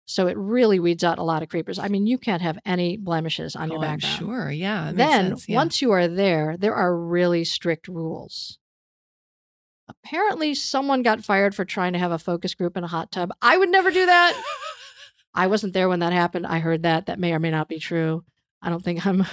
So 0.08 0.28
it 0.28 0.36
really 0.36 0.78
weeds 0.78 1.02
out 1.02 1.18
a 1.18 1.24
lot 1.24 1.42
of 1.42 1.48
creepers. 1.48 1.80
I 1.80 1.88
mean, 1.88 2.06
you 2.06 2.16
can't 2.16 2.40
have 2.40 2.60
any 2.64 2.96
blemishes 2.96 3.56
on 3.56 3.70
your 3.70 3.80
oh, 3.80 3.82
I'm 3.82 3.98
background. 3.98 4.18
sure. 4.18 4.50
Yeah. 4.52 4.92
Then, 4.94 5.30
sense, 5.30 5.48
yeah. 5.48 5.56
once 5.56 5.82
you 5.82 5.90
are 5.90 6.06
there, 6.06 6.56
there 6.56 6.74
are 6.74 6.96
really 6.96 7.42
strict 7.42 7.88
rules. 7.88 8.58
Apparently, 9.88 10.54
someone 10.54 11.02
got 11.02 11.24
fired 11.24 11.56
for 11.56 11.64
trying 11.64 11.92
to 11.94 11.98
have 11.98 12.12
a 12.12 12.18
focus 12.18 12.54
group 12.54 12.76
in 12.76 12.84
a 12.84 12.88
hot 12.88 13.10
tub. 13.10 13.32
I 13.42 13.58
would 13.58 13.68
never 13.68 13.90
do 13.90 14.06
that. 14.06 14.40
I 15.34 15.48
wasn't 15.48 15.72
there 15.72 15.88
when 15.88 16.00
that 16.00 16.12
happened. 16.12 16.46
I 16.46 16.60
heard 16.60 16.84
that. 16.84 17.06
That 17.06 17.18
may 17.18 17.32
or 17.32 17.40
may 17.40 17.50
not 17.50 17.68
be 17.68 17.80
true. 17.80 18.24
I 18.62 18.70
don't 18.70 18.82
think 18.84 19.06
I'm 19.06 19.26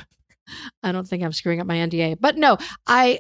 I 0.83 0.91
don't 0.91 1.07
think 1.07 1.23
I'm 1.23 1.31
screwing 1.33 1.61
up 1.61 1.67
my 1.67 1.77
NDA. 1.77 2.17
But 2.19 2.37
no, 2.37 2.57
I 2.87 3.19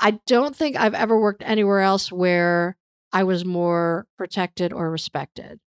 I 0.00 0.18
don't 0.26 0.54
think 0.54 0.76
I've 0.76 0.94
ever 0.94 1.20
worked 1.20 1.42
anywhere 1.44 1.80
else 1.80 2.12
where 2.12 2.76
I 3.12 3.24
was 3.24 3.44
more 3.44 4.06
protected 4.16 4.72
or 4.72 4.90
respected. 4.90 5.60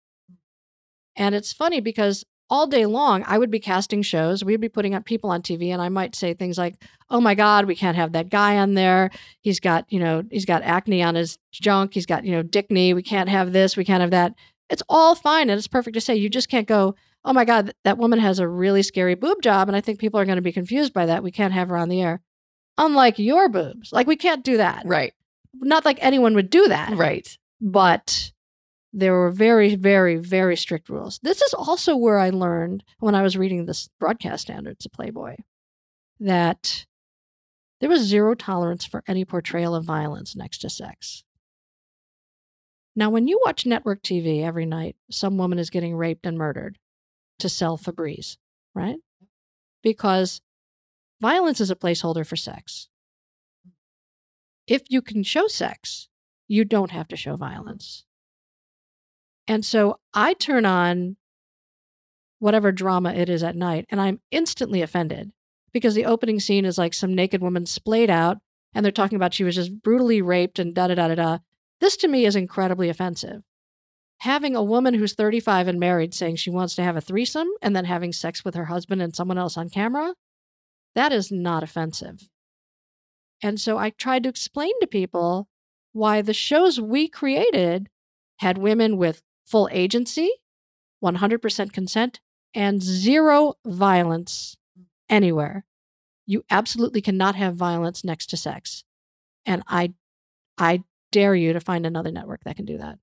And 1.16 1.34
it's 1.34 1.52
funny 1.52 1.80
because 1.80 2.24
all 2.48 2.66
day 2.66 2.86
long 2.86 3.24
I 3.26 3.38
would 3.38 3.50
be 3.50 3.60
casting 3.60 4.02
shows, 4.02 4.44
we'd 4.44 4.60
be 4.60 4.68
putting 4.68 4.94
up 4.94 5.04
people 5.04 5.30
on 5.30 5.42
TV 5.42 5.70
and 5.72 5.80
I 5.80 5.88
might 5.88 6.14
say 6.14 6.34
things 6.34 6.58
like, 6.58 6.82
"Oh 7.08 7.20
my 7.20 7.34
god, 7.34 7.66
we 7.66 7.76
can't 7.76 7.96
have 7.96 8.12
that 8.12 8.28
guy 8.28 8.58
on 8.58 8.74
there. 8.74 9.10
He's 9.40 9.60
got, 9.60 9.86
you 9.92 10.00
know, 10.00 10.24
he's 10.30 10.44
got 10.44 10.62
acne 10.62 11.02
on 11.02 11.14
his 11.14 11.38
junk. 11.52 11.94
He's 11.94 12.06
got, 12.06 12.24
you 12.24 12.32
know, 12.32 12.42
dick 12.42 12.70
knee. 12.70 12.94
We 12.94 13.02
can't 13.02 13.28
have 13.28 13.52
this, 13.52 13.76
we 13.76 13.84
can't 13.84 14.00
have 14.00 14.10
that." 14.10 14.34
It's 14.68 14.82
all 14.88 15.14
fine 15.16 15.50
and 15.50 15.58
it's 15.58 15.66
perfect 15.66 15.94
to 15.94 16.00
say. 16.00 16.14
You 16.16 16.28
just 16.28 16.48
can't 16.48 16.66
go, 16.68 16.94
"Oh 17.24 17.32
my 17.32 17.44
god, 17.44 17.74
that 17.84 17.98
woman 17.98 18.18
has 18.18 18.38
a 18.38 18.48
really 18.48 18.82
scary 18.82 19.14
boob 19.14 19.42
job 19.42 19.68
and 19.68 19.76
I 19.76 19.80
think 19.80 19.98
people 19.98 20.18
are 20.20 20.24
going 20.24 20.36
to 20.36 20.42
be 20.42 20.52
confused 20.52 20.92
by 20.92 21.06
that. 21.06 21.22
We 21.22 21.30
can't 21.30 21.52
have 21.52 21.68
her 21.68 21.76
on 21.76 21.88
the 21.88 22.02
air." 22.02 22.22
Unlike 22.78 23.18
your 23.18 23.48
boobs. 23.48 23.92
Like 23.92 24.06
we 24.06 24.16
can't 24.16 24.44
do 24.44 24.56
that. 24.56 24.84
Right. 24.86 25.12
Not 25.54 25.84
like 25.84 25.98
anyone 26.00 26.34
would 26.34 26.48
do 26.48 26.68
that 26.68 26.96
Right. 26.96 27.36
but 27.60 28.32
there 28.92 29.12
were 29.12 29.30
very, 29.30 29.74
very, 29.74 30.16
very 30.16 30.56
strict 30.56 30.88
rules. 30.88 31.20
This 31.22 31.42
is 31.42 31.52
also 31.54 31.94
where 31.96 32.18
I 32.18 32.30
learned 32.30 32.82
when 32.98 33.14
I 33.14 33.22
was 33.22 33.36
reading 33.36 33.66
this 33.66 33.88
broadcast 34.00 34.42
standards 34.42 34.86
of 34.86 34.92
Playboy 34.92 35.36
that 36.20 36.86
there 37.80 37.88
was 37.90 38.02
zero 38.02 38.34
tolerance 38.34 38.84
for 38.84 39.02
any 39.06 39.24
portrayal 39.24 39.74
of 39.74 39.84
violence 39.84 40.34
next 40.34 40.58
to 40.58 40.70
sex. 40.70 41.22
Now, 42.96 43.10
when 43.10 43.28
you 43.28 43.40
watch 43.44 43.64
network 43.66 44.02
TV 44.02 44.42
every 44.42 44.66
night, 44.66 44.96
some 45.10 45.38
woman 45.38 45.58
is 45.58 45.70
getting 45.70 45.94
raped 45.96 46.26
and 46.26 46.36
murdered 46.36 46.78
to 47.40 47.48
sell 47.48 47.76
Febreze, 47.76 48.36
right? 48.74 48.98
Because 49.82 50.40
violence 51.20 51.60
is 51.60 51.70
a 51.70 51.76
placeholder 51.76 52.26
for 52.26 52.36
sex. 52.36 52.88
If 54.66 54.82
you 54.88 55.02
can 55.02 55.22
show 55.22 55.48
sex, 55.48 56.08
you 56.48 56.64
don't 56.64 56.90
have 56.90 57.08
to 57.08 57.16
show 57.16 57.36
violence. 57.36 58.04
And 59.48 59.64
so 59.64 59.98
I 60.14 60.34
turn 60.34 60.64
on 60.64 61.16
whatever 62.38 62.72
drama 62.72 63.12
it 63.12 63.28
is 63.28 63.42
at 63.42 63.56
night, 63.56 63.86
and 63.90 64.00
I'm 64.00 64.20
instantly 64.30 64.82
offended 64.82 65.32
because 65.72 65.94
the 65.94 66.06
opening 66.06 66.40
scene 66.40 66.64
is 66.64 66.78
like 66.78 66.94
some 66.94 67.14
naked 67.14 67.42
woman 67.42 67.66
splayed 67.66 68.10
out, 68.10 68.38
and 68.74 68.84
they're 68.84 68.92
talking 68.92 69.16
about 69.16 69.34
she 69.34 69.44
was 69.44 69.54
just 69.54 69.82
brutally 69.82 70.22
raped 70.22 70.58
and 70.58 70.74
da 70.74 70.88
da 70.88 70.94
da 70.94 71.08
da 71.08 71.14
da. 71.14 71.38
This 71.80 71.96
to 71.98 72.08
me 72.08 72.24
is 72.26 72.36
incredibly 72.36 72.88
offensive. 72.88 73.42
Having 74.20 74.54
a 74.54 74.62
woman 74.62 74.94
who's 74.94 75.14
35 75.14 75.68
and 75.68 75.80
married 75.80 76.14
saying 76.14 76.36
she 76.36 76.50
wants 76.50 76.74
to 76.74 76.82
have 76.82 76.96
a 76.96 77.00
threesome 77.00 77.48
and 77.62 77.74
then 77.74 77.86
having 77.86 78.12
sex 78.12 78.44
with 78.44 78.54
her 78.54 78.66
husband 78.66 79.00
and 79.00 79.14
someone 79.16 79.38
else 79.38 79.56
on 79.56 79.70
camera, 79.70 80.14
that 80.94 81.12
is 81.12 81.30
not 81.30 81.62
offensive. 81.62 82.28
And 83.42 83.58
so 83.58 83.78
I 83.78 83.90
tried 83.90 84.24
to 84.24 84.28
explain 84.28 84.72
to 84.80 84.86
people 84.86 85.48
why 85.92 86.20
the 86.20 86.34
shows 86.34 86.80
we 86.80 87.08
created 87.08 87.88
had 88.38 88.58
women 88.58 88.96
with 88.96 89.22
full 89.46 89.68
agency, 89.72 90.30
100% 91.02 91.72
consent, 91.72 92.20
and 92.54 92.82
zero 92.82 93.54
violence 93.64 94.56
anywhere. 95.08 95.64
You 96.26 96.44
absolutely 96.50 97.00
cannot 97.00 97.36
have 97.36 97.56
violence 97.56 98.04
next 98.04 98.26
to 98.26 98.36
sex. 98.36 98.84
And 99.46 99.62
I 99.66 99.94
I 100.58 100.84
dare 101.10 101.34
you 101.34 101.54
to 101.54 101.60
find 101.60 101.86
another 101.86 102.12
network 102.12 102.44
that 102.44 102.56
can 102.56 102.66
do 102.66 102.76
that. 102.78 102.98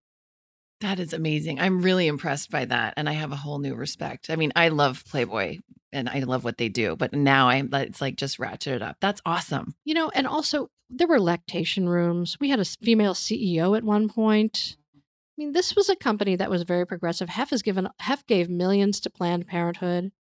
That 0.81 0.99
is 0.99 1.13
amazing. 1.13 1.59
I'm 1.59 1.81
really 1.81 2.07
impressed 2.07 2.51
by 2.51 2.65
that. 2.65 2.93
And 2.97 3.09
I 3.09 3.13
have 3.13 3.31
a 3.31 3.37
whole 3.37 3.59
new 3.59 3.75
respect. 3.75 4.29
I 4.29 4.35
mean, 4.35 4.51
I 4.55 4.69
love 4.69 5.03
Playboy 5.05 5.59
and 5.91 6.07
I 6.07 6.19
love 6.19 6.43
what 6.43 6.57
they 6.57 6.69
do, 6.69 6.95
but 6.95 7.13
now 7.13 7.49
I'm 7.49 7.73
it's 7.73 8.01
like 8.01 8.15
just 8.15 8.39
ratchet 8.39 8.75
it 8.75 8.81
up. 8.81 8.97
That's 8.99 9.21
awesome. 9.25 9.75
You 9.85 9.95
know, 9.95 10.11
and 10.13 10.27
also 10.27 10.69
there 10.89 11.07
were 11.07 11.19
lactation 11.19 11.89
rooms. 11.89 12.37
We 12.39 12.49
had 12.49 12.59
a 12.59 12.65
female 12.65 13.13
CEO 13.13 13.75
at 13.75 13.83
one 13.83 14.09
point. 14.09 14.77
I 14.95 14.99
mean, 15.37 15.51
this 15.53 15.75
was 15.75 15.89
a 15.89 15.95
company 15.95 16.35
that 16.35 16.49
was 16.49 16.63
very 16.63 16.85
progressive. 16.85 17.29
Hef 17.29 17.51
has 17.51 17.61
given 17.61 17.89
Hef 17.99 18.25
gave 18.27 18.49
millions 18.49 18.99
to 19.01 19.09
Planned 19.09 19.47
Parenthood. 19.47 20.11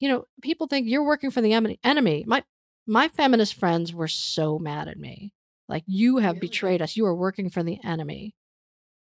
You 0.00 0.08
know, 0.08 0.24
people 0.42 0.66
think 0.66 0.88
you're 0.88 1.06
working 1.06 1.30
for 1.30 1.40
the 1.40 1.52
enemy. 1.52 2.24
My 2.26 2.42
my 2.86 3.08
feminist 3.08 3.54
friends 3.54 3.94
were 3.94 4.08
so 4.08 4.58
mad 4.58 4.88
at 4.88 4.98
me. 4.98 5.32
Like 5.68 5.84
you 5.86 6.18
have 6.18 6.40
betrayed 6.40 6.82
us. 6.82 6.96
You 6.96 7.06
are 7.06 7.16
working 7.16 7.48
for 7.48 7.62
the 7.62 7.78
enemy. 7.84 8.34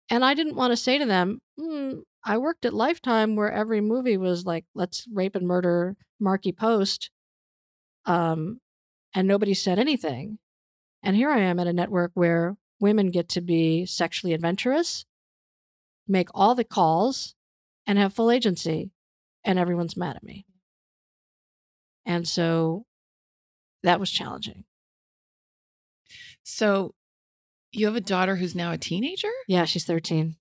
And 0.09 0.25
I 0.25 0.33
didn't 0.33 0.55
want 0.55 0.71
to 0.71 0.77
say 0.77 0.97
to 0.97 1.05
them, 1.05 1.41
"Hmm, 1.57 1.99
I 2.23 2.37
worked 2.37 2.65
at 2.65 2.73
Lifetime 2.73 3.35
where 3.35 3.51
every 3.51 3.81
movie 3.81 4.17
was 4.17 4.45
like, 4.45 4.65
let's 4.75 5.07
rape 5.13 5.35
and 5.35 5.47
murder 5.47 5.95
Markie 6.19 6.51
Post. 6.51 7.11
Um, 8.05 8.59
and 9.13 9.27
nobody 9.27 9.53
said 9.53 9.79
anything. 9.79 10.39
And 11.01 11.15
here 11.15 11.29
I 11.29 11.39
am 11.39 11.59
at 11.59 11.67
a 11.67 11.73
network 11.73 12.11
where 12.13 12.57
women 12.79 13.11
get 13.11 13.29
to 13.29 13.41
be 13.41 13.85
sexually 13.85 14.33
adventurous, 14.33 15.05
make 16.07 16.29
all 16.33 16.55
the 16.55 16.63
calls, 16.63 17.35
and 17.87 17.97
have 17.97 18.13
full 18.13 18.31
agency, 18.31 18.91
and 19.43 19.57
everyone's 19.57 19.97
mad 19.97 20.15
at 20.15 20.23
me. 20.23 20.45
And 22.05 22.27
so 22.27 22.85
that 23.83 23.99
was 23.99 24.11
challenging. 24.11 24.65
So 26.43 26.95
you 27.71 27.85
have 27.85 27.95
a 27.95 28.01
daughter 28.01 28.35
who's 28.35 28.55
now 28.55 28.71
a 28.71 28.77
teenager? 28.77 29.31
Yeah, 29.47 29.65
she's 29.65 29.85
13. 29.85 30.35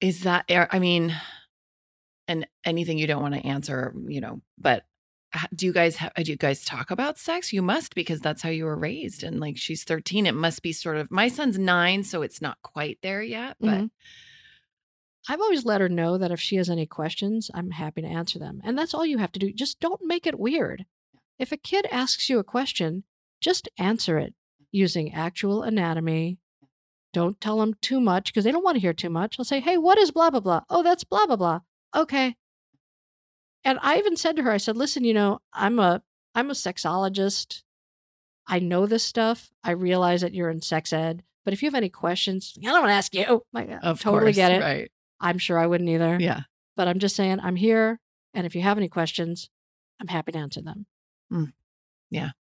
Is 0.00 0.22
that 0.22 0.44
I 0.48 0.78
mean, 0.78 1.14
and 2.28 2.46
anything 2.64 2.98
you 2.98 3.06
don't 3.06 3.22
want 3.22 3.34
to 3.34 3.46
answer, 3.46 3.92
you 4.06 4.20
know, 4.20 4.40
but 4.56 4.84
do 5.54 5.66
you 5.66 5.72
guys 5.72 5.96
have 5.96 6.14
do 6.14 6.30
you 6.30 6.36
guys 6.36 6.64
talk 6.64 6.90
about 6.90 7.18
sex? 7.18 7.52
You 7.52 7.62
must 7.62 7.94
because 7.94 8.20
that's 8.20 8.40
how 8.42 8.48
you 8.48 8.64
were 8.64 8.76
raised. 8.78 9.22
And 9.22 9.40
like 9.40 9.56
she's 9.56 9.84
13, 9.84 10.26
it 10.26 10.34
must 10.34 10.62
be 10.62 10.72
sort 10.72 10.96
of 10.96 11.10
my 11.10 11.28
son's 11.28 11.58
nine, 11.58 12.04
so 12.04 12.22
it's 12.22 12.40
not 12.40 12.58
quite 12.62 12.98
there 13.02 13.22
yet. 13.22 13.56
But 13.60 13.68
Mhm. 13.80 13.90
I've 15.28 15.40
always 15.40 15.66
let 15.66 15.80
her 15.82 15.88
know 15.90 16.16
that 16.16 16.30
if 16.30 16.40
she 16.40 16.56
has 16.56 16.70
any 16.70 16.86
questions, 16.86 17.50
I'm 17.52 17.72
happy 17.72 18.00
to 18.00 18.08
answer 18.08 18.38
them. 18.38 18.60
And 18.64 18.78
that's 18.78 18.94
all 18.94 19.04
you 19.04 19.18
have 19.18 19.32
to 19.32 19.38
do. 19.38 19.52
Just 19.52 19.78
don't 19.80 20.00
make 20.04 20.26
it 20.26 20.38
weird. 20.38 20.86
If 21.38 21.52
a 21.52 21.56
kid 21.58 21.86
asks 21.90 22.30
you 22.30 22.38
a 22.38 22.44
question, 22.44 23.04
just 23.40 23.68
answer 23.76 24.18
it 24.18 24.34
using 24.72 25.12
actual 25.12 25.62
anatomy. 25.62 26.38
Don't 27.12 27.40
tell 27.40 27.58
them 27.58 27.74
too 27.80 28.00
much 28.00 28.26
because 28.26 28.44
they 28.44 28.52
don't 28.52 28.64
want 28.64 28.76
to 28.76 28.80
hear 28.80 28.92
too 28.92 29.10
much. 29.10 29.36
I'll 29.38 29.44
say, 29.44 29.60
hey, 29.60 29.78
what 29.78 29.98
is 29.98 30.10
blah, 30.10 30.30
blah, 30.30 30.40
blah? 30.40 30.60
Oh, 30.68 30.82
that's 30.82 31.04
blah, 31.04 31.26
blah, 31.26 31.36
blah. 31.36 31.60
Okay. 31.96 32.36
And 33.64 33.78
I 33.82 33.98
even 33.98 34.16
said 34.16 34.36
to 34.36 34.42
her, 34.42 34.50
I 34.50 34.58
said, 34.58 34.76
listen, 34.76 35.04
you 35.04 35.14
know, 35.14 35.40
I'm 35.52 35.78
a 35.78 36.02
I'm 36.34 36.50
a 36.50 36.54
sexologist. 36.54 37.62
I 38.46 38.60
know 38.60 38.86
this 38.86 39.04
stuff. 39.04 39.50
I 39.64 39.72
realize 39.72 40.20
that 40.20 40.34
you're 40.34 40.50
in 40.50 40.62
sex 40.62 40.92
ed. 40.92 41.22
But 41.44 41.54
if 41.54 41.62
you 41.62 41.66
have 41.66 41.74
any 41.74 41.88
questions, 41.88 42.54
I 42.58 42.66
don't 42.66 42.82
want 42.82 42.90
to 42.90 42.94
ask 42.94 43.14
you. 43.14 43.42
Like, 43.52 43.70
of 43.82 44.00
totally 44.00 44.26
course, 44.26 44.36
get 44.36 44.52
it. 44.52 44.60
Right. 44.60 44.90
I'm 45.20 45.38
sure 45.38 45.58
I 45.58 45.66
wouldn't 45.66 45.90
either. 45.90 46.18
Yeah. 46.20 46.42
But 46.76 46.88
I'm 46.88 46.98
just 46.98 47.16
saying, 47.16 47.40
I'm 47.42 47.56
here. 47.56 48.00
And 48.34 48.46
if 48.46 48.54
you 48.54 48.62
have 48.62 48.78
any 48.78 48.88
questions, 48.88 49.50
I'm 50.00 50.08
happy 50.08 50.32
to 50.32 50.38
answer 50.38 50.62
them. 50.62 50.86
Mm. 51.32 51.52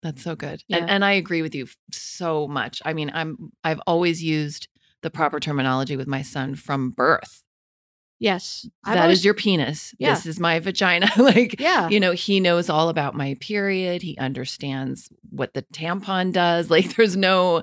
That's 0.03 0.23
so 0.23 0.35
good. 0.35 0.63
Yeah. 0.69 0.79
And 0.79 0.91
and 0.91 1.05
I 1.05 1.13
agree 1.13 1.43
with 1.43 1.55
you 1.55 1.67
so 1.93 2.49
much. 2.49 2.81
I 2.85 2.93
mean, 2.95 3.11
I'm 3.13 3.53
I've 3.65 3.81
always 3.87 4.23
used 4.23 4.69
the 5.03 5.11
proper 5.11 5.41
terminology 5.41 5.97
with 5.97 6.07
my 6.07 6.23
son 6.23 6.55
from 6.55 6.91
birth. 6.91 7.43
Yes. 8.19 8.67
I've 8.85 8.95
That 8.95 9.01
is 9.01 9.03
always- 9.05 9.25
your 9.25 9.35
penis. 9.35 9.95
Yeah. 9.99 10.15
This 10.15 10.27
is 10.27 10.39
my 10.39 10.59
vagina. 10.59 11.09
like 11.17 11.59
Yeah. 11.59 11.89
you 11.89 11.99
know, 12.01 12.13
he 12.13 12.39
knows 12.41 12.69
all 12.69 12.89
about 12.91 13.15
my 13.15 13.35
period. 13.41 14.03
He 14.03 14.17
understands 14.19 15.09
what 15.31 15.55
the 15.55 15.63
tampon 15.63 16.33
does. 16.33 16.69
Like 16.71 16.97
there's 16.97 17.17
no 17.17 17.63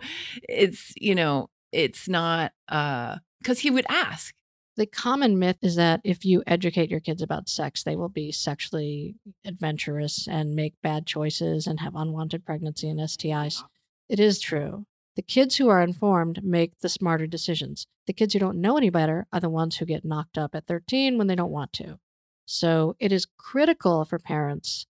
it's, 0.49 0.93
you 0.99 1.13
know, 1.15 1.49
it's 1.71 2.07
not 2.07 2.53
uh 2.69 3.17
cuz 3.43 3.59
he 3.59 3.69
would 3.69 3.85
ask. 3.89 4.33
The 4.77 4.85
common 4.85 5.39
myth 5.39 5.57
is 5.63 5.75
that 5.75 6.01
if 6.03 6.23
you 6.23 6.43
educate 6.45 6.91
your 6.91 6.99
kids 6.99 7.21
about 7.21 7.49
sex, 7.49 7.83
they 7.83 7.95
will 7.95 8.09
be 8.09 8.31
sexually 8.31 9.15
adventurous 9.43 10.27
and 10.27 10.55
make 10.55 10.75
bad 10.83 11.07
choices 11.07 11.65
and 11.65 11.79
have 11.79 11.95
unwanted 11.95 12.45
pregnancy 12.45 12.87
and 12.87 12.99
STIs. 12.99 13.59
Uh-huh. 13.59 13.67
It 14.07 14.19
is 14.19 14.39
true. 14.39 14.85
The 15.15 15.23
kids 15.23 15.55
who 15.55 15.67
are 15.67 15.81
informed 15.81 16.43
make 16.43 16.79
the 16.79 16.89
smarter 16.89 17.25
decisions. 17.25 17.87
The 18.05 18.13
kids 18.13 18.33
who 18.33 18.39
don't 18.39 18.61
know 18.61 18.77
any 18.77 18.91
better 18.91 19.25
are 19.33 19.39
the 19.39 19.49
ones 19.49 19.77
who 19.77 19.85
get 19.85 20.05
knocked 20.05 20.37
up 20.37 20.53
at 20.53 20.67
13 20.67 21.17
when 21.17 21.25
they 21.25 21.35
don't 21.35 21.51
want 21.51 21.73
to. 21.73 21.97
So 22.45 22.95
it 22.99 23.11
is 23.11 23.27
critical 23.37 24.05
for 24.05 24.19
parents 24.19 24.85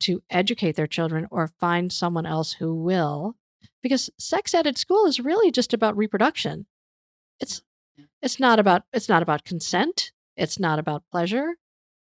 to 0.00 0.22
educate 0.30 0.74
their 0.74 0.88
children 0.88 1.28
or 1.30 1.52
find 1.60 1.92
someone 1.92 2.26
else 2.26 2.54
who 2.54 2.74
will, 2.74 3.36
because 3.82 4.10
sex 4.18 4.52
ed 4.52 4.66
at 4.66 4.78
school 4.78 5.06
is 5.06 5.20
really 5.20 5.52
just 5.52 5.72
about 5.72 5.96
reproduction. 5.96 6.66
It's 7.40 7.62
it's 8.22 8.40
not 8.40 8.58
about 8.58 8.82
it's 8.92 9.08
not 9.08 9.22
about 9.22 9.44
consent. 9.44 10.12
It's 10.36 10.58
not 10.58 10.78
about 10.78 11.04
pleasure. 11.10 11.56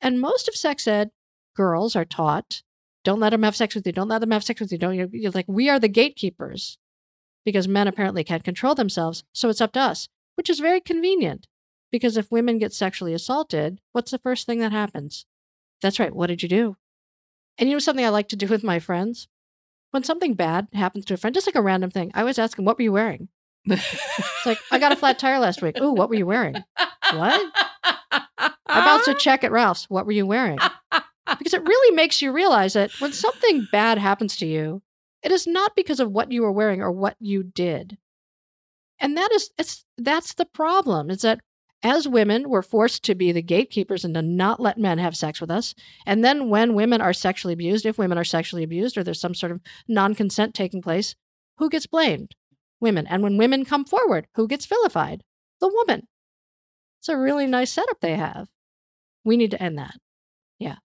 And 0.00 0.20
most 0.20 0.48
of 0.48 0.54
sex 0.54 0.86
ed 0.86 1.10
girls 1.56 1.94
are 1.96 2.04
taught, 2.04 2.62
don't 3.04 3.20
let 3.20 3.30
them 3.30 3.42
have 3.42 3.56
sex 3.56 3.74
with 3.74 3.86
you. 3.86 3.92
Don't 3.92 4.08
let 4.08 4.20
them 4.20 4.30
have 4.30 4.44
sex 4.44 4.60
with 4.60 4.72
you. 4.72 4.78
Don't 4.78 4.94
you're, 4.94 5.08
you're 5.12 5.32
like 5.32 5.46
we 5.48 5.68
are 5.68 5.78
the 5.78 5.88
gatekeepers 5.88 6.78
because 7.44 7.68
men 7.68 7.88
apparently 7.88 8.24
can't 8.24 8.44
control 8.44 8.74
themselves. 8.74 9.24
So 9.32 9.48
it's 9.48 9.60
up 9.60 9.72
to 9.72 9.80
us, 9.80 10.08
which 10.36 10.50
is 10.50 10.60
very 10.60 10.80
convenient 10.80 11.46
because 11.90 12.16
if 12.16 12.30
women 12.30 12.58
get 12.58 12.72
sexually 12.72 13.14
assaulted, 13.14 13.80
what's 13.92 14.10
the 14.10 14.18
first 14.18 14.46
thing 14.46 14.60
that 14.60 14.72
happens? 14.72 15.26
That's 15.82 15.98
right. 15.98 16.14
What 16.14 16.28
did 16.28 16.42
you 16.42 16.48
do? 16.48 16.76
And 17.58 17.68
you 17.68 17.74
know 17.74 17.80
something 17.80 18.04
I 18.04 18.10
like 18.10 18.28
to 18.28 18.36
do 18.36 18.46
with 18.46 18.62
my 18.62 18.78
friends? 18.78 19.28
When 19.90 20.04
something 20.04 20.34
bad 20.34 20.68
happens 20.72 21.04
to 21.06 21.14
a 21.14 21.16
friend, 21.16 21.34
just 21.34 21.48
like 21.48 21.56
a 21.56 21.62
random 21.62 21.90
thing, 21.90 22.12
I 22.14 22.20
always 22.20 22.38
ask 22.38 22.56
them, 22.56 22.64
What 22.64 22.78
were 22.78 22.84
you 22.84 22.92
wearing? 22.92 23.28
It's 23.66 24.46
like, 24.46 24.58
I 24.70 24.78
got 24.78 24.92
a 24.92 24.96
flat 24.96 25.18
tire 25.18 25.38
last 25.38 25.62
week. 25.62 25.80
Ooh, 25.80 25.92
what 25.92 26.08
were 26.08 26.14
you 26.14 26.26
wearing? 26.26 26.56
What? 27.12 27.52
I 28.10 28.54
bounced 28.66 29.08
a 29.08 29.14
check 29.14 29.44
at 29.44 29.52
Ralph's. 29.52 29.90
What 29.90 30.06
were 30.06 30.12
you 30.12 30.26
wearing? 30.26 30.58
Because 31.38 31.54
it 31.54 31.62
really 31.62 31.94
makes 31.94 32.22
you 32.22 32.32
realize 32.32 32.72
that 32.72 32.90
when 33.00 33.12
something 33.12 33.66
bad 33.70 33.98
happens 33.98 34.36
to 34.36 34.46
you, 34.46 34.82
it 35.22 35.30
is 35.30 35.46
not 35.46 35.76
because 35.76 36.00
of 36.00 36.10
what 36.10 36.32
you 36.32 36.42
were 36.42 36.52
wearing 36.52 36.80
or 36.80 36.90
what 36.90 37.16
you 37.20 37.42
did. 37.42 37.98
And 38.98 39.16
that 39.16 39.30
is 39.32 39.50
it's 39.58 39.84
that's 39.96 40.34
the 40.34 40.46
problem. 40.46 41.10
Is 41.10 41.22
that 41.22 41.40
as 41.82 42.06
women, 42.06 42.48
we're 42.48 42.62
forced 42.62 43.04
to 43.04 43.14
be 43.14 43.32
the 43.32 43.42
gatekeepers 43.42 44.04
and 44.04 44.14
to 44.14 44.22
not 44.22 44.60
let 44.60 44.78
men 44.78 44.98
have 44.98 45.16
sex 45.16 45.40
with 45.40 45.50
us. 45.50 45.74
And 46.04 46.22
then 46.24 46.50
when 46.50 46.74
women 46.74 47.00
are 47.00 47.14
sexually 47.14 47.54
abused, 47.54 47.86
if 47.86 47.96
women 47.96 48.18
are 48.18 48.24
sexually 48.24 48.62
abused 48.62 48.98
or 48.98 49.04
there's 49.04 49.20
some 49.20 49.34
sort 49.34 49.52
of 49.52 49.60
non-consent 49.88 50.54
taking 50.54 50.82
place, 50.82 51.14
who 51.56 51.70
gets 51.70 51.86
blamed? 51.86 52.34
Women. 52.80 53.06
And 53.06 53.22
when 53.22 53.36
women 53.36 53.64
come 53.64 53.84
forward, 53.84 54.26
who 54.34 54.48
gets 54.48 54.66
vilified? 54.66 55.22
The 55.60 55.68
woman. 55.68 56.06
It's 57.00 57.08
a 57.08 57.16
really 57.16 57.46
nice 57.46 57.72
setup 57.72 58.00
they 58.00 58.16
have. 58.16 58.48
We 59.24 59.36
need 59.36 59.50
to 59.52 59.62
end 59.62 59.78
that. 59.78 59.94
Yeah. 60.58 60.76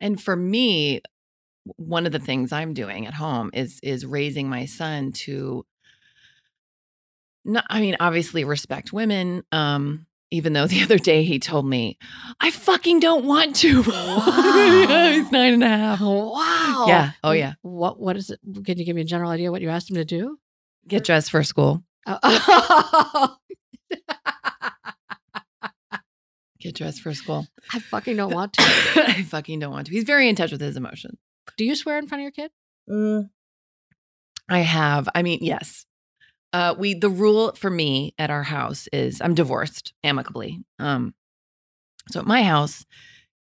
And 0.00 0.20
for 0.20 0.36
me, 0.36 1.00
one 1.76 2.06
of 2.06 2.12
the 2.12 2.18
things 2.18 2.52
I'm 2.52 2.74
doing 2.74 3.06
at 3.06 3.14
home 3.14 3.50
is 3.54 3.80
is 3.82 4.04
raising 4.04 4.48
my 4.48 4.66
son 4.66 5.12
to 5.12 5.64
not 7.44 7.64
I 7.68 7.80
mean, 7.80 7.96
obviously 8.00 8.44
respect 8.44 8.92
women. 8.92 9.42
Um, 9.52 10.06
even 10.30 10.52
though 10.52 10.66
the 10.68 10.82
other 10.82 10.98
day 10.98 11.24
he 11.24 11.38
told 11.38 11.66
me, 11.66 11.98
I 12.40 12.50
fucking 12.50 13.00
don't 13.00 13.24
want 13.24 13.56
to. 13.56 13.82
Wow. 13.94 15.10
He's 15.12 15.30
nine 15.30 15.54
and 15.54 15.64
a 15.64 15.68
half. 15.68 16.00
Wow. 16.00 16.84
Yeah. 16.88 17.12
Oh 17.22 17.32
yeah. 17.32 17.54
What 17.62 18.00
what 18.00 18.16
is 18.16 18.30
it? 18.30 18.40
Can 18.64 18.78
you 18.78 18.84
give 18.84 18.96
me 18.96 19.02
a 19.02 19.06
general 19.06 19.30
idea 19.30 19.50
what 19.50 19.62
you 19.62 19.70
asked 19.70 19.90
him 19.90 19.96
to 19.96 20.04
do? 20.04 20.38
Get 20.88 21.04
dressed 21.04 21.30
for 21.30 21.42
school. 21.42 21.82
Oh, 22.06 23.36
Get 26.60 26.74
dressed 26.74 27.02
for 27.02 27.12
school. 27.14 27.46
I 27.72 27.78
fucking 27.78 28.16
don't 28.16 28.32
want 28.32 28.54
to. 28.54 28.62
I 28.96 29.22
fucking 29.22 29.58
don't 29.58 29.70
want 29.72 29.86
to. 29.86 29.92
He's 29.92 30.04
very 30.04 30.28
in 30.28 30.36
touch 30.36 30.50
with 30.50 30.60
his 30.60 30.76
emotions. 30.76 31.18
Do 31.58 31.64
you 31.64 31.76
swear 31.76 31.98
in 31.98 32.06
front 32.06 32.20
of 32.20 32.22
your 32.22 32.30
kid? 32.32 32.50
I 34.48 34.58
have. 34.60 35.08
I 35.14 35.22
mean, 35.22 35.40
yes. 35.42 35.86
Uh, 36.52 36.74
we 36.78 36.94
the 36.94 37.10
rule 37.10 37.52
for 37.52 37.68
me 37.68 38.14
at 38.18 38.30
our 38.30 38.42
house 38.42 38.88
is 38.92 39.20
I'm 39.20 39.34
divorced 39.34 39.92
amicably. 40.04 40.62
Um, 40.78 41.14
so 42.10 42.20
at 42.20 42.26
my 42.26 42.42
house, 42.42 42.84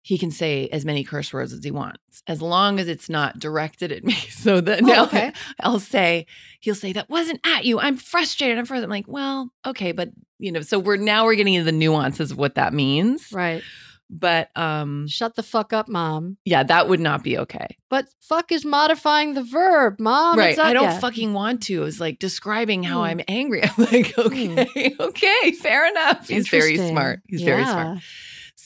he 0.03 0.17
can 0.17 0.31
say 0.31 0.67
as 0.71 0.83
many 0.83 1.03
curse 1.03 1.31
words 1.31 1.53
as 1.53 1.63
he 1.63 1.69
wants, 1.71 2.23
as 2.27 2.41
long 2.41 2.79
as 2.79 2.87
it's 2.87 3.07
not 3.09 3.37
directed 3.39 3.91
at 3.91 4.03
me. 4.03 4.13
So 4.31 4.59
that 4.61 4.81
Oh, 4.81 4.85
now 4.85 5.03
okay. 5.03 5.31
I'll 5.59 5.79
say, 5.79 6.25
he'll 6.61 6.73
say 6.75 6.93
that 6.93 7.09
wasn't 7.09 7.39
at 7.45 7.65
you. 7.65 7.79
I'm 7.79 7.97
frustrated. 7.97 8.57
I'm 8.57 8.65
frustrated. 8.65 8.85
I'm 8.85 8.89
like, 8.89 9.07
well, 9.07 9.51
okay, 9.65 9.91
but 9.91 10.09
you 10.39 10.51
know, 10.51 10.61
so 10.61 10.79
we're 10.79 10.97
now 10.97 11.25
we're 11.25 11.35
getting 11.35 11.53
into 11.53 11.65
the 11.71 11.77
nuances 11.77 12.31
of 12.31 12.37
what 12.39 12.55
that 12.55 12.73
means. 12.73 13.27
Right. 13.31 13.61
But 14.09 14.49
um 14.57 15.07
Shut 15.07 15.35
the 15.35 15.43
fuck 15.43 15.71
up, 15.71 15.87
mom. 15.87 16.37
yeah, 16.43 16.63
that 16.63 16.89
would 16.89 16.99
not 16.99 17.23
be 17.23 17.37
okay. 17.37 17.77
But 17.89 18.07
fuck 18.19 18.51
is 18.51 18.65
modifying 18.65 19.35
the 19.35 19.43
verb, 19.43 19.99
mom. 19.99 20.37
right. 20.39 20.57
I 20.59 20.73
don't 20.73 20.83
yeah. 20.83 20.99
fucking 20.99 21.33
want 21.33 21.61
to. 21.63 21.75
It 21.81 21.85
was 21.85 21.99
like 22.01 22.17
describing 22.19 22.81
how 22.83 22.97
Hmm. 22.97 23.03
I'm 23.05 23.21
angry. 23.27 23.63
I'm 23.77 23.85
like, 23.85 24.17
okay, 24.17 24.95
okay, 24.99 25.51
fair 25.53 25.87
enough. 25.87 26.27
He's 26.27 26.49
very 26.49 26.75
smart. 26.77 27.21
He's 27.27 27.43
very 27.43 27.63
smart. 27.63 27.99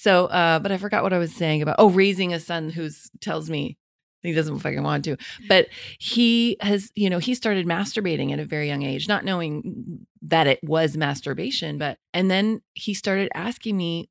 So, 0.06 0.28
uh, 0.28 0.60
but 0.60 0.72
I 0.72 0.78
forgot 0.78 1.02
what 1.02 1.14
I 1.14 1.18
was 1.18 1.34
saying 1.34 1.64
about 1.64 1.78
oh, 1.80 1.90
raising 1.90 2.32
a 2.32 2.40
son 2.40 2.70
who's 2.70 3.10
tells 3.22 3.50
me 3.50 3.76
he 4.22 4.34
doesn't 4.34 4.60
fucking 4.60 4.84
want 4.84 5.04
to. 5.06 5.18
But 5.50 5.70
he 5.98 6.58
has, 6.62 6.92
you 6.94 7.10
know, 7.10 7.18
he 7.18 7.34
started 7.34 7.66
masturbating 7.66 8.32
at 8.32 8.38
a 8.38 8.46
very 8.46 8.68
young 8.68 8.84
age, 8.84 9.08
not 9.08 9.26
knowing 9.26 10.06
that 10.22 10.46
it 10.46 10.60
was 10.64 10.96
masturbation. 10.96 11.80
But 11.80 11.98
and 12.14 12.30
then 12.30 12.62
he 12.76 12.94
started 12.94 13.30
asking 13.34 13.78
me 13.78 14.08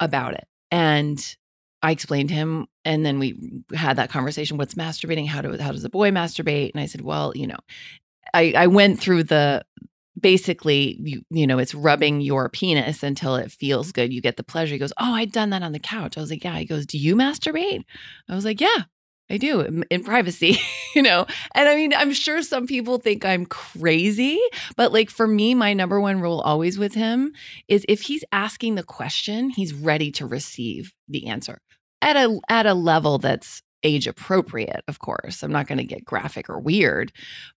about 0.00 0.34
it, 0.34 0.48
and 0.72 1.24
I 1.80 1.92
explained 1.92 2.30
to 2.30 2.34
him, 2.34 2.66
and 2.84 3.06
then 3.06 3.20
we 3.20 3.38
had 3.72 3.98
that 3.98 4.10
conversation. 4.10 4.56
What's 4.56 4.74
masturbating? 4.74 5.28
How 5.28 5.42
do 5.42 5.56
how 5.58 5.70
does 5.70 5.84
a 5.84 5.88
boy 5.88 6.10
masturbate? 6.10 6.72
And 6.72 6.80
I 6.80 6.86
said, 6.86 7.02
well, 7.02 7.32
you 7.36 7.46
know, 7.46 7.58
I 8.34 8.52
I 8.56 8.66
went 8.66 8.98
through 8.98 9.22
the 9.22 9.64
basically 10.18 10.98
you 11.02 11.22
you 11.30 11.46
know 11.46 11.58
it's 11.58 11.74
rubbing 11.74 12.20
your 12.20 12.48
penis 12.48 13.02
until 13.02 13.36
it 13.36 13.52
feels 13.52 13.92
good. 13.92 14.12
You 14.12 14.20
get 14.20 14.36
the 14.36 14.44
pleasure. 14.44 14.74
He 14.74 14.78
goes 14.78 14.92
oh 14.98 15.14
i'd 15.14 15.32
done 15.32 15.50
that 15.50 15.62
on 15.62 15.72
the 15.72 15.78
couch. 15.78 16.16
I 16.16 16.20
was 16.20 16.30
like 16.30 16.44
yeah. 16.44 16.56
He 16.56 16.64
goes 16.64 16.86
do 16.86 16.98
you 16.98 17.16
masturbate? 17.16 17.82
I 18.28 18.34
was 18.34 18.44
like 18.44 18.60
yeah 18.60 18.84
i 19.30 19.36
do 19.36 19.84
in, 19.90 20.04
privacy. 20.04 20.58
You 20.94 21.02
know? 21.02 21.26
And 21.54 21.68
i 21.68 21.74
mean 21.74 21.92
i'm 21.92 22.14
sure 22.14 22.42
some 22.42 22.66
people 22.66 22.96
think 22.96 23.22
i'm 23.22 23.44
crazy 23.44 24.40
but 24.76 24.94
like 24.94 25.10
for 25.10 25.26
me 25.26 25.54
my 25.54 25.74
number 25.74 26.00
one 26.00 26.22
rule 26.22 26.40
always 26.40 26.78
with 26.78 26.94
him 26.94 27.34
is 27.68 27.84
if 27.86 28.00
he's 28.00 28.24
asking 28.32 28.76
the 28.76 28.82
question 28.82 29.50
he's 29.50 29.74
ready 29.74 30.10
to 30.12 30.26
receive 30.26 30.94
the 31.06 31.26
answer 31.26 31.58
at 32.00 32.16
a 32.16 32.40
at 32.48 32.64
a 32.64 32.72
level 32.72 33.18
that's 33.18 33.62
age 33.82 34.06
appropriate 34.06 34.82
of 34.88 35.00
course. 35.00 35.42
I'm 35.42 35.52
not 35.52 35.66
going 35.66 35.78
to 35.78 35.84
get 35.84 36.04
graphic 36.04 36.48
or 36.48 36.58
weird 36.58 37.12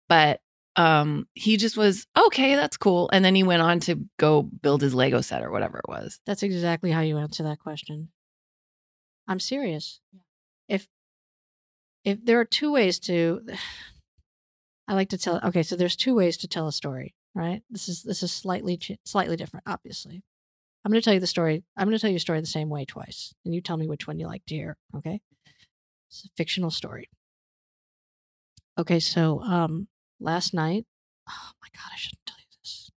but 0.09 0.41
um 0.77 1.27
he 1.33 1.57
just 1.57 1.75
was 1.75 2.05
okay 2.15 2.55
that's 2.55 2.77
cool 2.77 3.09
and 3.11 3.25
then 3.25 3.35
he 3.35 3.43
went 3.43 3.61
on 3.61 3.79
to 3.79 3.99
go 4.17 4.43
build 4.43 4.81
his 4.81 4.93
lego 4.93 5.21
set 5.21 5.43
or 5.43 5.51
whatever 5.51 5.79
it 5.79 5.89
was 5.89 6.19
That's 6.25 6.43
exactly 6.43 6.91
how 6.91 7.01
you 7.01 7.17
answer 7.17 7.43
that 7.43 7.59
question. 7.59 8.09
I'm 9.27 9.39
serious. 9.39 9.99
If 10.69 10.87
if 12.05 12.23
there 12.23 12.39
are 12.39 12.45
two 12.45 12.71
ways 12.71 12.99
to 13.01 13.41
I 14.87 14.93
like 14.93 15.09
to 15.09 15.17
tell 15.17 15.41
okay, 15.43 15.63
so 15.63 15.75
there's 15.75 15.97
two 15.97 16.15
ways 16.15 16.37
to 16.37 16.47
tell 16.47 16.67
a 16.67 16.71
story, 16.71 17.13
right? 17.35 17.61
This 17.69 17.89
is 17.89 18.03
this 18.03 18.23
is 18.23 18.31
slightly 18.31 18.79
slightly 19.03 19.35
different, 19.35 19.65
obviously. 19.67 20.23
I'm 20.85 20.91
going 20.91 21.01
to 21.01 21.03
tell 21.03 21.13
you 21.13 21.19
the 21.19 21.27
story. 21.27 21.63
I'm 21.75 21.87
going 21.87 21.97
to 21.97 21.99
tell 22.01 22.09
you 22.09 22.15
a 22.15 22.19
story 22.19 22.39
the 22.39 22.47
same 22.47 22.69
way 22.69 22.85
twice, 22.85 23.33
and 23.43 23.53
you 23.53 23.59
tell 23.61 23.75
me 23.75 23.87
which 23.87 24.07
one 24.07 24.19
you 24.19 24.27
like 24.27 24.45
to 24.45 24.55
hear, 24.55 24.77
okay? 24.95 25.19
It's 26.09 26.23
a 26.23 26.29
fictional 26.37 26.71
story. 26.71 27.09
Okay, 28.77 28.99
so 29.01 29.41
um 29.41 29.87
last 30.19 30.53
night, 30.53 30.85
oh 31.29 31.51
my 31.61 31.67
god, 31.73 31.91
I 31.93 31.97
shouldn't 31.97 32.25
tell 32.25 32.37
you 32.39 32.57
this. 32.61 32.91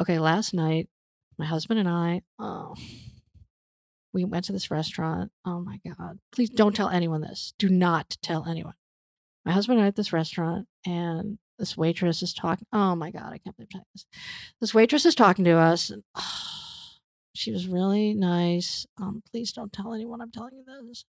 Okay, 0.00 0.18
last 0.18 0.54
night 0.54 0.88
my 1.40 1.46
husband 1.46 1.80
and 1.80 1.88
I, 1.88 2.20
oh, 2.38 2.74
we 4.12 4.24
went 4.24 4.44
to 4.44 4.52
this 4.52 4.70
restaurant. 4.70 5.32
Oh 5.44 5.60
my 5.60 5.80
God. 5.86 6.18
Please 6.32 6.50
don't 6.50 6.76
tell 6.76 6.90
anyone 6.90 7.22
this. 7.22 7.54
Do 7.58 7.70
not 7.70 8.18
tell 8.22 8.46
anyone. 8.46 8.74
My 9.46 9.52
husband 9.52 9.78
and 9.78 9.84
I 9.86 9.88
at 9.88 9.96
this 9.96 10.12
restaurant, 10.12 10.66
and 10.84 11.38
this 11.58 11.76
waitress 11.78 12.22
is 12.22 12.34
talking. 12.34 12.66
Oh 12.72 12.94
my 12.94 13.10
God, 13.10 13.32
I 13.32 13.38
can't 13.38 13.56
believe 13.56 13.68
I'm 13.74 13.82
this. 13.94 14.06
This 14.60 14.74
waitress 14.74 15.06
is 15.06 15.14
talking 15.14 15.46
to 15.46 15.52
us, 15.52 15.88
and 15.88 16.02
oh, 16.14 16.22
she 17.34 17.52
was 17.52 17.66
really 17.66 18.12
nice. 18.12 18.86
Um, 19.00 19.22
please 19.30 19.52
don't 19.52 19.72
tell 19.72 19.94
anyone 19.94 20.20
I'm 20.20 20.30
telling 20.30 20.56
you 20.56 20.64
this. 20.88 21.04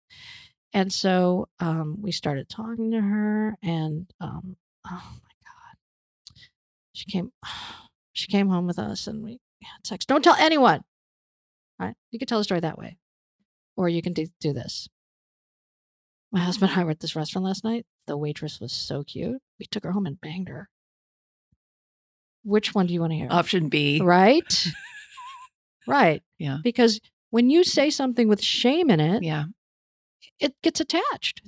And 0.73 0.93
so 0.93 1.49
um, 1.61 1.99
we 2.03 2.11
started 2.11 2.49
talking 2.49 2.91
to 2.91 3.01
her, 3.01 3.57
and 3.63 4.13
um, 4.21 4.57
oh 4.91 5.03
my 5.13 5.35
God, 5.45 6.37
she 6.93 7.05
came. 7.07 7.33
She 8.13 8.29
came 8.29 8.49
home 8.49 8.67
with 8.67 8.79
us, 8.79 9.07
and 9.07 9.23
we 9.23 9.41
had 9.63 9.87
sex. 9.87 10.07
Don't 10.07 10.25
tell 10.25 10.37
anyone. 10.37 10.81
All 11.79 11.87
right. 11.87 11.95
You 12.11 12.19
could 12.19 12.29
tell 12.29 12.39
the 12.39 12.45
story 12.45 12.61
that 12.61 12.79
way. 12.79 12.97
Or 13.77 13.91
you 13.91 14.01
can 14.01 14.15
do, 14.15 14.25
do 14.41 14.55
this. 14.55 14.89
My 16.33 16.41
husband 16.41 16.71
and 16.71 16.81
I 16.81 16.85
were 16.85 16.93
at 16.93 17.01
this 17.01 17.15
restaurant 17.15 17.45
last 17.45 17.63
night. 17.63 17.85
The 18.07 18.17
waitress 18.17 18.59
was 18.59 18.73
so 18.73 19.05
cute. 19.05 19.43
We 19.61 19.67
took 19.67 19.85
her 19.85 19.93
home 19.93 20.07
and 20.07 20.19
banged 20.19 20.49
her. 20.49 20.71
Which 22.43 22.75
one 22.75 22.87
do 22.87 22.95
you 22.95 23.01
want 23.01 23.13
to 23.13 23.19
hear? 23.19 23.29
option 23.31 23.69
b 23.69 24.01
right? 24.03 24.67
right. 25.87 26.23
Yeah. 26.39 26.61
Because 26.65 27.01
when 27.29 27.51
you 27.51 27.65
say 27.65 27.91
something 27.91 28.29
with 28.29 28.43
shame 28.43 28.89
in 28.89 29.01
it, 29.01 29.23
yeah 29.23 29.45
it 30.41 30.55
gets 30.63 30.81
attached. 30.81 31.43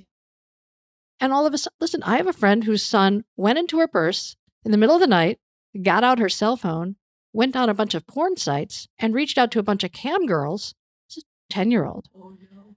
And 1.21 1.33
all 1.33 1.47
of 1.47 1.55
a 1.55 1.59
sudden, 1.59 1.77
listen, 1.81 2.03
I 2.03 2.17
have 2.17 2.27
a 2.27 2.33
friend 2.33 2.65
whose 2.65 2.83
son 2.83 3.25
went 3.37 3.59
into 3.59 3.79
her 3.79 3.89
purse 3.89 4.37
in 4.65 4.71
the 4.71 4.79
middle 4.79 4.95
of 4.95 5.01
the 5.01 5.07
night, 5.07 5.39
got 5.83 6.05
out 6.05 6.19
her 6.19 6.29
cell 6.29 6.57
phone, 6.57 6.97
went 7.33 7.57
on 7.57 7.69
a 7.69 7.75
bunch 7.75 7.95
of 7.95 8.07
porn 8.07 8.37
sites, 8.37 8.89
and 8.99 9.15
reached 9.15 9.39
out 9.39 9.51
to 9.53 9.59
a 9.59 9.65
bunch 9.65 9.85
of 9.85 9.93
cam 9.93 10.27
girls. 10.27 10.75
This 11.09 11.19
is 11.19 11.25
10 11.51 11.71
year 11.71 11.85
old. 11.85 12.09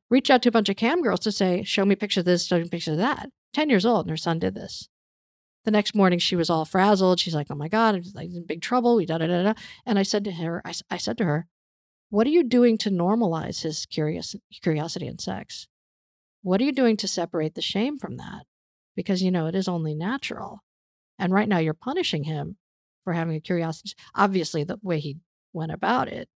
Reached 0.10 0.30
out 0.30 0.42
to 0.44 0.50
a 0.50 0.52
bunch 0.52 0.70
of 0.70 0.76
cam 0.76 1.02
girls 1.02 1.22
to 1.22 1.32
say, 1.32 1.64
Show 1.64 1.86
me 1.86 1.94
a 1.94 1.98
picture 1.98 2.22
of 2.22 2.26
this, 2.26 2.46
show 2.46 2.58
me 2.58 2.66
a 2.66 2.70
picture 2.70 2.92
of 2.92 2.98
that. 2.98 3.30
10 3.54 3.70
years 3.70 3.86
old, 3.86 4.06
and 4.06 4.10
her 4.10 4.18
son 4.18 4.40
did 4.40 4.56
this. 4.56 4.90
The 5.64 5.72
next 5.72 5.94
morning, 5.94 6.18
she 6.18 6.36
was 6.36 6.50
all 6.50 6.66
frazzled. 6.66 7.20
She's 7.20 7.36
like, 7.36 7.48
"Oh 7.52 7.56
my 7.56 7.68
god, 7.68 7.96
I'm 7.96 8.04
like 8.16 8.30
in 8.32 8.46
big 8.46 8.62
trouble." 8.62 8.96
We 8.96 9.06
da 9.06 9.20
da 9.20 9.28
da 9.28 9.44
da. 9.44 9.54
And 9.86 10.00
I 10.00 10.04
said 10.04 10.24
to 10.24 10.32
her, 10.32 10.62
I, 10.66 10.74
I 10.90 10.98
said 10.98 11.18
to 11.20 11.26
her, 11.26 11.48
"What 12.10 12.26
are 12.26 12.32
you 12.32 12.44
doing 12.44 12.80
to 12.80 12.90
normalize 12.90 13.62
his 13.62 13.86
curious 13.86 14.36
curiosity 14.62 15.06
in 15.06 15.20
sex? 15.20 15.68
What 16.42 16.62
are 16.62 16.64
you 16.64 16.72
doing 16.72 16.98
to 16.98 17.08
separate 17.08 17.56
the 17.56 17.62
shame 17.62 18.00
from 18.00 18.18
that? 18.18 18.46
Because 18.96 19.22
you 19.22 19.32
know 19.32 19.48
it 19.48 19.56
is 19.56 19.68
only 19.68 19.94
natural, 19.94 20.60
and 21.18 21.34
right 21.34 21.48
now 21.48 21.60
you're 21.60 21.74
punishing 21.74 22.24
him 22.26 22.58
for 23.04 23.14
having 23.14 23.36
a 23.36 23.40
curiosity. 23.40 23.94
Obviously, 24.16 24.64
the 24.64 24.80
way 24.82 25.00
he 25.00 25.18
went 25.54 25.72
about 25.72 26.08
it 26.08 26.30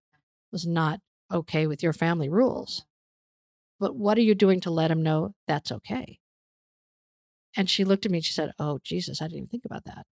was 0.52 0.66
not 0.66 1.00
okay 1.32 1.66
with 1.66 1.82
your 1.82 1.92
family 1.92 2.28
rules. 2.28 2.84
But 3.78 3.96
what 3.96 4.16
are 4.16 4.22
you 4.22 4.34
doing 4.34 4.60
to 4.60 4.70
let 4.70 4.90
him 4.90 5.02
know 5.02 5.34
that's 5.46 5.72
okay?" 5.72 6.20
And 7.56 7.70
she 7.70 7.84
looked 7.84 8.04
at 8.04 8.12
me 8.12 8.18
and 8.18 8.24
she 8.24 8.34
said, 8.34 8.52
Oh, 8.58 8.80
Jesus, 8.84 9.22
I 9.22 9.24
didn't 9.24 9.38
even 9.38 9.48
think 9.48 9.64
about 9.64 9.84
that. 9.84 10.06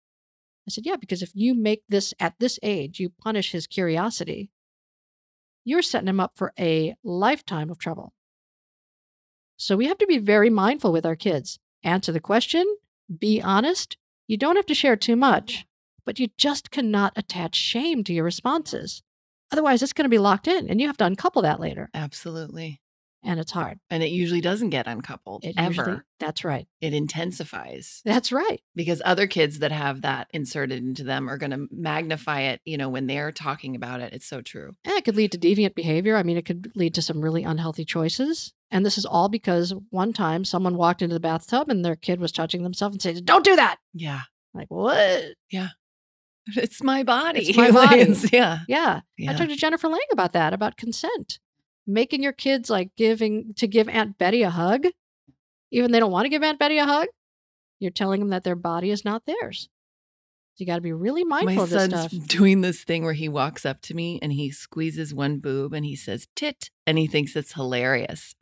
I 0.68 0.70
said, 0.70 0.86
Yeah, 0.86 0.96
because 0.96 1.24
if 1.24 1.32
you 1.34 1.56
make 1.56 1.82
this 1.90 2.14
at 2.20 2.36
this 2.40 2.60
age, 2.62 3.00
you 3.00 3.10
punish 3.10 3.52
his 3.52 3.66
curiosity, 3.66 4.52
you're 5.66 5.82
setting 5.82 6.08
him 6.08 6.20
up 6.20 6.34
for 6.36 6.54
a 6.60 6.96
lifetime 7.04 7.72
of 7.72 7.80
trouble. 7.80 8.14
So 9.62 9.78
we 9.78 9.86
have 9.86 10.00
to 10.00 10.08
be 10.08 10.18
very 10.18 10.50
mindful 10.50 10.92
with 10.92 11.06
our 11.06 11.16
kids. 11.16 11.60
Answer 11.84 12.12
the 12.12 12.20
question, 12.20 12.66
be 13.20 13.40
honest. 13.40 13.96
You 14.26 14.36
don't 14.36 14.56
have 14.56 14.66
to 14.66 14.74
share 14.74 14.96
too 14.96 15.16
much, 15.16 15.68
but 16.04 16.18
you 16.18 16.30
just 16.36 16.72
cannot 16.72 17.14
attach 17.16 17.54
shame 17.58 18.04
to 18.06 18.14
your 18.14 18.24
responses. 18.24 19.04
Otherwise, 19.52 19.84
it's 19.84 19.94
going 19.94 20.06
to 20.06 20.10
be 20.10 20.18
locked 20.18 20.48
in 20.48 20.68
and 20.68 20.82
you 20.82 20.88
have 20.88 20.98
to 20.98 21.06
uncouple 21.06 21.44
that 21.44 21.60
later. 21.60 21.92
absolutely 21.94 22.82
And 23.24 23.40
it's 23.40 23.52
hard. 23.52 23.80
and 23.90 24.02
it 24.02 24.10
usually 24.10 24.42
doesn't 24.42 24.72
get 24.72 24.88
uncoupled 24.88 25.46
It 25.46 25.54
ever 25.58 25.74
usually- 25.74 25.98
that's 26.20 26.44
right. 26.44 26.68
it 26.82 26.94
intensifies 26.94 28.02
That's 28.06 28.32
right. 28.32 28.62
because 28.76 29.02
other 29.06 29.28
kids 29.28 29.60
that 29.60 29.72
have 29.72 30.02
that 30.02 30.28
inserted 30.34 30.80
into 30.80 31.04
them 31.04 31.30
are 31.30 31.38
going 31.38 31.52
to 31.52 31.68
magnify 31.72 32.42
it 32.42 32.62
you 32.66 32.78
know 32.78 32.90
when 32.90 33.08
they're 33.08 33.32
talking 33.32 33.76
about 33.76 34.02
it 34.02 34.14
it's 34.14 34.26
so 34.26 34.42
true 34.42 34.76
And 34.86 34.96
it 34.96 35.06
could 35.06 35.16
lead 35.16 35.32
to 35.34 35.38
deviant 35.38 35.76
behavior. 35.76 36.16
I 36.18 36.24
mean, 36.24 36.38
it 36.38 36.46
could 36.46 36.72
lead 36.76 36.94
to 36.96 37.02
some 37.02 37.22
really 37.22 37.44
unhealthy 37.44 37.86
choices. 37.86 38.54
And 38.72 38.86
this 38.86 38.98
is 38.98 39.06
all 39.06 39.30
because 39.30 39.74
one 39.90 40.14
time 40.14 40.46
someone 40.46 40.76
walked 40.78 41.02
into 41.02 41.14
the 41.14 41.20
bathtub 41.20 41.70
and 41.70 41.84
their 41.86 41.96
kid 41.96 42.20
was 42.20 42.32
touching 42.32 42.64
themselves 42.64 42.96
and 42.96 43.02
said, 43.02 43.26
Don't 43.26 43.44
do 43.46 43.56
that. 43.56 43.78
yeah 43.94 44.22
Like, 44.54 44.70
what? 44.70 45.24
Yeah. 45.50 45.70
It's 46.56 46.82
my 46.84 47.04
body 47.16 47.42
It's 47.50 47.58
my 47.58 47.72
body. 47.72 48.14
Yeah 48.32 48.60
Yeah. 48.68 49.02
yeah 49.18 49.32
I 49.32 49.36
talked 49.36 49.50
to 49.50 49.56
Jennifer 49.56 49.88
Lang 49.88 50.00
about 50.12 50.34
that, 50.34 50.54
about 50.54 50.78
consent. 50.78 51.40
Making 51.92 52.24
your 52.24 52.34
kids 52.34 52.70
like 52.70 52.96
giving 52.96 53.54
to 53.58 53.68
give 53.68 53.90
Aunt 53.90 54.18
Betty 54.18 54.44
a 54.44 54.50
hug, 54.50 54.86
even 55.72 55.92
they 55.92 56.00
don't 56.00 56.12
want 56.12 56.26
to 56.26 56.30
give 56.30 56.44
Aunt 56.44 56.60
Betty 56.60 56.78
a 56.78 56.86
hug. 56.86 57.08
You're 57.80 57.92
telling 57.92 58.20
them 58.20 58.30
that 58.30 58.44
their 58.44 58.56
body 58.56 58.92
is 58.92 59.04
not 59.04 59.26
theirs. 59.26 59.68
So 60.54 60.64
you 60.64 60.66
got 60.66 60.76
to 60.76 60.82
be 60.82 60.92
really 60.92 61.24
mindful 61.24 61.56
my 61.56 61.64
of 61.64 61.70
this 61.70 61.92
son's 61.92 62.12
stuff. 62.12 62.28
doing 62.28 62.62
this 62.62 62.84
thing 62.84 63.04
where 63.04 63.14
he 63.14 63.30
walks 63.30 63.66
up 63.66 63.82
to 63.84 63.94
me 63.94 64.20
and 64.22 64.34
he 64.34 64.52
squeezes 64.52 65.14
one 65.14 65.40
boob 65.40 65.74
and 65.74 65.86
he 65.86 65.96
says 65.96 66.28
tit 66.36 66.70
and 66.86 66.98
he 66.98 67.08
thinks 67.08 67.36
it's 67.38 67.54
hilarious 67.54 68.36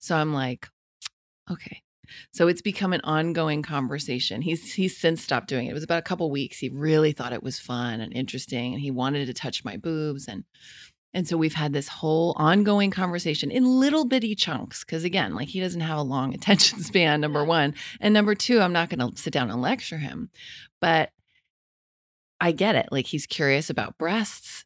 so 0.00 0.16
i'm 0.16 0.34
like 0.34 0.68
okay 1.48 1.80
so 2.32 2.48
it's 2.48 2.60
become 2.60 2.92
an 2.92 3.00
ongoing 3.04 3.62
conversation 3.62 4.42
he's 4.42 4.74
he's 4.74 4.96
since 4.96 5.22
stopped 5.22 5.46
doing 5.46 5.66
it 5.66 5.70
it 5.70 5.74
was 5.74 5.84
about 5.84 6.00
a 6.00 6.02
couple 6.02 6.28
weeks 6.28 6.58
he 6.58 6.68
really 6.70 7.12
thought 7.12 7.32
it 7.32 7.42
was 7.42 7.60
fun 7.60 8.00
and 8.00 8.12
interesting 8.12 8.72
and 8.72 8.82
he 8.82 8.90
wanted 8.90 9.26
to 9.26 9.32
touch 9.32 9.64
my 9.64 9.76
boobs 9.76 10.26
and 10.26 10.44
and 11.14 11.26
so 11.26 11.36
we've 11.36 11.54
had 11.54 11.72
this 11.72 11.88
whole 11.88 12.34
ongoing 12.36 12.90
conversation 12.90 13.50
in 13.50 13.64
little 13.64 14.04
bitty 14.04 14.34
chunks 14.34 14.84
because 14.84 15.04
again 15.04 15.34
like 15.34 15.48
he 15.48 15.60
doesn't 15.60 15.80
have 15.80 15.98
a 15.98 16.02
long 16.02 16.34
attention 16.34 16.80
span 16.82 17.20
number 17.20 17.44
one 17.44 17.74
and 18.00 18.12
number 18.12 18.34
two 18.34 18.60
i'm 18.60 18.72
not 18.72 18.90
going 18.90 18.98
to 18.98 19.16
sit 19.20 19.32
down 19.32 19.50
and 19.50 19.62
lecture 19.62 19.98
him 19.98 20.28
but 20.80 21.10
I 22.44 22.52
get 22.52 22.74
it. 22.74 22.88
Like 22.90 23.06
he's 23.06 23.26
curious 23.26 23.70
about 23.70 23.96
breasts. 23.96 24.64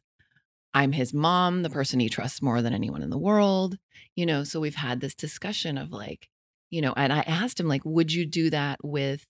I'm 0.73 0.91
his 0.91 1.13
mom, 1.13 1.63
the 1.63 1.69
person 1.69 2.01
he 2.01 2.09
trusts 2.09 2.41
more 2.41 2.61
than 2.61 2.73
anyone 2.73 3.01
in 3.01 3.09
the 3.09 3.17
world. 3.17 3.77
You 4.17 4.25
know, 4.25 4.43
so 4.43 4.59
we've 4.59 4.75
had 4.75 4.99
this 4.99 5.15
discussion 5.15 5.77
of 5.77 5.91
like, 5.91 6.27
you 6.69 6.81
know, 6.81 6.93
and 6.97 7.13
I 7.13 7.21
asked 7.21 7.59
him, 7.59 7.69
like, 7.69 7.83
would 7.85 8.11
you 8.11 8.25
do 8.25 8.49
that 8.49 8.79
with, 8.83 9.25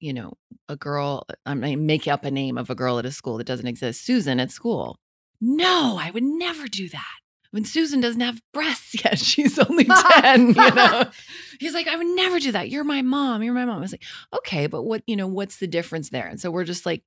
you 0.00 0.12
know, 0.12 0.34
a 0.68 0.76
girl? 0.76 1.24
Uh, 1.30 1.34
I 1.46 1.54
mean, 1.54 1.86
make 1.86 2.06
up 2.06 2.24
a 2.24 2.30
name 2.30 2.58
of 2.58 2.68
a 2.68 2.74
girl 2.74 2.98
at 2.98 3.06
a 3.06 3.10
school 3.10 3.38
that 3.38 3.46
doesn't 3.46 3.66
exist, 3.66 4.04
Susan 4.04 4.38
at 4.38 4.50
school. 4.50 4.98
No, 5.40 5.98
I 6.00 6.10
would 6.10 6.22
never 6.22 6.66
do 6.68 6.88
that. 6.88 7.04
When 7.50 7.64
Susan 7.64 8.00
doesn't 8.00 8.20
have 8.20 8.42
breasts 8.52 8.94
yet, 9.04 9.18
she's 9.18 9.58
only 9.58 9.84
10, 10.22 10.48
you 10.48 10.54
know. 10.54 11.04
He's 11.60 11.72
like, 11.72 11.86
I 11.86 11.94
would 11.94 12.16
never 12.16 12.40
do 12.40 12.50
that. 12.50 12.68
You're 12.68 12.82
my 12.82 13.00
mom. 13.00 13.44
You're 13.44 13.54
my 13.54 13.64
mom. 13.64 13.78
I 13.78 13.80
was 13.80 13.92
like, 13.92 14.02
okay, 14.34 14.66
but 14.66 14.82
what, 14.82 15.02
you 15.06 15.14
know, 15.14 15.28
what's 15.28 15.58
the 15.58 15.68
difference 15.68 16.10
there? 16.10 16.26
And 16.26 16.40
so 16.40 16.50
we're 16.50 16.64
just 16.64 16.84
like 16.84 17.04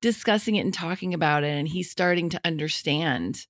discussing 0.00 0.54
it 0.54 0.60
and 0.60 0.72
talking 0.72 1.14
about 1.14 1.42
it. 1.42 1.48
And 1.48 1.66
he's 1.66 1.90
starting 1.90 2.28
to 2.28 2.40
understand 2.44 3.44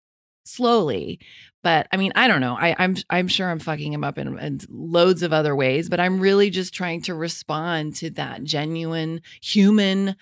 slowly. 0.46 1.20
But 1.62 1.86
I 1.92 1.96
mean, 1.96 2.12
I 2.14 2.28
don't 2.28 2.40
know. 2.40 2.56
I, 2.58 2.74
I'm 2.78 2.96
I'm 3.10 3.28
sure 3.28 3.50
I'm 3.50 3.58
fucking 3.58 3.92
him 3.92 4.04
up 4.04 4.16
in, 4.16 4.38
in 4.38 4.60
loads 4.70 5.22
of 5.22 5.32
other 5.32 5.54
ways, 5.54 5.88
but 5.88 6.00
I'm 6.00 6.20
really 6.20 6.50
just 6.50 6.72
trying 6.72 7.02
to 7.02 7.14
respond 7.14 7.96
to 7.96 8.10
that 8.10 8.44
genuine 8.44 9.20
human 9.42 10.16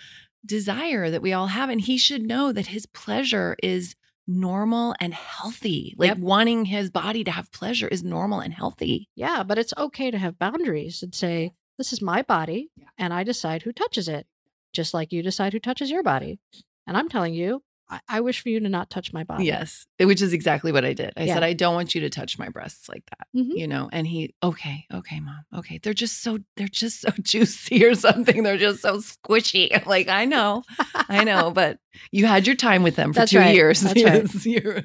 desire 0.47 1.11
that 1.11 1.23
we 1.23 1.33
all 1.33 1.49
have. 1.49 1.69
And 1.71 1.81
he 1.81 1.99
should 1.99 2.23
know 2.23 2.53
that 2.53 2.69
his 2.69 2.87
pleasure 2.87 3.57
is 3.63 3.95
normal 4.27 4.95
and 5.01 5.15
healthy. 5.15 5.95
Like 5.99 6.09
Yep. 6.09 6.19
wanting 6.19 6.65
his 6.67 6.91
body 6.91 7.23
to 7.25 7.31
have 7.31 7.53
pleasure 7.53 7.89
is 7.89 8.03
normal 8.03 8.41
and 8.41 8.53
healthy. 8.53 9.09
Yeah, 9.15 9.43
but 9.43 9.59
it's 9.59 9.75
okay 9.77 10.11
to 10.11 10.19
have 10.19 10.39
boundaries 10.39 11.03
and 11.03 11.15
say, 11.15 11.53
this 11.79 11.93
is 11.93 12.01
my 12.03 12.23
body 12.23 12.71
Yeah. 12.77 12.89
and 12.99 13.13
I 13.13 13.23
decide 13.23 13.63
who 13.63 13.73
touches 13.73 14.09
it, 14.09 14.27
just 14.73 14.95
like 14.95 15.13
you 15.13 15.23
decide 15.23 15.53
who 15.53 15.61
touches 15.61 15.91
your 15.91 16.03
body. 16.03 16.39
And 16.87 16.97
I'm 16.97 17.09
telling 17.09 17.35
you, 17.35 17.63
I, 18.09 18.21
wish 18.21 18.41
for 18.41 18.49
you 18.49 18.59
to 18.61 18.69
not 18.69 18.91
touch 18.91 19.13
my 19.13 19.23
body. 19.23 19.45
Yes. 19.45 19.87
Which 20.01 20.21
is 20.21 20.33
exactly 20.33 20.73
what 20.73 20.85
I 20.85 20.93
did. 20.93 21.13
I 21.17 21.25
Yeah. 21.25 21.35
said, 21.35 21.43
I 21.45 21.53
don't 21.53 21.75
want 21.75 21.95
you 21.95 22.01
to 22.01 22.11
touch 22.11 22.39
my 22.39 22.49
breasts 22.49 22.89
like 22.89 23.05
that. 23.11 23.29
Mhm. 23.37 23.57
You 23.57 23.69
know, 23.69 23.89
and 23.93 24.07
he, 24.07 24.35
okay, 24.43 24.87
okay, 24.93 25.21
mom. 25.21 25.45
Okay. 25.57 25.79
They're 25.79 25.95
just 25.95 26.21
so, 26.23 26.39
they're 26.57 26.67
just 26.67 27.01
so 27.01 27.11
juicy 27.23 27.85
or 27.85 27.95
something. 27.95 28.43
They're 28.43 28.57
just 28.59 28.83
so 28.83 28.99
squishy. 28.99 29.69
I'm 29.73 29.85
like, 29.87 30.09
I 30.09 30.25
know, 30.25 30.65
I 31.09 31.23
know, 31.25 31.51
but 31.55 31.79
you 32.11 32.27
had 32.27 32.47
your 32.47 32.57
time 32.57 32.83
with 32.83 32.97
them 32.97 33.13
for 33.13 33.21
That's 33.21 33.31
two 33.31 33.39
right. 33.39 33.55
years. 33.55 33.81
That's 33.83 34.03
right. 34.03 34.23
Yes, 34.23 34.47
you're- 34.47 34.83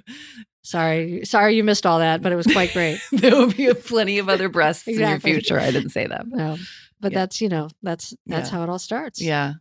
Sorry, 0.63 1.21
sorry 1.25 1.55
you 1.55 1.63
missed 1.63 1.87
all 1.87 1.97
that, 1.97 2.21
but 2.21 2.31
it 2.31 2.35
was 2.35 2.45
quite 2.45 2.71
great. 2.71 2.99
there 3.11 3.31
will 3.35 3.51
be 3.51 3.73
plenty 3.73 4.19
of 4.19 4.29
other 4.29 4.47
breasts 4.47 4.87
in 4.87 4.99
your 4.99 5.19
future. 5.19 5.59
I 5.59 5.71
didn't 5.71 5.89
say 5.89 6.05
that. 6.05 6.27
No, 6.27 6.55
but 6.99 7.11
Yeah. 7.13 7.17
that's 7.19 7.41
you 7.41 7.49
know 7.49 7.69
that's 7.81 8.13
that's 8.27 8.51
Yeah. 8.51 8.57
how 8.57 8.63
it 8.63 8.69
all 8.69 8.77
starts. 8.77 9.19
Yeah. 9.19 9.53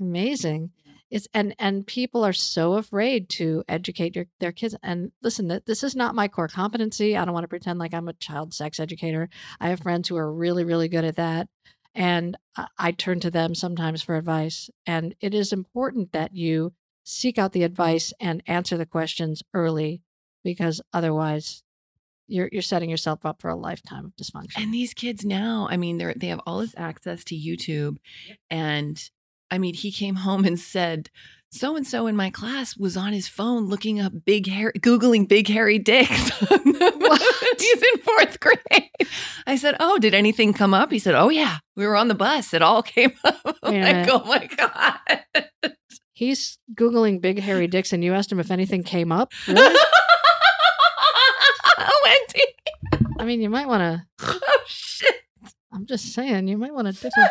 amazing. 0.00 0.70
It's 1.10 1.26
and 1.34 1.54
and 1.58 1.86
people 1.86 2.24
are 2.24 2.32
so 2.32 2.74
afraid 2.74 3.28
to 3.30 3.64
educate 3.68 4.14
your, 4.14 4.26
their 4.38 4.52
kids. 4.52 4.76
And 4.82 5.12
listen, 5.22 5.60
this 5.66 5.82
is 5.82 5.96
not 5.96 6.14
my 6.14 6.28
core 6.28 6.48
competency. 6.48 7.16
I 7.16 7.24
don't 7.24 7.34
want 7.34 7.44
to 7.44 7.48
pretend 7.48 7.78
like 7.78 7.92
I'm 7.92 8.08
a 8.08 8.12
child 8.12 8.54
sex 8.54 8.78
educator. 8.78 9.28
I 9.60 9.68
have 9.70 9.80
friends 9.80 10.08
who 10.08 10.16
are 10.16 10.32
really 10.32 10.64
really 10.64 10.88
good 10.88 11.04
at 11.04 11.16
that, 11.16 11.48
and 11.94 12.36
I, 12.56 12.66
I 12.78 12.92
turn 12.92 13.20
to 13.20 13.30
them 13.30 13.54
sometimes 13.54 14.02
for 14.02 14.16
advice. 14.16 14.70
And 14.86 15.14
it 15.20 15.34
is 15.34 15.52
important 15.52 16.12
that 16.12 16.34
you 16.36 16.72
seek 17.02 17.38
out 17.38 17.52
the 17.52 17.64
advice 17.64 18.12
and 18.20 18.42
answer 18.46 18.76
the 18.76 18.86
questions 18.86 19.42
early, 19.52 20.02
because 20.44 20.80
otherwise. 20.92 21.62
You're, 22.32 22.48
you're 22.52 22.62
setting 22.62 22.88
yourself 22.88 23.26
up 23.26 23.42
for 23.42 23.48
a 23.48 23.56
lifetime 23.56 24.04
of 24.04 24.14
dysfunction. 24.14 24.62
And 24.62 24.72
these 24.72 24.94
kids 24.94 25.24
now, 25.24 25.66
I 25.68 25.76
mean, 25.76 25.98
they're 25.98 26.14
they 26.14 26.28
have 26.28 26.38
all 26.46 26.60
this 26.60 26.74
access 26.76 27.24
to 27.24 27.34
YouTube. 27.34 27.96
And 28.48 29.02
I 29.50 29.58
mean, 29.58 29.74
he 29.74 29.90
came 29.90 30.16
home 30.16 30.44
and 30.44 30.58
said, 30.58 31.10
so 31.52 31.74
and 31.74 31.84
so 31.84 32.06
in 32.06 32.14
my 32.14 32.30
class 32.30 32.76
was 32.76 32.96
on 32.96 33.12
his 33.12 33.26
phone 33.26 33.66
looking 33.66 33.98
up 34.00 34.12
big 34.24 34.46
hair, 34.46 34.72
Googling 34.78 35.26
big 35.26 35.48
hairy 35.48 35.80
dicks. 35.80 36.30
He's 37.58 37.82
in 37.82 38.00
fourth 38.02 38.38
grade. 38.38 38.90
I 39.46 39.56
said, 39.56 39.74
Oh, 39.80 39.98
did 39.98 40.14
anything 40.14 40.52
come 40.52 40.72
up? 40.72 40.92
He 40.92 41.00
said, 41.00 41.16
Oh, 41.16 41.28
yeah. 41.28 41.58
We 41.74 41.86
were 41.86 41.96
on 41.96 42.08
the 42.08 42.14
bus. 42.14 42.54
It 42.54 42.62
all 42.62 42.82
came 42.82 43.12
up. 43.24 43.58
A 43.62 43.70
like, 43.70 44.08
oh 44.10 44.24
my 44.24 44.46
God. 44.46 44.98
He's 46.12 46.58
googling 46.74 47.20
big 47.20 47.40
hairy 47.40 47.66
dicks, 47.66 47.92
and 47.92 48.04
you 48.04 48.12
asked 48.12 48.30
him 48.30 48.38
if 48.38 48.50
anything 48.50 48.82
came 48.82 49.10
up. 49.10 49.32
Really? 49.48 49.76
Oh, 51.78 52.00
Wendy. 52.04 52.44
I 53.18 53.24
mean, 53.24 53.40
you 53.40 53.48
might 53.48 53.66
want 53.66 53.80
to. 53.80 54.06
Oh 54.22 54.58
shit. 54.66 55.14
I'm 55.72 55.86
just 55.86 56.12
saying, 56.12 56.46
you 56.46 56.58
might 56.58 56.74
want 56.74 56.88
to. 56.88 56.92
different 56.92 57.30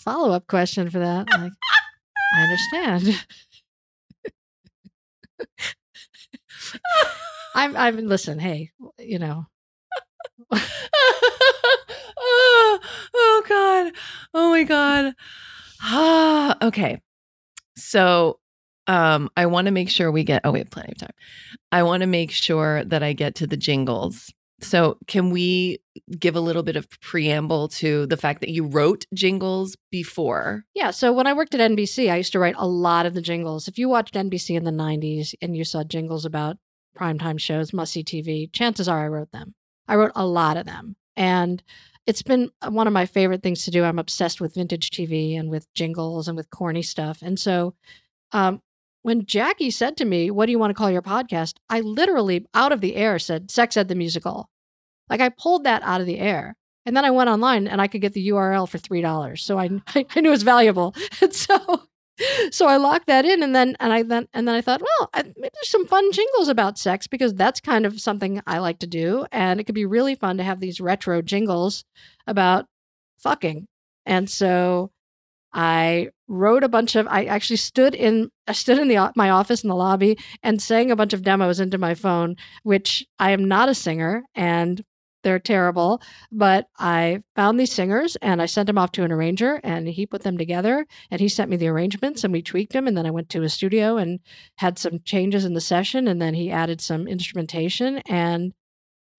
follow 0.00 0.32
up 0.32 0.46
question 0.46 0.90
for 0.90 0.98
that. 0.98 1.26
Like, 1.30 1.52
I 2.34 2.42
understand. 2.42 3.24
I'm. 7.54 7.76
I'm. 7.76 7.96
Listen. 8.06 8.38
Hey, 8.38 8.70
you 8.98 9.18
know. 9.18 9.46
oh, 12.18 12.80
oh 13.14 13.42
god. 13.48 13.92
Oh 14.34 14.50
my 14.50 14.62
god. 14.64 15.14
Ah, 15.82 16.56
okay. 16.62 17.00
So 17.76 18.38
um 18.86 19.30
I 19.36 19.46
want 19.46 19.66
to 19.66 19.70
make 19.70 19.88
sure 19.90 20.10
we 20.10 20.24
get 20.24 20.42
oh 20.44 20.50
we 20.50 20.58
have 20.58 20.70
plenty 20.70 20.92
of 20.92 20.98
time. 20.98 21.14
I 21.72 21.82
want 21.82 22.02
to 22.02 22.06
make 22.06 22.30
sure 22.30 22.84
that 22.84 23.02
I 23.02 23.12
get 23.12 23.36
to 23.36 23.46
the 23.46 23.56
jingles. 23.56 24.32
So 24.62 24.98
can 25.06 25.30
we 25.30 25.78
give 26.18 26.36
a 26.36 26.40
little 26.40 26.62
bit 26.62 26.76
of 26.76 26.88
preamble 27.00 27.68
to 27.68 28.06
the 28.06 28.16
fact 28.16 28.40
that 28.40 28.50
you 28.50 28.66
wrote 28.66 29.06
jingles 29.14 29.76
before? 29.90 30.64
Yeah. 30.74 30.90
So 30.90 31.12
when 31.12 31.26
I 31.26 31.32
worked 31.32 31.54
at 31.54 31.70
NBC, 31.70 32.10
I 32.10 32.16
used 32.16 32.32
to 32.32 32.38
write 32.38 32.56
a 32.58 32.66
lot 32.66 33.06
of 33.06 33.14
the 33.14 33.22
jingles. 33.22 33.68
If 33.68 33.78
you 33.78 33.88
watched 33.88 34.14
NBC 34.14 34.56
in 34.56 34.64
the 34.64 34.70
90s 34.70 35.34
and 35.40 35.56
you 35.56 35.64
saw 35.64 35.82
jingles 35.84 36.24
about 36.24 36.56
primetime 36.98 37.40
shows, 37.40 37.72
must 37.72 37.92
see 37.92 38.04
TV, 38.04 38.52
chances 38.52 38.88
are 38.88 39.04
I 39.04 39.08
wrote 39.08 39.32
them. 39.32 39.54
I 39.88 39.96
wrote 39.96 40.12
a 40.14 40.26
lot 40.26 40.56
of 40.56 40.66
them. 40.66 40.96
And 41.16 41.62
it's 42.06 42.22
been 42.22 42.50
one 42.68 42.86
of 42.86 42.92
my 42.92 43.06
favorite 43.06 43.42
things 43.42 43.64
to 43.64 43.70
do. 43.70 43.84
I'm 43.84 43.98
obsessed 43.98 44.40
with 44.40 44.54
vintage 44.54 44.90
TV 44.90 45.38
and 45.38 45.50
with 45.50 45.72
jingles 45.74 46.28
and 46.28 46.36
with 46.36 46.50
corny 46.50 46.82
stuff. 46.82 47.20
And 47.22 47.38
so 47.38 47.74
um, 48.32 48.60
when 49.02 49.26
Jackie 49.26 49.70
said 49.70 49.96
to 49.98 50.04
me, 50.04 50.30
What 50.30 50.46
do 50.46 50.52
you 50.52 50.58
want 50.58 50.70
to 50.70 50.74
call 50.74 50.90
your 50.90 51.02
podcast? 51.02 51.54
I 51.68 51.80
literally, 51.80 52.46
out 52.54 52.72
of 52.72 52.80
the 52.80 52.96
air, 52.96 53.18
said 53.18 53.50
Sex 53.50 53.76
Ed 53.76 53.88
the 53.88 53.94
Musical. 53.94 54.48
Like 55.08 55.20
I 55.20 55.28
pulled 55.28 55.64
that 55.64 55.82
out 55.82 56.00
of 56.00 56.06
the 56.06 56.18
air. 56.18 56.56
And 56.86 56.96
then 56.96 57.04
I 57.04 57.10
went 57.10 57.28
online 57.28 57.68
and 57.68 57.80
I 57.80 57.88
could 57.88 58.00
get 58.00 58.14
the 58.14 58.28
URL 58.28 58.68
for 58.68 58.78
three 58.78 59.02
dollars. 59.02 59.42
So 59.42 59.58
I, 59.58 59.68
I 59.94 60.20
knew 60.20 60.28
it 60.28 60.30
was 60.30 60.42
valuable. 60.42 60.94
And 61.20 61.34
so 61.34 61.82
so 62.50 62.66
I 62.66 62.76
locked 62.76 63.06
that 63.06 63.24
in 63.24 63.42
and 63.42 63.54
then 63.54 63.76
and 63.80 63.92
I 63.92 64.02
then 64.02 64.28
and 64.32 64.46
then 64.46 64.54
I 64.54 64.60
thought, 64.60 64.82
well, 64.82 65.10
I, 65.14 65.22
maybe 65.22 65.50
there's 65.54 65.70
some 65.70 65.86
fun 65.86 66.12
jingles 66.12 66.48
about 66.48 66.78
sex 66.78 67.06
because 67.06 67.34
that's 67.34 67.60
kind 67.60 67.86
of 67.86 68.00
something 68.00 68.42
I 68.46 68.58
like 68.58 68.78
to 68.80 68.86
do. 68.86 69.26
And 69.32 69.60
it 69.60 69.64
could 69.64 69.74
be 69.74 69.86
really 69.86 70.14
fun 70.14 70.36
to 70.36 70.44
have 70.44 70.60
these 70.60 70.80
retro 70.80 71.22
jingles 71.22 71.84
about 72.26 72.66
fucking. 73.18 73.66
And 74.06 74.28
so 74.28 74.90
I 75.52 76.10
wrote 76.30 76.62
a 76.62 76.68
bunch 76.68 76.94
of 76.94 77.08
I 77.08 77.24
actually 77.24 77.56
stood 77.56 77.94
in 77.94 78.30
I 78.46 78.52
stood 78.52 78.78
in 78.78 78.88
the 78.88 79.12
my 79.16 79.30
office 79.30 79.62
in 79.64 79.68
the 79.68 79.74
lobby 79.74 80.16
and 80.42 80.62
sang 80.62 80.90
a 80.90 80.96
bunch 80.96 81.12
of 81.12 81.22
demos 81.22 81.60
into 81.60 81.76
my 81.76 81.94
phone, 81.94 82.36
which 82.62 83.04
I 83.18 83.32
am 83.32 83.46
not 83.46 83.68
a 83.68 83.74
singer 83.74 84.22
and 84.34 84.82
they're 85.22 85.40
terrible, 85.40 86.00
but 86.32 86.68
I 86.78 87.22
found 87.36 87.58
these 87.60 87.72
singers 87.72 88.16
and 88.22 88.40
I 88.40 88.46
sent 88.46 88.68
them 88.68 88.78
off 88.78 88.92
to 88.92 89.04
an 89.04 89.12
arranger 89.12 89.60
and 89.62 89.86
he 89.86 90.06
put 90.06 90.22
them 90.22 90.38
together 90.38 90.86
and 91.10 91.20
he 91.20 91.28
sent 91.28 91.50
me 91.50 91.56
the 91.56 91.68
arrangements 91.68 92.24
and 92.24 92.32
we 92.32 92.42
tweaked 92.42 92.72
them 92.72 92.86
and 92.86 92.96
then 92.96 93.06
I 93.06 93.10
went 93.10 93.28
to 93.30 93.42
a 93.42 93.48
studio 93.48 93.96
and 93.96 94.20
had 94.56 94.78
some 94.78 95.00
changes 95.04 95.44
in 95.44 95.52
the 95.54 95.60
session 95.60 96.08
and 96.08 96.22
then 96.22 96.34
he 96.34 96.50
added 96.50 96.80
some 96.80 97.06
instrumentation 97.06 97.98
and 98.06 98.54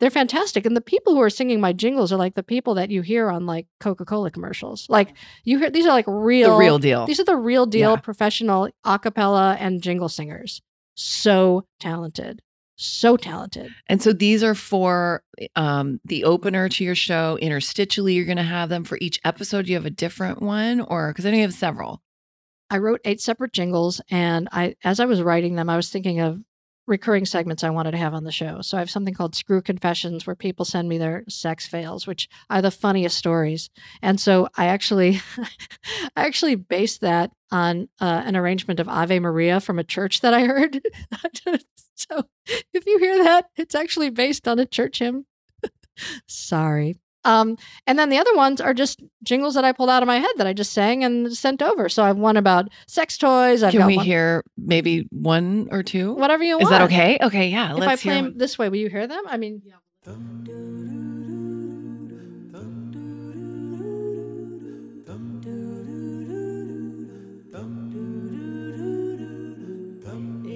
they're 0.02 0.10
fantastic 0.10 0.66
and 0.66 0.76
the 0.76 0.82
people 0.82 1.14
who 1.16 1.22
are 1.22 1.30
singing 1.30 1.62
my 1.62 1.72
jingles 1.72 2.12
are 2.12 2.18
like 2.18 2.34
the 2.36 2.44
people 2.44 2.74
that 2.74 2.90
you 2.92 3.02
hear 3.02 3.30
on 3.30 3.46
like 3.46 3.68
Coca-Cola 3.80 4.32
commercials. 4.32 4.86
Like 4.90 5.14
you 5.46 5.60
hear 5.60 5.70
these 5.70 5.86
are 5.86 5.94
like 5.94 6.06
real 6.08 6.52
the 6.52 6.58
real 6.58 6.80
deal. 6.80 7.06
these 7.06 7.20
are 7.22 7.24
the 7.24 7.38
real 7.38 7.66
deal 7.66 7.92
Yeah. 7.92 7.96
professional 7.98 8.68
a 8.84 9.00
cappella 9.00 9.56
and 9.60 9.82
jingle 9.82 10.10
singers. 10.10 10.62
So 10.96 11.66
talented. 11.80 12.42
So 12.76 13.16
talented. 13.16 13.72
And 13.88 14.02
so 14.02 14.12
these 14.12 14.44
are 14.44 14.56
for 14.56 15.24
um, 15.56 16.00
the 16.04 16.24
opener 16.24 16.68
to 16.68 16.84
your 16.84 16.96
show. 16.96 17.38
Interstitially, 17.42 18.16
you're 18.16 18.26
going 18.26 18.38
to 18.38 18.44
have 18.44 18.70
them 18.70 18.84
for 18.84 18.98
each 19.00 19.20
episode. 19.24 19.68
Do 19.68 19.72
you 19.72 19.78
have 19.78 19.86
a 19.86 19.92
different 19.92 20.42
one, 20.42 20.82
or 20.82 21.10
because 21.12 21.26
I 21.28 21.30
know 21.30 21.38
you 21.38 21.44
have 21.44 21.54
several? 21.54 22.02
I 22.72 22.80
wrote 22.80 23.02
eight 23.06 23.22
separate 23.22 23.54
jingles 23.54 24.02
and 24.10 24.50
I 24.52 24.76
as 24.84 25.00
I 25.00 25.06
was 25.06 25.22
writing 25.22 25.56
them 25.56 25.70
I 25.70 25.76
was 25.76 25.90
thinking 25.90 26.22
of 26.22 26.40
recurring 26.88 27.26
segments 27.26 27.64
I 27.64 27.70
wanted 27.70 27.92
to 27.92 27.98
have 27.98 28.14
on 28.14 28.24
the 28.24 28.32
show. 28.32 28.62
So 28.62 28.78
I 28.78 28.80
have 28.80 28.90
something 28.90 29.14
called 29.14 29.36
Screw 29.36 29.62
Confessions 29.62 30.26
where 30.26 30.36
people 30.36 30.66
send 30.66 30.90
me 30.90 30.98
their 30.98 31.24
sex 31.30 31.68
fails 31.68 32.08
which 32.08 32.28
are 32.50 32.62
the 32.62 32.72
funniest 32.72 33.18
stories. 33.18 33.70
And 34.02 34.20
so 34.20 34.48
I 34.58 34.68
actually 34.68 35.22
I 36.16 36.26
actually 36.26 36.56
based 36.56 37.02
that 37.02 37.32
on 37.52 37.90
uh, 38.00 38.24
an 38.26 38.36
arrangement 38.36 38.80
of 38.80 38.90
Ave 38.90 39.20
Maria 39.20 39.60
from 39.60 39.80
a 39.80 39.84
church 39.84 40.22
that 40.22 40.34
I 40.34 40.46
heard. 40.46 40.82
so 41.96 42.24
if 42.74 42.86
you 42.86 42.98
hear 43.00 43.24
that 43.24 43.46
it's 43.56 43.76
actually 43.76 44.10
based 44.10 44.48
on 44.48 44.60
a 44.60 44.66
church 44.66 45.00
hymn. 45.00 45.26
Sorry. 46.28 46.98
Um, 47.24 47.58
and 47.86 48.00
then 48.00 48.10
the 48.10 48.18
other 48.18 48.36
ones 48.36 48.60
are 48.60 48.74
just 48.74 49.04
jingles 49.24 49.54
that 49.56 49.64
I 49.64 49.72
pulled 49.72 49.90
out 49.90 50.02
of 50.04 50.08
my 50.08 50.18
head 50.18 50.32
that 50.38 50.48
I 50.48 50.54
just 50.54 50.74
sang 50.74 51.04
and 51.04 51.32
sent 51.32 51.62
over. 51.62 51.90
So 51.90 52.04
I've 52.04 52.18
one 52.18 52.38
about 52.38 52.70
sex 52.88 53.18
toys. 53.18 53.64
I've 53.64 53.72
Can 53.72 53.82
got 53.82 53.88
we 53.88 53.98
one, 53.98 54.06
hear 54.06 54.44
maybe 54.58 55.08
one 55.12 55.68
or 55.72 55.84
two? 55.84 56.14
whatever 56.14 56.44
you 56.44 56.56
want. 56.56 56.64
Is 56.64 56.70
that 56.70 56.82
okay? 56.84 57.18
Okay, 57.22 57.50
yeah. 57.50 57.76
If 57.76 57.82
I 57.84 57.86
let's 57.86 58.02
play 58.02 58.14
them 58.14 58.38
this 58.38 58.58
way, 58.58 58.70
will 58.70 58.78
you 58.78 58.90
hear 58.90 59.08
them? 59.08 59.24
I 59.28 59.38
mean, 59.38 59.62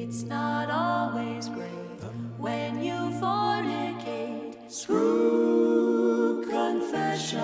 It's 0.07 0.23
not 0.23 0.69
always 0.69 1.49
great 1.49 1.67
when 2.37 2.81
you 2.81 2.93
fornicate. 3.19 4.71
Screw 4.71 5.64
confessions. 7.15 7.43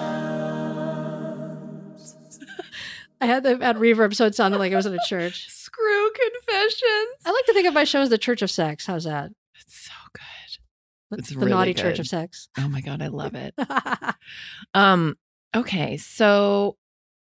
I 3.19 3.25
had 3.25 3.43
the 3.43 3.59
add 3.61 3.77
reverb 3.77 4.15
so 4.15 4.25
it 4.25 4.35
sounded 4.35 4.57
like 4.57 4.73
I 4.73 4.75
was 4.75 4.85
in 4.85 4.93
a 4.93 4.99
church. 5.07 5.47
Screw 5.49 6.11
confessions. 6.11 7.17
I 7.25 7.31
like 7.31 7.45
to 7.45 7.53
think 7.53 7.67
of 7.67 7.73
my 7.73 7.83
show 7.83 8.01
as 8.01 8.09
the 8.09 8.17
Church 8.17 8.41
of 8.41 8.49
Sex. 8.51 8.85
How's 8.85 9.03
that? 9.05 9.31
It's 9.59 9.75
so 9.75 9.91
good. 10.13 10.21
The, 11.11 11.17
It's 11.17 11.29
the 11.29 11.37
really 11.37 11.51
naughty 11.51 11.73
Church 11.73 11.99
of 11.99 12.07
Sex. 12.07 12.49
Oh 12.57 12.67
my 12.67 12.81
god, 12.81 13.01
I 13.01 13.07
love 13.07 13.35
it. 13.35 13.53
Um, 14.73 15.17
okay, 15.53 15.97
so 15.97 16.77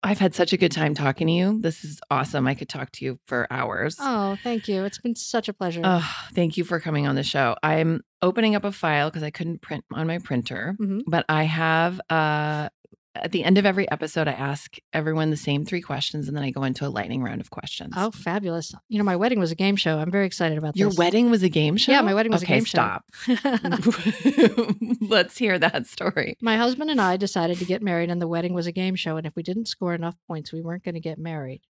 I've 0.06 0.20
had 0.20 0.36
such 0.36 0.54
a 0.54 0.58
good 0.58 0.72
time 0.72 0.94
talking 0.94 1.26
to 1.28 1.34
you. 1.34 1.60
This 1.62 1.84
is 1.84 2.00
awesome. 2.12 2.46
I 2.48 2.54
could 2.54 2.70
talk 2.70 2.92
to 2.94 3.06
you 3.06 3.20
for 3.26 3.48
hours. 3.52 3.98
oh, 4.00 4.38
thank 4.44 4.68
you. 4.68 4.84
It's 4.86 5.00
been 5.00 5.16
such 5.16 5.50
a 5.50 5.54
pleasure. 5.54 5.82
Oh, 5.84 6.16
thank 6.34 6.58
you 6.58 6.64
for 6.64 6.80
coming 6.80 7.08
on 7.08 7.16
the 7.16 7.24
show. 7.24 7.56
I'm 7.64 8.02
opening 8.22 8.56
up 8.56 8.64
a 8.66 8.72
file 8.72 9.10
because 9.10 9.24
I 9.24 9.32
couldn't 9.32 9.62
print 9.62 9.84
on 9.92 10.06
my 10.08 10.20
printer, 10.20 10.76
Mhm. 10.80 11.02
but 11.08 11.26
I 11.28 11.44
have 11.44 12.00
uh 12.10 12.70
at 13.16 13.32
the 13.32 13.44
end 13.44 13.58
of 13.58 13.66
every 13.66 13.90
episode, 13.90 14.28
I 14.28 14.34
ask 14.34 14.78
everyone 14.94 15.30
the 15.30 15.38
same 15.38 15.66
three 15.66 15.82
questions 15.82 16.28
and 16.28 16.36
then 16.36 16.44
I 16.44 16.52
go 16.52 16.64
into 16.64 16.86
a 16.86 16.90
lightning 16.90 17.24
round 17.24 17.42
of 17.42 17.50
questions. 17.50 17.94
Oh, 17.96 18.12
fabulous. 18.12 18.74
You 18.90 18.98
know, 18.98 19.04
my 19.04 19.16
wedding 19.16 19.40
was 19.40 19.52
a 19.52 19.56
game 19.56 19.76
show. 19.76 19.98
I'm 19.98 20.12
very 20.12 20.26
excited 20.26 20.58
about 20.58 20.76
Your 20.76 20.90
this. 20.90 20.98
wedding 20.98 21.30
was 21.30 21.42
a 21.42 21.50
game 21.50 21.78
show? 21.78 21.92
Yeah, 21.92 22.02
my 22.02 22.14
wedding 22.14 22.32
was 22.32 22.44
a 22.44 22.46
okay, 22.46 22.56
game 22.56 22.66
show. 22.66 22.78
stop. 22.78 23.06
Let's 25.02 25.38
hear 25.38 25.58
that 25.60 25.88
story. 25.88 26.36
My 26.42 26.58
husband 26.58 26.92
and 26.92 27.00
I 27.00 27.18
decided 27.18 27.58
to 27.60 27.66
get 27.66 27.82
married, 27.82 28.10
and 28.10 28.22
the 28.22 28.28
wedding 28.28 28.54
was 28.54 28.68
a 28.68 28.72
game 28.72 28.96
show. 28.96 29.18
And 29.18 29.26
if 29.26 29.36
we 29.36 29.44
didn't 29.44 29.68
score 29.68 29.94
enough 29.94 30.16
points, 30.28 30.52
we 30.52 30.62
weren't 30.62 30.84
going 30.84 30.96
to 30.96 31.02
get 31.02 31.18
married. 31.18 31.62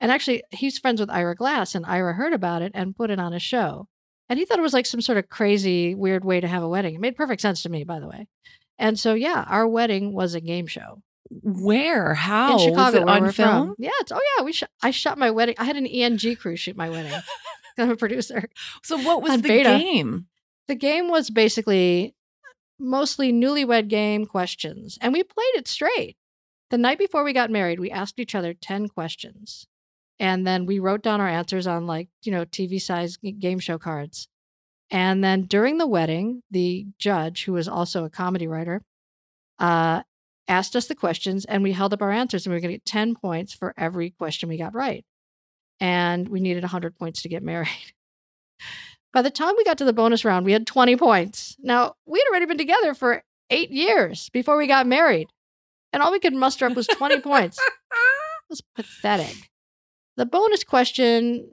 And 0.00 0.12
actually, 0.12 0.42
he's 0.50 0.78
friends 0.78 1.00
with 1.00 1.10
Ira 1.10 1.34
Glass, 1.34 1.74
and 1.74 1.86
Ira 1.86 2.14
heard 2.14 2.32
about 2.32 2.62
it 2.62 2.72
and 2.74 2.96
put 2.96 3.10
it 3.10 3.18
on 3.18 3.32
a 3.32 3.38
show. 3.38 3.88
And 4.28 4.38
he 4.38 4.44
thought 4.44 4.58
it 4.58 4.62
was 4.62 4.74
like 4.74 4.86
some 4.86 5.00
sort 5.00 5.18
of 5.18 5.28
crazy, 5.28 5.94
weird 5.94 6.24
way 6.24 6.40
to 6.40 6.48
have 6.48 6.62
a 6.62 6.68
wedding. 6.68 6.94
It 6.94 7.00
made 7.00 7.16
perfect 7.16 7.40
sense 7.40 7.62
to 7.62 7.68
me, 7.68 7.84
by 7.84 8.00
the 8.00 8.08
way. 8.08 8.26
And 8.78 8.98
so, 8.98 9.14
yeah, 9.14 9.44
our 9.48 9.66
wedding 9.66 10.12
was 10.12 10.34
a 10.34 10.40
game 10.40 10.66
show 10.66 11.02
Where? 11.30 12.14
How? 12.14 12.52
in 12.52 12.58
Chicago, 12.58 12.84
was 12.84 12.94
it 12.94 13.08
on 13.08 13.32
film? 13.32 13.66
from. 13.68 13.74
Yeah, 13.78 13.90
it's 14.00 14.12
oh 14.12 14.20
yeah, 14.36 14.44
we 14.44 14.52
shot. 14.52 14.70
I 14.82 14.90
shot 14.90 15.18
my 15.18 15.30
wedding. 15.30 15.54
I 15.58 15.64
had 15.64 15.76
an 15.76 15.86
ENG 15.86 16.36
crew 16.36 16.56
shoot 16.56 16.76
my 16.76 16.90
wedding. 16.90 17.12
I'm 17.78 17.90
a 17.90 17.96
producer. 17.96 18.48
So 18.82 18.96
what 18.96 19.22
was 19.22 19.42
the 19.42 19.48
beta. 19.48 19.78
game? 19.78 20.26
The 20.68 20.74
game 20.74 21.08
was 21.08 21.30
basically 21.30 22.14
mostly 22.78 23.32
newlywed 23.32 23.88
game 23.88 24.26
questions, 24.26 24.98
and 25.00 25.12
we 25.12 25.22
played 25.22 25.54
it 25.54 25.68
straight. 25.68 26.16
The 26.70 26.78
night 26.78 26.98
before 26.98 27.22
we 27.22 27.32
got 27.32 27.50
married, 27.50 27.78
we 27.78 27.90
asked 27.90 28.18
each 28.18 28.34
other 28.34 28.52
10 28.52 28.88
questions. 28.88 29.68
And 30.18 30.46
then 30.46 30.66
we 30.66 30.78
wrote 30.78 31.02
down 31.02 31.20
our 31.20 31.28
answers 31.28 31.66
on 31.66 31.86
like, 31.86 32.08
you 32.22 32.32
know, 32.32 32.44
TV 32.44 32.80
size 32.80 33.16
game 33.16 33.58
show 33.58 33.78
cards. 33.78 34.28
And 34.90 35.22
then 35.22 35.42
during 35.42 35.78
the 35.78 35.86
wedding, 35.86 36.42
the 36.50 36.86
judge, 36.98 37.44
who 37.44 37.52
was 37.52 37.68
also 37.68 38.04
a 38.04 38.10
comedy 38.10 38.46
writer, 38.46 38.82
uh, 39.58 40.02
asked 40.48 40.76
us 40.76 40.86
the 40.86 40.94
questions 40.94 41.44
and 41.44 41.62
we 41.62 41.72
held 41.72 41.92
up 41.92 42.02
our 42.02 42.12
answers 42.12 42.46
and 42.46 42.52
we 42.52 42.56
were 42.56 42.60
going 42.60 42.72
to 42.72 42.78
get 42.78 42.84
10 42.84 43.16
points 43.16 43.52
for 43.52 43.74
every 43.76 44.10
question 44.10 44.48
we 44.48 44.56
got 44.56 44.74
right. 44.74 45.04
And 45.80 46.28
we 46.28 46.40
needed 46.40 46.62
100 46.62 46.96
points 46.96 47.22
to 47.22 47.28
get 47.28 47.42
married. 47.42 47.68
By 49.12 49.22
the 49.22 49.30
time 49.30 49.54
we 49.56 49.64
got 49.64 49.78
to 49.78 49.84
the 49.84 49.92
bonus 49.92 50.24
round, 50.24 50.44
we 50.44 50.52
had 50.52 50.66
20 50.66 50.96
points. 50.96 51.56
Now, 51.58 51.94
we'd 52.04 52.22
already 52.30 52.46
been 52.46 52.58
together 52.58 52.92
for 52.92 53.24
eight 53.50 53.70
years 53.70 54.28
before 54.30 54.56
we 54.56 54.66
got 54.66 54.86
married. 54.86 55.28
And 55.92 56.02
all 56.02 56.12
we 56.12 56.20
could 56.20 56.34
muster 56.34 56.66
up 56.66 56.76
was 56.76 56.86
20 56.86 57.20
points. 57.20 57.58
It 58.48 58.50
was 58.50 58.62
pathetic. 58.76 59.50
The 60.16 60.24
bonus 60.24 60.62
question 60.62 61.48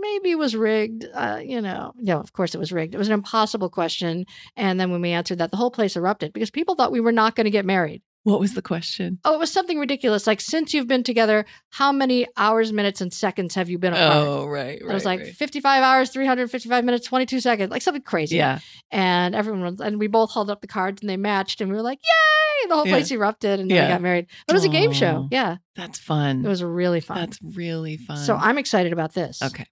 maybe 0.00 0.34
was 0.34 0.56
rigged. 0.56 1.06
Uh, 1.12 1.40
you 1.44 1.60
know, 1.60 1.92
no, 1.96 2.18
of 2.20 2.32
course 2.32 2.54
it 2.54 2.58
was 2.58 2.72
rigged. 2.72 2.94
It 2.94 2.98
was 2.98 3.08
an 3.08 3.14
impossible 3.14 3.68
question. 3.70 4.24
And 4.56 4.78
then 4.80 4.90
when 4.90 5.00
we 5.00 5.10
answered 5.10 5.38
that, 5.38 5.50
the 5.50 5.56
whole 5.56 5.70
place 5.70 5.96
erupted 5.96 6.32
because 6.32 6.50
people 6.50 6.74
thought 6.74 6.92
we 6.92 7.00
were 7.00 7.12
not 7.12 7.36
going 7.36 7.44
to 7.46 7.50
get 7.50 7.64
married. 7.66 8.02
What 8.24 8.38
was 8.38 8.52
the 8.52 8.60
question? 8.60 9.18
Oh, 9.24 9.34
it 9.34 9.38
was 9.38 9.50
something 9.50 9.78
ridiculous. 9.78 10.26
Like, 10.26 10.42
since 10.42 10.74
you've 10.74 10.86
been 10.86 11.02
together, 11.02 11.46
how 11.70 11.90
many 11.90 12.26
hours, 12.36 12.70
minutes, 12.70 13.00
and 13.00 13.10
seconds 13.10 13.54
have 13.54 13.70
you 13.70 13.78
been 13.78 13.94
apart? 13.94 14.14
Oh, 14.14 14.46
right, 14.46 14.78
it 14.78 14.84
was 14.86 15.06
like 15.06 15.24
55 15.24 15.82
hours, 15.82 16.10
355 16.10 16.84
minutes, 16.84 17.06
22 17.06 17.40
seconds, 17.40 17.70
like 17.70 17.80
something 17.80 18.02
crazy. 18.02 18.36
yeah. 18.36 18.58
And 18.90 19.34
everyone 19.34 19.62
was, 19.62 19.80
and 19.80 19.98
we 19.98 20.06
both 20.06 20.34
held 20.34 20.50
up 20.50 20.60
the 20.60 20.66
cards 20.66 21.00
and 21.00 21.08
they 21.08 21.16
matched 21.16 21.62
and 21.62 21.70
we 21.70 21.76
were 21.76 21.82
like, 21.82 21.98
yay! 22.02 22.68
The 22.68 22.74
whole 22.74 22.86
Yeah. 22.86 22.92
place 22.92 23.10
erupted 23.10 23.58
and 23.58 23.70
then 23.70 23.76
Yeah. 23.76 23.86
we 23.86 23.92
got 23.94 24.02
married. 24.02 24.26
But 24.46 24.52
it 24.52 24.56
was 24.58 24.64
a 24.64 24.68
game 24.68 24.92
show. 24.92 25.26
Yeah. 25.30 25.56
That's 25.74 25.98
fun. 25.98 26.44
It 26.44 26.48
was 26.48 26.62
really 26.62 27.00
fun. 27.00 27.16
That's 27.16 27.38
really 27.42 27.96
fun. 27.96 28.18
so 28.18 28.36
I'm 28.36 28.58
excited 28.58 28.92
about 28.92 29.14
this. 29.14 29.40
okay. 29.42 29.64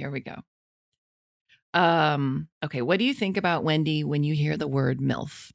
Here 0.00 0.10
we 0.10 0.20
go. 0.20 0.36
Um. 1.74 2.48
Okay. 2.64 2.80
What 2.82 2.98
do 2.98 3.04
you 3.04 3.12
think 3.14 3.36
about 3.36 3.62
Wendy 3.64 4.02
when 4.02 4.24
you 4.24 4.34
hear 4.34 4.56
the 4.56 4.66
word 4.66 4.98
MILF? 4.98 5.52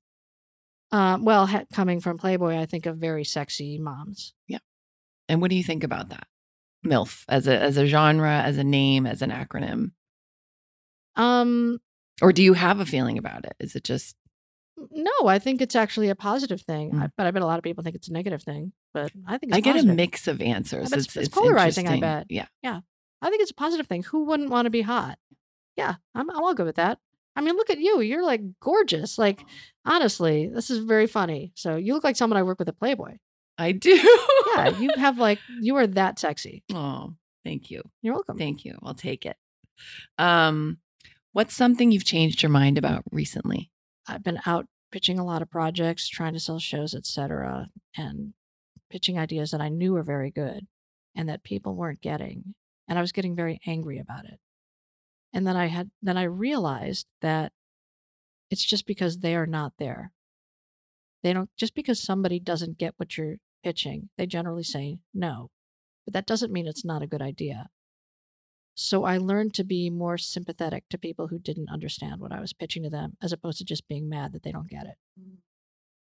Um, 0.91 1.25
well, 1.25 1.47
ha- 1.47 1.65
coming 1.73 1.99
from 1.99 2.17
Playboy, 2.19 2.55
I 2.57 2.67
think 2.67 2.85
of 2.85 2.97
very 2.97 3.23
sexy 3.25 3.79
moms. 3.79 4.33
Yeah. 4.47 4.59
And 5.27 5.41
what 5.41 5.49
do 5.49 5.57
you 5.57 5.63
think 5.63 5.83
about 5.83 6.09
that? 6.09 6.27
MILF 6.85 7.25
as 7.27 7.47
a 7.47 7.59
as 7.59 7.75
a 7.77 7.87
genre, 7.87 8.39
as 8.43 8.57
a 8.59 8.63
name, 8.63 9.07
as 9.07 9.23
an 9.23 9.31
acronym, 9.31 9.91
Um, 11.15 11.79
or 12.21 12.31
do 12.31 12.43
you 12.43 12.53
have 12.53 12.79
a 12.79 12.85
feeling 12.85 13.17
about 13.17 13.43
it? 13.45 13.53
Is 13.59 13.75
it 13.75 13.83
just 13.83 14.15
no, 14.91 15.11
I 15.27 15.39
think 15.39 15.61
it's 15.61 15.75
actually 15.75 16.09
a 16.09 16.15
positive 16.15 16.61
thing. 16.61 16.91
Mm. 16.91 17.01
I, 17.03 17.09
but 17.17 17.25
I 17.25 17.31
bet 17.31 17.41
a 17.41 17.45
lot 17.45 17.57
of 17.57 17.63
people 17.63 17.83
think 17.83 17.95
it's 17.95 18.09
a 18.09 18.13
negative 18.13 18.43
thing. 18.43 18.71
But 18.93 19.11
I 19.25 19.37
think 19.37 19.51
it's 19.51 19.57
I 19.57 19.61
get 19.61 19.73
positive. 19.73 19.91
a 19.93 19.95
mix 19.95 20.27
of 20.27 20.41
answers. 20.41 20.89
bet 20.91 20.99
it's- 20.99 21.17
it's 21.17 21.27
polarizing, 21.33 21.87
I 21.87 21.99
bet. 21.99 22.27
Yeah. 22.29 22.45
Yeah. 22.61 22.81
I 23.25 23.29
think 23.31 23.41
it's 23.41 23.51
a 23.51 23.55
positive 23.55 23.87
thing. 23.87 24.03
Who 24.03 24.25
wouldn't 24.25 24.51
want 24.51 24.67
to 24.67 24.69
be 24.69 24.83
hot? 24.83 25.17
Yeah, 25.75 25.95
I'm, 26.13 26.29
I'm 26.29 26.43
all 26.43 26.53
good 26.53 26.67
with 26.67 26.75
that. 26.75 26.99
I 27.35 27.41
mean, 27.41 27.55
look 27.55 27.71
at 27.71 27.79
you. 27.79 27.99
You're 28.01 28.23
like 28.23 28.41
gorgeous. 28.59 29.17
Like, 29.17 29.41
honestly, 29.83 30.47
this 30.47 30.69
is 30.69 30.85
very 30.85 31.07
funny. 31.07 31.51
So 31.55 31.75
you 31.75 31.95
look 31.95 32.03
like 32.03 32.15
someone 32.15 32.37
I 32.37 32.43
work 32.43 32.59
with 32.59 32.69
at 32.69 32.77
Playboy. 32.77 33.17
I 33.57 33.71
do. 33.71 33.99
Yeah, 34.55 34.77
you 34.77 34.91
have 34.97 35.17
like, 35.17 35.39
you 35.59 35.75
are 35.77 35.87
that 35.87 36.19
sexy. 36.19 36.63
oh, 36.71 37.15
thank 37.43 37.71
you. 37.71 37.81
You're 38.03 38.13
welcome. 38.13 38.37
Thank 38.37 38.63
you. 38.63 38.77
I'll 38.83 38.93
take 38.93 39.25
it. 39.25 39.37
Um, 40.19 40.77
what's 41.33 41.55
something 41.55 41.91
you've 41.91 42.05
changed 42.05 42.43
your 42.43 42.51
mind 42.51 42.77
about 42.77 43.03
recently? 43.11 43.71
I've 44.07 44.23
been 44.23 44.39
out 44.45 44.67
pitching 44.91 45.17
a 45.17 45.25
lot 45.25 45.41
of 45.41 45.49
projects, 45.49 46.07
trying 46.07 46.33
to 46.33 46.39
sell 46.39 46.59
shows, 46.59 46.93
etc., 46.93 47.69
and 47.97 48.33
pitching 48.91 49.17
ideas 49.17 49.49
that 49.49 49.61
I 49.61 49.69
knew 49.69 49.93
were 49.93 50.03
very 50.03 50.29
good 50.29 50.67
and 51.15 51.27
that 51.27 51.43
people 51.43 51.75
weren't 51.75 52.01
getting. 52.01 52.53
And 52.87 52.97
I 52.97 53.01
was 53.01 53.11
getting 53.11 53.35
very 53.35 53.59
angry 53.65 53.99
about 53.99 54.25
it. 54.25 54.39
And 55.33 55.45
then 55.45 55.57
I 55.57 55.67
had 55.67 55.91
then 56.01 56.17
I 56.17 56.23
realized 56.23 57.07
that 57.21 57.51
it's 58.49 58.63
just 58.63 58.85
because 58.85 59.19
they 59.19 59.35
are 59.35 59.47
not 59.47 59.73
there. 59.79 60.11
They 61.23 61.33
don't 61.33 61.49
just 61.57 61.75
because 61.75 62.01
somebody 62.01 62.39
doesn't 62.39 62.77
get 62.77 62.93
what 62.97 63.17
you're 63.17 63.37
pitching, 63.63 64.09
they 64.17 64.27
generally 64.27 64.63
say 64.63 64.99
no. 65.13 65.49
But 66.05 66.13
that 66.13 66.27
doesn't 66.27 66.53
mean 66.53 66.67
it's 66.67 66.85
not 66.85 67.01
a 67.01 67.07
good 67.07 67.21
idea. 67.21 67.69
So 68.75 69.05
I 69.05 69.17
learned 69.17 69.53
to 69.55 69.63
be 69.63 69.89
more 69.89 70.17
sympathetic 70.17 70.83
to 70.89 70.97
people 70.97 71.27
who 71.27 71.39
didn't 71.39 71.69
understand 71.69 72.19
what 72.19 72.33
I 72.33 72.41
was 72.41 72.53
pitching 72.53 72.83
to 72.83 72.89
them, 72.89 73.17
as 73.21 73.31
opposed 73.31 73.57
to 73.59 73.65
just 73.65 73.87
being 73.87 74.09
mad 74.09 74.33
that 74.33 74.43
they 74.43 74.51
don't 74.51 74.69
get 74.69 74.85
it. 74.85 74.97
Mm. 75.19 75.37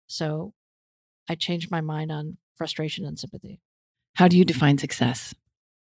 So 0.06 0.52
I 1.28 1.34
changed 1.34 1.70
my 1.70 1.80
mind 1.80 2.12
on 2.12 2.36
frustration 2.56 3.06
and 3.06 3.18
sympathy. 3.18 3.60
How 4.14 4.28
do 4.28 4.36
you 4.36 4.44
define 4.44 4.76
success? 4.76 5.34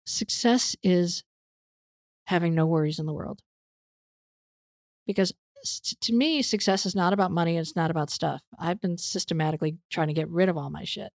Success 0.08 0.74
is 0.82 1.22
having 2.24 2.54
no 2.54 2.64
worries 2.64 2.98
in 2.98 3.04
the 3.04 3.12
world. 3.12 3.42
Because 5.06 5.34
to 6.00 6.14
me, 6.14 6.40
success 6.40 6.86
is 6.86 6.94
not 6.94 7.12
about 7.12 7.30
money 7.30 7.58
it's 7.58 7.76
not 7.76 7.90
about 7.90 8.08
stuff. 8.08 8.40
I've 8.58 8.80
been 8.80 8.96
systematically 8.96 9.76
trying 9.90 10.08
to 10.08 10.14
get 10.14 10.30
rid 10.30 10.48
of 10.48 10.56
all 10.56 10.70
my 10.70 10.84
shit. 10.84 11.12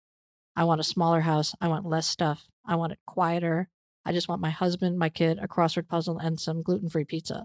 I 0.56 0.64
want 0.64 0.80
a 0.80 0.84
smaller 0.84 1.20
house. 1.20 1.54
I 1.60 1.68
want 1.68 1.84
less 1.84 2.06
stuff. 2.06 2.46
I 2.64 2.76
want 2.76 2.92
it 2.92 2.98
quieter. 3.06 3.68
I 4.06 4.12
just 4.12 4.26
want 4.26 4.40
my 4.40 4.48
husband, 4.48 4.98
my 4.98 5.10
kid, 5.10 5.38
a 5.38 5.46
crossword 5.46 5.86
puzzle, 5.86 6.16
and 6.16 6.40
some 6.40 6.62
gluten 6.62 6.88
free 6.88 7.04
pizza. 7.04 7.44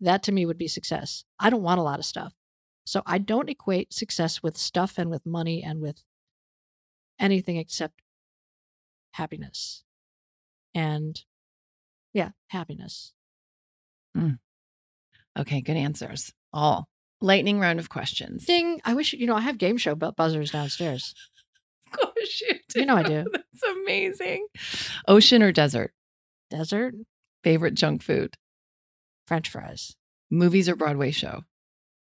That 0.00 0.24
to 0.24 0.32
me 0.32 0.44
would 0.46 0.58
be 0.58 0.66
success. 0.66 1.22
I 1.38 1.48
don't 1.48 1.62
want 1.62 1.78
a 1.78 1.84
lot 1.84 2.00
of 2.00 2.04
stuff. 2.04 2.32
So 2.84 3.02
I 3.06 3.18
don't 3.18 3.48
equate 3.48 3.92
success 3.92 4.42
with 4.42 4.56
stuff 4.56 4.98
and 4.98 5.10
with 5.10 5.24
money 5.24 5.62
and 5.62 5.80
with 5.80 6.02
anything 7.20 7.56
except 7.56 8.02
happiness. 9.12 9.84
And 10.74 11.20
yeah, 12.12 12.30
happiness. 12.48 13.12
Mm. 14.16 14.38
Okay, 15.38 15.60
good 15.60 15.76
answers. 15.76 16.32
All 16.52 16.88
Lightning 17.20 17.60
round 17.60 17.78
of 17.78 17.88
questions. 17.88 18.44
Ding. 18.46 18.80
I 18.84 18.94
wish, 18.94 19.12
you 19.12 19.26
know, 19.26 19.36
I 19.36 19.42
have 19.42 19.56
game 19.56 19.76
show 19.76 19.94
buzzers 19.94 20.50
downstairs. 20.50 21.14
Of 21.86 21.92
course 22.00 22.40
you 22.40 22.54
do. 22.68 22.80
You 22.80 22.86
know 22.86 22.96
I 22.96 23.02
do. 23.04 23.24
That's 23.32 23.62
amazing. 23.82 24.46
Ocean 25.06 25.42
or 25.42 25.52
desert? 25.52 25.92
Desert, 26.50 26.94
Favorite 27.44 27.74
junk 27.74 28.02
food? 28.02 28.34
French 29.26 29.48
fries, 29.48 29.94
Movies 30.30 30.68
or 30.68 30.76
Broadway 30.76 31.10
show? 31.12 31.42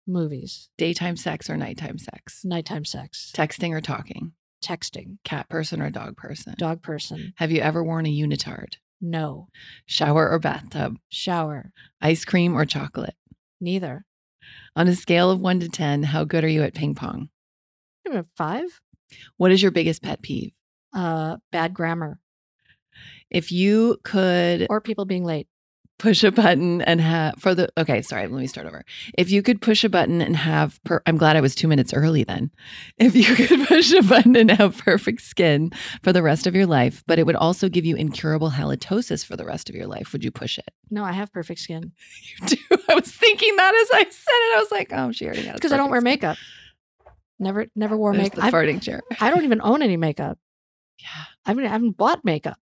movies, 0.07 0.69
Daytime 0.77 1.17
sex 1.17 1.49
or 1.49 1.57
nighttime 1.57 1.97
sex? 1.99 2.41
nighttime 2.45 2.85
sex, 2.85 3.31
Texting 3.35 3.71
or 3.71 3.81
talking? 3.81 4.31
Texting, 4.61 5.17
Cat 5.23 5.49
person 5.49 5.81
or 5.81 5.89
dog 5.89 6.17
person? 6.17 6.55
dog 6.57 6.81
person. 6.81 7.33
Have 7.37 7.51
you 7.51 7.61
ever 7.61 7.83
worn 7.83 8.05
a 8.05 8.09
unitard? 8.09 8.75
No. 9.01 9.47
Shower 9.85 10.29
or 10.29 10.39
bathtub? 10.39 10.97
Shower. 11.09 11.71
Ice 12.01 12.25
cream 12.25 12.55
or 12.55 12.65
chocolate? 12.65 13.15
Neither. 13.61 14.05
On 14.75 14.87
a 14.87 14.95
scale 14.95 15.31
of 15.31 15.39
one 15.39 15.59
to 15.59 15.69
10, 15.69 16.03
how 16.03 16.23
good 16.23 16.43
are 16.43 16.49
you 16.49 16.63
at 16.63 16.73
ping 16.73 16.95
pong? 16.95 17.29
Give 18.05 18.15
it 18.15 18.19
a 18.19 18.25
Five. 18.35 18.81
What 19.37 19.51
is 19.51 19.61
your 19.61 19.71
biggest 19.71 20.01
pet 20.03 20.21
peeve? 20.21 20.51
Uh, 20.93 21.37
bad 21.51 21.73
grammar 21.73 22.19
If 23.29 23.51
you 23.51 23.97
could 24.03 24.67
or 24.69 24.81
people 24.81 25.05
being 25.05 25.23
late. 25.23 25.47
Push 25.99 26.23
a 26.23 26.31
button 26.31 26.81
and 26.83 27.01
have 27.01 27.35
for 27.37 27.53
the 27.53 27.69
okay 27.77 28.01
sorry 28.01 28.25
let 28.25 28.39
me 28.39 28.47
start 28.47 28.65
over 28.65 28.83
if 29.17 29.29
you 29.29 29.43
could 29.43 29.61
push 29.61 29.83
a 29.83 29.89
button 29.89 30.21
and 30.21 30.35
have 30.35 30.81
per, 30.85 31.01
i'm 31.05 31.17
glad 31.17 31.35
i 31.35 31.41
was 31.41 31.53
two 31.53 31.67
minutes 31.67 31.93
early 31.93 32.23
then 32.23 32.49
if 32.97 33.15
you 33.15 33.35
could 33.35 33.67
push 33.67 33.91
a 33.93 34.01
button 34.01 34.35
and 34.35 34.49
have 34.49 34.77
perfect 34.77 35.21
skin 35.21 35.71
for 36.01 36.13
the 36.13 36.23
rest 36.23 36.47
of 36.47 36.55
your 36.55 36.65
life 36.65 37.03
but 37.05 37.19
it 37.19 37.25
would 37.25 37.35
also 37.35 37.67
give 37.69 37.85
you 37.85 37.95
incurable 37.95 38.49
halitosis 38.49 39.25
for 39.25 39.35
the 39.35 39.45
rest 39.45 39.69
of 39.69 39.75
your 39.75 39.87
life 39.87 40.13
would 40.13 40.23
you 40.23 40.31
push 40.31 40.57
it 40.57 40.69
No, 40.89 41.03
I 41.03 41.11
have 41.11 41.31
perfect 41.31 41.59
skin 41.59 41.91
you 42.41 42.47
do 42.47 42.57
i 42.87 42.95
was 42.95 43.11
thinking 43.11 43.55
that 43.57 43.75
as 43.75 43.89
i 43.93 44.03
said 44.03 44.09
it 44.09 44.55
i 44.55 44.59
was 44.59 44.71
like 44.71 44.91
oh 44.93 45.11
she 45.11 45.25
already 45.25 45.43
has 45.43 45.55
because 45.55 45.73
I 45.73 45.77
don't 45.77 45.91
wear 45.91 46.01
makeup. 46.01 46.37
Never, 47.41 47.67
never 47.75 47.95
wore. 47.95 48.11
There's 48.13 48.25
makeup. 48.25 48.51
the 48.51 48.57
farting 48.57 48.81
chair 48.81 49.01
I 49.21 49.29
don't 49.29 49.43
even 49.43 49.61
own 49.61 49.81
any 49.81 49.97
makeup. 49.97 50.37
yeah 50.99 51.25
I 51.45 51.53
mean, 51.53 51.65
I 51.65 51.69
haven't 51.69 51.97
bought 51.97 52.23
makeup. 52.23 52.57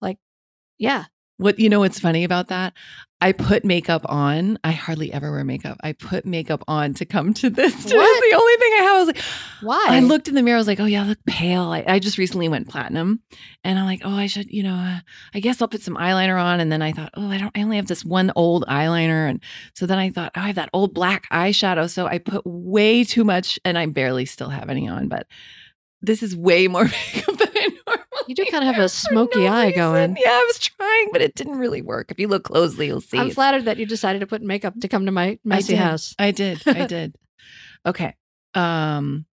Like, 0.00 0.18
yeah, 0.78 1.04
What 1.42 1.58
you 1.58 1.68
know 1.68 1.80
what's 1.80 1.98
funny 1.98 2.24
about 2.24 2.48
that? 2.48 2.72
I 3.20 3.30
put 3.30 3.64
makeup 3.64 4.02
on. 4.08 4.58
I 4.64 4.72
hardly 4.72 5.12
ever 5.12 5.30
wear 5.30 5.44
makeup. 5.44 5.78
I 5.82 5.92
put 5.92 6.26
makeup 6.26 6.64
on 6.66 6.92
to 6.94 7.04
come 7.04 7.32
to 7.34 7.50
this. 7.50 7.72
What? 7.92 8.30
the 8.30 8.36
only 8.36 8.56
thing 8.56 8.72
I 8.72 8.82
have. 8.82 8.96
I 8.96 8.98
was 8.98 9.06
like, 9.06 9.22
why? 9.60 9.86
I 9.90 10.00
looked 10.00 10.26
in 10.26 10.34
the 10.34 10.42
mirror. 10.42 10.56
I 10.56 10.58
was 10.58 10.66
like, 10.66 10.80
oh 10.80 10.86
yeah, 10.86 11.04
I 11.04 11.06
look 11.06 11.24
pale. 11.24 11.64
I, 11.64 11.84
I 11.86 11.98
just 12.00 12.18
recently 12.18 12.48
went 12.48 12.68
platinum, 12.68 13.20
and 13.62 13.78
I'm 13.78 13.86
like, 13.86 14.02
oh, 14.04 14.14
I 14.14 14.26
should, 14.26 14.50
you 14.50 14.62
know, 14.64 14.74
uh, 14.74 14.98
I 15.34 15.40
guess 15.40 15.62
I'll 15.62 15.68
put 15.68 15.82
some 15.82 15.96
eyeliner 15.96 16.42
on. 16.42 16.58
And 16.58 16.72
then 16.72 16.82
I 16.82 16.92
thought, 16.92 17.10
oh, 17.14 17.28
I 17.28 17.38
don't. 17.38 17.56
I 17.56 17.62
only 17.62 17.76
have 17.76 17.86
this 17.86 18.04
one 18.04 18.32
old 18.34 18.64
eyeliner, 18.68 19.28
and 19.28 19.40
so 19.74 19.86
then 19.86 19.98
I 19.98 20.10
thought, 20.10 20.32
oh, 20.36 20.40
I 20.40 20.46
have 20.48 20.56
that 20.56 20.70
old 20.72 20.94
black 20.94 21.28
eyeshadow. 21.30 21.88
So 21.88 22.06
I 22.06 22.18
put 22.18 22.42
way 22.44 23.04
too 23.04 23.24
much, 23.24 23.58
and 23.64 23.78
I 23.78 23.86
barely 23.86 24.24
still 24.24 24.48
have 24.48 24.68
any 24.68 24.88
on. 24.88 25.08
But 25.08 25.26
this 26.00 26.22
is 26.22 26.34
way 26.34 26.66
more 26.66 26.84
makeup 27.14 27.36
than 27.38 27.48
I. 27.56 27.68
You 28.28 28.34
do 28.34 28.44
kind 28.50 28.66
of 28.68 28.74
have 28.74 28.84
a 28.84 28.88
smoky 28.88 29.44
no 29.44 29.52
eye 29.52 29.66
reason. 29.66 29.78
going. 29.80 30.16
Yeah, 30.18 30.30
I 30.30 30.44
was 30.46 30.58
trying, 30.58 31.08
but 31.12 31.20
it 31.22 31.34
didn't 31.34 31.58
really 31.58 31.82
work. 31.82 32.10
If 32.10 32.18
you 32.18 32.28
look 32.28 32.44
closely, 32.44 32.86
you'll 32.86 33.00
see. 33.00 33.18
I'm 33.18 33.24
it's- 33.26 33.34
flattered 33.34 33.64
that 33.66 33.78
you 33.78 33.86
decided 33.86 34.20
to 34.20 34.26
put 34.26 34.42
makeup 34.42 34.74
to 34.80 34.88
come 34.88 35.06
to 35.06 35.12
my 35.12 35.38
messy 35.44 35.72
did. 35.74 35.78
house. 35.80 36.14
I 36.18 36.30
did. 36.30 36.62
I 36.66 36.86
did. 36.86 37.16
Okay. 37.86 38.14
Um 38.54 39.26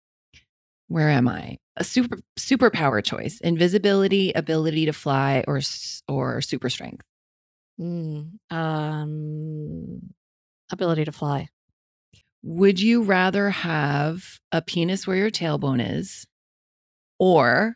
where 0.88 1.10
am 1.10 1.28
I? 1.28 1.58
A 1.78 1.84
super 1.84 2.18
superpower 2.38 3.04
choice. 3.04 3.40
Invisibility, 3.42 4.32
ability 4.34 4.86
to 4.88 4.94
fly 4.94 5.44
or 5.48 5.62
or 6.08 6.42
super 6.42 6.70
strength. 6.70 7.06
Mm, 7.80 8.32
um, 8.52 10.00
ability 10.72 11.06
to 11.06 11.12
fly. 11.12 11.48
Would 12.44 12.82
you 12.82 13.04
rather 13.04 13.50
have 13.52 14.40
a 14.52 14.62
penis 14.62 15.06
where 15.08 15.16
your 15.16 15.30
tailbone 15.32 15.98
is 15.98 16.26
or 17.20 17.76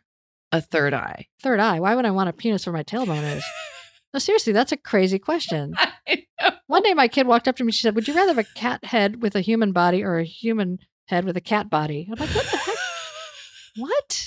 a 0.54 0.60
third 0.60 0.94
eye? 0.94 1.26
Third 1.42 1.60
eye. 1.60 1.80
Why 1.80 1.94
would 1.94 2.06
I 2.06 2.10
want 2.10 2.28
a 2.28 2.32
penis 2.32 2.66
where 2.66 2.72
my 2.72 2.84
tailbone 2.84 3.36
is? 3.36 3.44
No, 4.12 4.20
seriously, 4.20 4.52
that's 4.52 4.70
a 4.70 4.76
crazy 4.76 5.18
question. 5.18 5.74
One 6.68 6.84
day 6.84 6.94
my 6.94 7.08
kid 7.08 7.26
walked 7.26 7.48
up 7.48 7.56
to 7.56 7.64
me. 7.64 7.72
She 7.72 7.82
said, 7.82 7.96
Would 7.96 8.06
you 8.06 8.14
rather 8.14 8.32
have 8.32 8.38
a 8.38 8.54
cat 8.54 8.84
head 8.84 9.20
with 9.20 9.34
a 9.34 9.40
human 9.40 9.72
body 9.72 10.04
or 10.04 10.18
a 10.18 10.24
human 10.24 10.78
head 11.08 11.24
with 11.24 11.36
a 11.36 11.40
cat 11.40 11.68
body? 11.68 12.06
I'm 12.08 12.20
like, 12.20 12.32
What 12.32 12.44
the 12.44 12.56
heck? 12.56 12.76
What? 13.76 14.23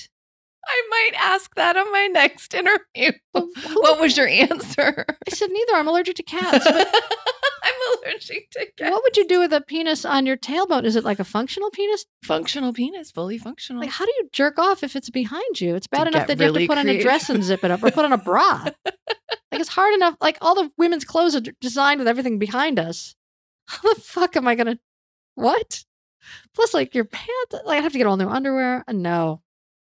I 0.68 0.88
might 0.90 1.12
ask 1.24 1.54
that 1.56 1.78
on 1.78 1.92
my 1.92 2.08
next 2.08 2.54
interview. 2.54 3.12
Oh, 3.36 3.50
what 3.76 4.00
was 4.00 4.18
your 4.18 4.28
answer? 4.28 5.06
I 5.08 5.30
said, 5.32 5.50
Neither. 5.52 5.74
I'm 5.76 5.88
allergic 5.88 6.16
to 6.16 6.24
cats. 6.24 6.66
But 6.66 6.88
I'm 7.64 8.00
allergic 8.04 8.50
to 8.52 8.66
cats. 8.78 8.92
what 8.92 9.04
would 9.04 9.16
you 9.16 9.28
do 9.28 9.40
with 9.40 9.54
a 9.54 9.62
penis 9.62 10.06
on 10.06 10.26
your 10.26 10.38
tailbone? 10.38 10.84
Is 10.86 10.96
it 10.96 11.04
like 11.04 11.20
a 11.20 11.24
functional 11.24 11.70
penis? 11.70 12.06
Functional 12.24 12.74
penis, 12.74 13.12
fully 13.12 13.38
functional. 13.38 13.82
Like, 13.82 13.92
how 13.92 14.06
do 14.06 14.12
you 14.18 14.30
jerk 14.34 14.58
off 14.58 14.82
if 14.84 14.96
it's 14.96 15.12
behind 15.12 15.62
you? 15.62 15.76
It's 15.76 15.86
bad 15.88 16.06
To 16.06 16.08
enough 16.10 16.26
that 16.28 16.40
you 16.40 16.46
have 16.46 16.56
to 16.56 16.68
put 16.68 16.78
on 16.80 16.90
a 16.90 17.00
dress 17.00 17.30
and 17.30 17.44
zip 17.44 17.64
it 17.64 17.70
up 17.70 17.84
or 17.84 17.92
put 17.92 18.06
on 18.06 18.14
a 18.14 18.18
bra. 18.18 18.64
like, 18.86 18.96
it's 19.52 19.70
hard 19.70 19.94
enough. 19.94 20.16
Like, 20.20 20.38
all 20.42 20.56
the 20.56 20.72
women's 20.78 21.06
clothes 21.06 21.36
are 21.36 21.42
designed 21.62 22.00
with 22.00 22.08
everything 22.08 22.40
behind 22.40 22.80
us. 22.80 23.16
How 23.68 23.94
the 23.94 24.02
fuck 24.02 24.36
am 24.36 24.48
I 24.48 24.56
going 24.56 24.68
to? 24.68 24.80
What? 25.36 25.84
Plus, 26.56 26.74
like, 26.74 26.96
your 26.96 27.06
pants, 27.06 27.54
like, 27.66 27.80
I 27.80 27.82
have 27.84 27.92
to 27.92 27.98
get 28.00 28.08
all 28.08 28.18
new 28.18 28.28
underwear. 28.30 28.84
No. 28.92 29.42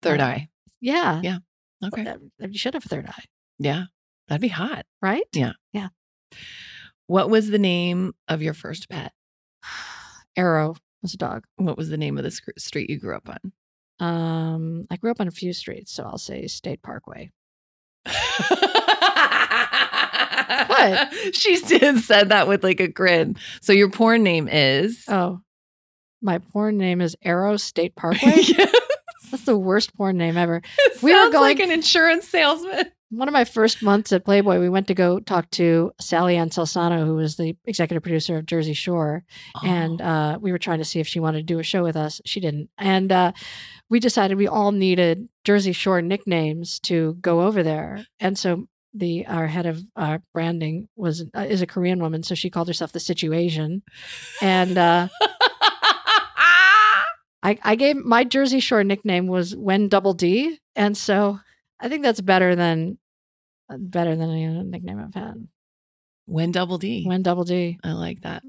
Third 0.02 0.20
eye. 0.20 0.48
Yeah. 0.80 1.20
Yeah. 1.22 1.38
Okay. 1.84 2.06
You 2.40 2.58
should 2.58 2.74
have 2.74 2.84
a 2.84 2.88
third 2.88 3.06
eye, 3.06 3.24
Yeah. 3.58 3.84
That'd 4.28 4.42
be 4.42 4.48
hot. 4.48 4.84
right? 5.00 5.24
Yeah. 5.32 5.52
Yeah. 5.72 5.88
What 7.06 7.30
was 7.30 7.50
the 7.50 7.58
name 7.58 8.12
of 8.28 8.42
your 8.42 8.54
first 8.54 8.88
pet? 8.90 9.12
Arrow 10.36 10.76
was 11.02 11.14
a 11.14 11.16
dog. 11.16 11.44
What 11.56 11.76
was 11.78 11.88
the 11.88 11.96
name 11.96 12.18
of 12.18 12.24
the 12.24 12.38
street 12.58 12.90
you 12.90 12.98
grew 12.98 13.16
up 13.16 13.28
on? 13.28 13.52
Um, 14.06 14.86
I 14.90 14.96
grew 14.96 15.10
up 15.10 15.20
on 15.20 15.26
a 15.28 15.32
few 15.32 15.52
streets, 15.52 15.92
so 15.92 16.04
I'll 16.04 16.18
say 16.18 16.46
State 16.46 16.82
Parkway. 16.82 17.30
what? 20.66 21.12
She 21.34 21.60
did 21.60 21.98
said 22.00 22.30
that 22.30 22.48
with 22.48 22.64
like 22.64 22.80
a 22.80 22.88
grin. 22.88 23.36
So 23.60 23.72
your 23.72 23.90
porn 23.90 24.22
name 24.22 24.48
is 24.48 25.04
Oh, 25.08 25.40
my 26.22 26.38
porn 26.38 26.78
name 26.78 27.00
is 27.00 27.16
Arrow 27.22 27.56
State 27.56 27.94
Parkway. 27.96 28.32
Yes. 28.36 28.74
That's 29.30 29.44
the 29.44 29.56
worst 29.58 29.94
porn 29.96 30.16
name 30.16 30.36
ever. 30.36 30.62
It 30.78 31.02
We 31.02 31.12
were 31.12 31.18
sounds 31.18 31.34
like 31.34 31.60
an 31.60 31.70
insurance 31.70 32.28
salesman. 32.28 32.86
One 33.10 33.26
of 33.26 33.32
my 33.32 33.44
first 33.46 33.82
months 33.82 34.12
at 34.12 34.24
Playboy, 34.26 34.60
we 34.60 34.68
went 34.68 34.86
to 34.88 34.94
go 34.94 35.18
talk 35.18 35.50
to 35.52 35.92
SallyAnn 36.00 36.50
Salsano, 36.52 37.06
who 37.06 37.14
was 37.14 37.36
the 37.36 37.56
executive 37.64 38.02
producer 38.02 38.36
of 38.36 38.44
Jersey 38.44 38.74
Shore. 38.74 39.24
and 39.64 40.02
Oh. 40.02 40.04
uh, 40.04 40.38
we 40.42 40.52
were 40.52 40.58
trying 40.58 40.78
to 40.78 40.84
see 40.84 41.00
if 41.00 41.08
she 41.08 41.18
wanted 41.18 41.38
to 41.38 41.44
do 41.54 41.58
a 41.58 41.62
show 41.62 41.82
with 41.82 41.96
us. 41.96 42.20
She 42.26 42.38
didn't, 42.40 42.68
and 42.76 43.10
uh, 43.10 43.32
we 43.88 43.98
decided 43.98 44.36
we 44.36 44.46
all 44.46 44.72
needed 44.72 45.26
Jersey 45.44 45.72
Shore 45.72 46.02
nicknames 46.02 46.78
to 46.80 47.14
go 47.22 47.40
over 47.42 47.62
there. 47.62 48.04
And 48.20 48.36
so 48.38 48.66
the 48.92 49.26
our 49.26 49.46
head 49.46 49.64
of 49.64 49.82
uh, 49.96 50.18
branding 50.34 50.88
was 50.94 51.24
uh, 51.34 51.46
is 51.48 51.62
a 51.62 51.66
Korean 51.66 52.00
woman, 52.00 52.22
so 52.22 52.34
she 52.34 52.50
called 52.50 52.68
herself 52.68 52.92
the 52.92 53.00
Situation, 53.00 53.82
and 54.42 54.76
uh, 54.76 55.08
I, 57.42 57.58
I 57.62 57.74
gave 57.76 57.96
my 57.96 58.24
Jersey 58.24 58.60
Shore 58.60 58.82
nickname 58.84 59.26
was 59.26 59.54
When 59.54 59.88
Double 59.88 60.14
D, 60.14 60.58
and 60.74 60.96
so 60.96 61.38
I 61.80 61.88
think 61.88 62.02
that's 62.02 62.20
better 62.20 62.56
than 62.56 62.98
uh, 63.70 63.76
better 63.78 64.16
than 64.16 64.30
any 64.30 64.46
other 64.46 64.64
nickname 64.64 64.98
I've 64.98 65.14
had. 65.14 65.46
when 66.26 66.52
double 66.52 66.78
D. 66.78 67.04
When 67.06 67.22
Double 67.22 67.44
D. 67.44 67.78
I 67.84 67.92
like 67.92 68.22
that. 68.22 68.42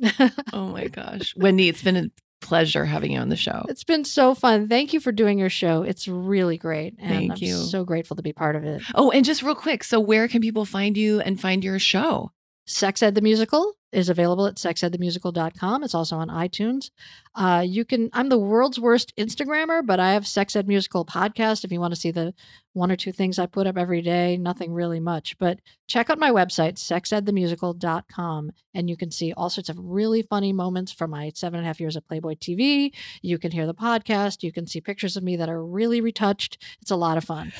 Oh 0.53 0.67
my 0.67 0.87
gosh. 0.87 1.33
Wendy, 1.37 1.69
it's 1.69 1.83
been 1.83 1.95
a 1.97 2.05
pleasure 2.41 2.85
having 2.85 3.11
you 3.11 3.19
on 3.19 3.29
the 3.29 3.35
show. 3.35 3.65
It's 3.69 3.83
been 3.83 4.03
so 4.05 4.33
fun. 4.33 4.67
Thank 4.67 4.93
you 4.93 4.99
for 4.99 5.11
doing 5.11 5.37
your 5.37 5.49
show. 5.49 5.83
It's 5.83 6.07
really 6.07 6.57
great. 6.57 6.95
And 6.97 7.09
Thank 7.09 7.31
I'm 7.33 7.37
you. 7.39 7.55
so 7.55 7.83
grateful 7.83 8.15
to 8.15 8.23
be 8.23 8.33
part 8.33 8.55
of 8.55 8.63
it. 8.63 8.81
Oh, 8.95 9.11
and 9.11 9.23
just 9.25 9.43
real 9.43 9.55
quick. 9.55 9.83
So 9.83 9.99
where 9.99 10.27
can 10.27 10.41
people 10.41 10.65
find 10.65 10.97
you 10.97 11.19
and 11.21 11.39
find 11.39 11.63
your 11.63 11.77
show? 11.79 12.31
Sex 12.69 13.01
Ed 13.01 13.15
the 13.15 13.21
Musical 13.21 13.73
is 13.91 14.09
available 14.09 14.45
at 14.45 14.57
sexedthemusical.com. 14.57 15.83
It's 15.83 15.95
also 15.95 16.17
on 16.17 16.27
iTunes. 16.27 16.91
Uh, 17.33 17.63
you 17.65 17.83
can, 17.83 18.11
I'm 18.13 18.29
the 18.29 18.37
world's 18.37 18.79
worst 18.79 19.11
Instagrammer, 19.17 19.83
but 19.83 19.99
I 19.99 20.11
have 20.13 20.27
Sex 20.27 20.55
Ed 20.55 20.67
Musical 20.67 21.03
podcast 21.03 21.63
if 21.63 21.71
you 21.71 21.79
want 21.79 21.95
to 21.95 21.99
see 21.99 22.11
the 22.11 22.35
one 22.73 22.91
or 22.91 22.95
two 22.95 23.11
things 23.11 23.39
I 23.39 23.47
put 23.47 23.65
up 23.65 23.75
every 23.75 24.03
day. 24.03 24.37
Nothing 24.37 24.71
really 24.71 24.99
much, 24.99 25.35
but 25.39 25.59
check 25.87 26.11
out 26.11 26.19
my 26.19 26.29
website, 26.29 26.75
sexedthemusical.com, 26.75 28.51
and 28.75 28.87
you 28.87 28.95
can 28.95 29.09
see 29.09 29.33
all 29.33 29.49
sorts 29.49 29.69
of 29.69 29.79
really 29.79 30.21
funny 30.21 30.53
moments 30.53 30.91
from 30.91 31.09
my 31.09 31.31
seven 31.33 31.57
and 31.57 31.65
a 31.65 31.67
half 31.67 31.79
years 31.79 31.97
at 31.97 32.07
Playboy 32.07 32.35
TV. 32.35 32.93
You 33.23 33.39
can 33.39 33.51
hear 33.51 33.65
the 33.65 33.73
podcast. 33.73 34.43
You 34.43 34.51
can 34.51 34.67
see 34.67 34.79
pictures 34.79 35.17
of 35.17 35.23
me 35.23 35.37
that 35.37 35.49
are 35.49 35.65
really 35.65 36.01
retouched. 36.01 36.63
It's 36.83 36.91
a 36.91 36.95
lot 36.95 37.17
of 37.17 37.23
fun. 37.23 37.51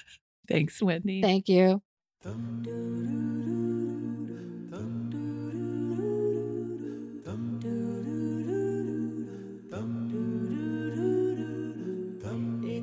Thanks, 0.48 0.82
Wendy. 0.82 1.22
Thank 1.22 1.48
you. 1.48 1.80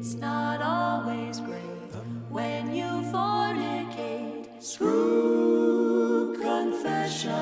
It's 0.06 0.14
not 0.14 0.62
always 0.62 1.40
great 1.40 1.96
when 2.30 2.76
you 2.76 2.86
fornicate. 3.12 4.62
Screw 4.62 6.38
confessions. 6.40 7.34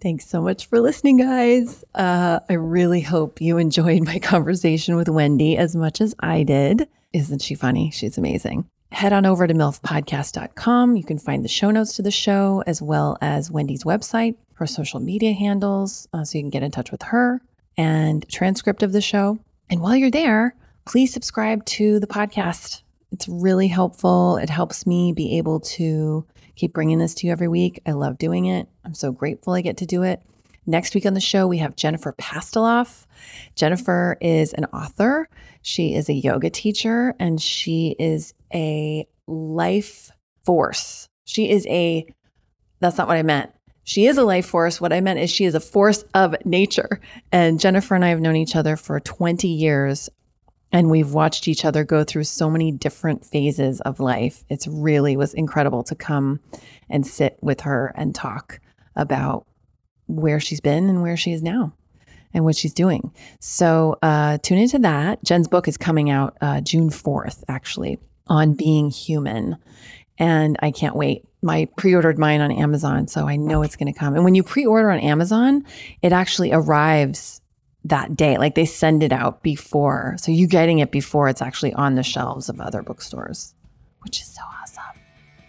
Thanks 0.00 0.26
so 0.26 0.40
much 0.40 0.64
for 0.64 0.80
listening, 0.80 1.18
guys. 1.18 1.84
Uh, 1.94 2.40
I 2.48 2.54
really 2.54 3.02
hope 3.02 3.42
you 3.42 3.58
enjoyed 3.58 4.04
my 4.06 4.18
conversation 4.20 4.96
with 4.96 5.10
Wendy 5.10 5.58
as 5.58 5.76
much 5.76 6.00
as 6.00 6.14
I 6.18 6.44
did. 6.44 6.88
Isn't 7.12 7.42
she 7.42 7.54
funny? 7.54 7.90
She's 7.90 8.16
amazing. 8.16 8.66
Head 8.90 9.12
on 9.12 9.26
over 9.26 9.46
to 9.46 9.52
milfpodcast.com. 9.52 10.96
You 10.96 11.04
can 11.04 11.18
find 11.18 11.44
the 11.44 11.48
show 11.48 11.70
notes 11.70 11.94
to 11.96 12.02
the 12.02 12.10
show 12.10 12.64
as 12.66 12.80
well 12.80 13.18
as 13.20 13.50
Wendy's 13.50 13.84
website, 13.84 14.36
her 14.54 14.66
social 14.66 15.00
media 15.00 15.34
handles, 15.34 16.08
uh, 16.14 16.24
so 16.24 16.38
you 16.38 16.42
can 16.42 16.48
get 16.48 16.62
in 16.62 16.70
touch 16.70 16.90
with 16.90 17.02
her 17.02 17.42
and 17.76 18.26
transcript 18.30 18.82
of 18.82 18.92
the 18.92 19.02
show. 19.02 19.38
And 19.70 19.80
while 19.80 19.96
you're 19.96 20.10
there, 20.10 20.54
please 20.86 21.12
subscribe 21.12 21.64
to 21.66 21.98
the 22.00 22.06
podcast. 22.06 22.82
It's 23.12 23.28
really 23.28 23.68
helpful. 23.68 24.36
It 24.36 24.50
helps 24.50 24.86
me 24.86 25.12
be 25.12 25.38
able 25.38 25.60
to 25.60 26.26
keep 26.56 26.72
bringing 26.72 26.98
this 26.98 27.14
to 27.14 27.26
you 27.26 27.32
every 27.32 27.48
week. 27.48 27.80
I 27.86 27.92
love 27.92 28.18
doing 28.18 28.46
it. 28.46 28.68
I'm 28.84 28.94
so 28.94 29.12
grateful 29.12 29.52
I 29.52 29.60
get 29.60 29.78
to 29.78 29.86
do 29.86 30.02
it. 30.02 30.22
Next 30.66 30.94
week 30.94 31.04
on 31.04 31.14
the 31.14 31.20
show, 31.20 31.46
we 31.46 31.58
have 31.58 31.76
Jennifer 31.76 32.12
Pastiloff. 32.14 33.06
Jennifer 33.54 34.16
is 34.20 34.52
an 34.54 34.64
author, 34.66 35.28
she 35.60 35.94
is 35.94 36.08
a 36.08 36.14
yoga 36.14 36.50
teacher, 36.50 37.14
and 37.18 37.40
she 37.40 37.94
is 37.98 38.32
a 38.52 39.06
life 39.26 40.10
force. 40.44 41.08
She 41.24 41.50
is 41.50 41.66
a, 41.66 42.06
that's 42.80 42.96
not 42.96 43.08
what 43.08 43.16
I 43.16 43.22
meant. 43.22 43.50
She 43.84 44.06
is 44.06 44.18
a 44.18 44.24
life 44.24 44.46
force. 44.46 44.80
What 44.80 44.92
I 44.92 45.00
meant 45.00 45.20
is 45.20 45.30
she 45.30 45.44
is 45.44 45.54
a 45.54 45.60
force 45.60 46.04
of 46.14 46.34
nature. 46.44 47.00
And 47.30 47.60
Jennifer 47.60 47.94
and 47.94 48.04
I 48.04 48.08
have 48.08 48.20
known 48.20 48.36
each 48.36 48.56
other 48.56 48.76
for 48.76 48.98
20 48.98 49.46
years 49.46 50.10
and 50.74 50.90
we've 50.90 51.12
watched 51.12 51.46
each 51.46 51.64
other 51.64 51.84
go 51.84 52.02
through 52.02 52.24
so 52.24 52.50
many 52.50 52.72
different 52.72 53.24
phases 53.24 53.80
of 53.82 54.00
life. 54.00 54.44
It's 54.48 54.66
really 54.66 55.16
was 55.16 55.32
incredible 55.32 55.84
to 55.84 55.94
come 55.94 56.40
and 56.90 57.06
sit 57.06 57.38
with 57.40 57.60
her 57.60 57.94
and 57.96 58.12
talk 58.12 58.58
about 58.96 59.46
where 60.08 60.40
she's 60.40 60.60
been 60.60 60.88
and 60.88 61.00
where 61.00 61.16
she 61.16 61.32
is 61.32 61.44
now 61.44 61.74
and 62.34 62.44
what 62.44 62.56
she's 62.56 62.74
doing. 62.74 63.12
So 63.38 63.98
uh, 64.02 64.38
tune 64.38 64.58
into 64.58 64.80
that. 64.80 65.22
Jen's 65.22 65.46
book 65.46 65.68
is 65.68 65.76
coming 65.76 66.10
out 66.10 66.36
uh, 66.40 66.60
June 66.60 66.90
4th, 66.90 67.44
actually, 67.46 68.00
on 68.26 68.54
being 68.54 68.90
human. 68.90 69.56
And 70.18 70.56
I 70.60 70.70
can't 70.70 70.96
wait. 70.96 71.24
My 71.42 71.68
pre 71.76 71.94
ordered 71.94 72.18
mine 72.18 72.40
on 72.40 72.50
Amazon, 72.50 73.08
so 73.08 73.28
I 73.28 73.36
know 73.36 73.62
it's 73.62 73.76
going 73.76 73.92
to 73.92 73.98
come. 73.98 74.14
And 74.14 74.24
when 74.24 74.34
you 74.34 74.42
pre 74.42 74.64
order 74.64 74.90
on 74.90 74.98
Amazon, 75.00 75.64
it 76.02 76.12
actually 76.12 76.52
arrives 76.52 77.40
that 77.84 78.16
day. 78.16 78.38
Like 78.38 78.54
they 78.54 78.64
send 78.64 79.02
it 79.02 79.12
out 79.12 79.42
before. 79.42 80.16
So 80.18 80.32
you 80.32 80.46
getting 80.46 80.78
it 80.78 80.90
before 80.90 81.28
it's 81.28 81.42
actually 81.42 81.74
on 81.74 81.94
the 81.96 82.02
shelves 82.02 82.48
of 82.48 82.60
other 82.60 82.82
bookstores, 82.82 83.54
which 84.00 84.20
is 84.20 84.26
so 84.26 84.40
awesome. 84.62 84.82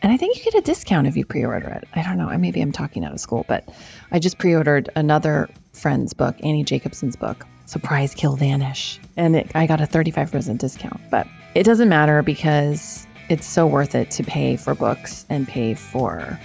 And 0.01 0.11
I 0.11 0.17
think 0.17 0.37
you 0.37 0.43
get 0.43 0.53
a 0.55 0.61
discount 0.61 1.07
if 1.07 1.17
you 1.17 1.25
pre-order 1.25 1.67
it. 1.69 1.87
I 1.95 2.03
don't 2.03 2.17
know. 2.17 2.27
Maybe 2.37 2.61
I'm 2.61 2.71
talking 2.71 3.03
out 3.03 3.11
of 3.13 3.19
school, 3.19 3.45
but 3.47 3.67
I 4.11 4.19
just 4.19 4.37
pre-ordered 4.37 4.89
another 4.95 5.49
friend's 5.73 6.13
book, 6.13 6.35
Annie 6.43 6.63
Jacobsen's 6.63 7.15
book, 7.15 7.45
Surprise 7.65 8.13
Kill 8.13 8.35
Vanish. 8.35 8.99
And 9.17 9.35
it, 9.35 9.51
I 9.55 9.65
got 9.65 9.81
a 9.81 9.85
35% 9.85 10.59
discount. 10.59 11.01
But 11.09 11.25
it 11.55 11.63
doesn't 11.63 11.89
matter 11.89 12.21
because 12.21 13.07
it's 13.29 13.47
so 13.47 13.65
worth 13.65 13.95
it 13.95 14.11
to 14.11 14.23
pay 14.23 14.55
for 14.55 14.75
books 14.75 15.25
and 15.29 15.47
pay 15.47 15.73
for 15.73 16.39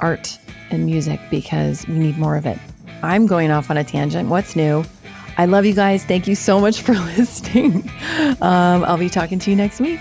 art 0.00 0.38
and 0.70 0.86
music 0.86 1.20
because 1.30 1.86
we 1.86 1.94
need 1.94 2.18
more 2.18 2.36
of 2.36 2.46
it. 2.46 2.58
I'm 3.02 3.26
going 3.26 3.50
off 3.50 3.70
on 3.70 3.76
a 3.76 3.84
tangent. 3.84 4.28
What's 4.28 4.56
new? 4.56 4.84
I 5.38 5.46
love 5.46 5.64
you 5.64 5.74
guys. 5.74 6.04
Thank 6.04 6.26
you 6.26 6.34
so 6.34 6.60
much 6.60 6.82
for 6.82 6.92
listening. 7.16 7.88
Um, 8.40 8.84
I'll 8.84 8.98
be 8.98 9.08
talking 9.08 9.38
to 9.40 9.50
you 9.50 9.56
next 9.56 9.80
week. 9.80 10.00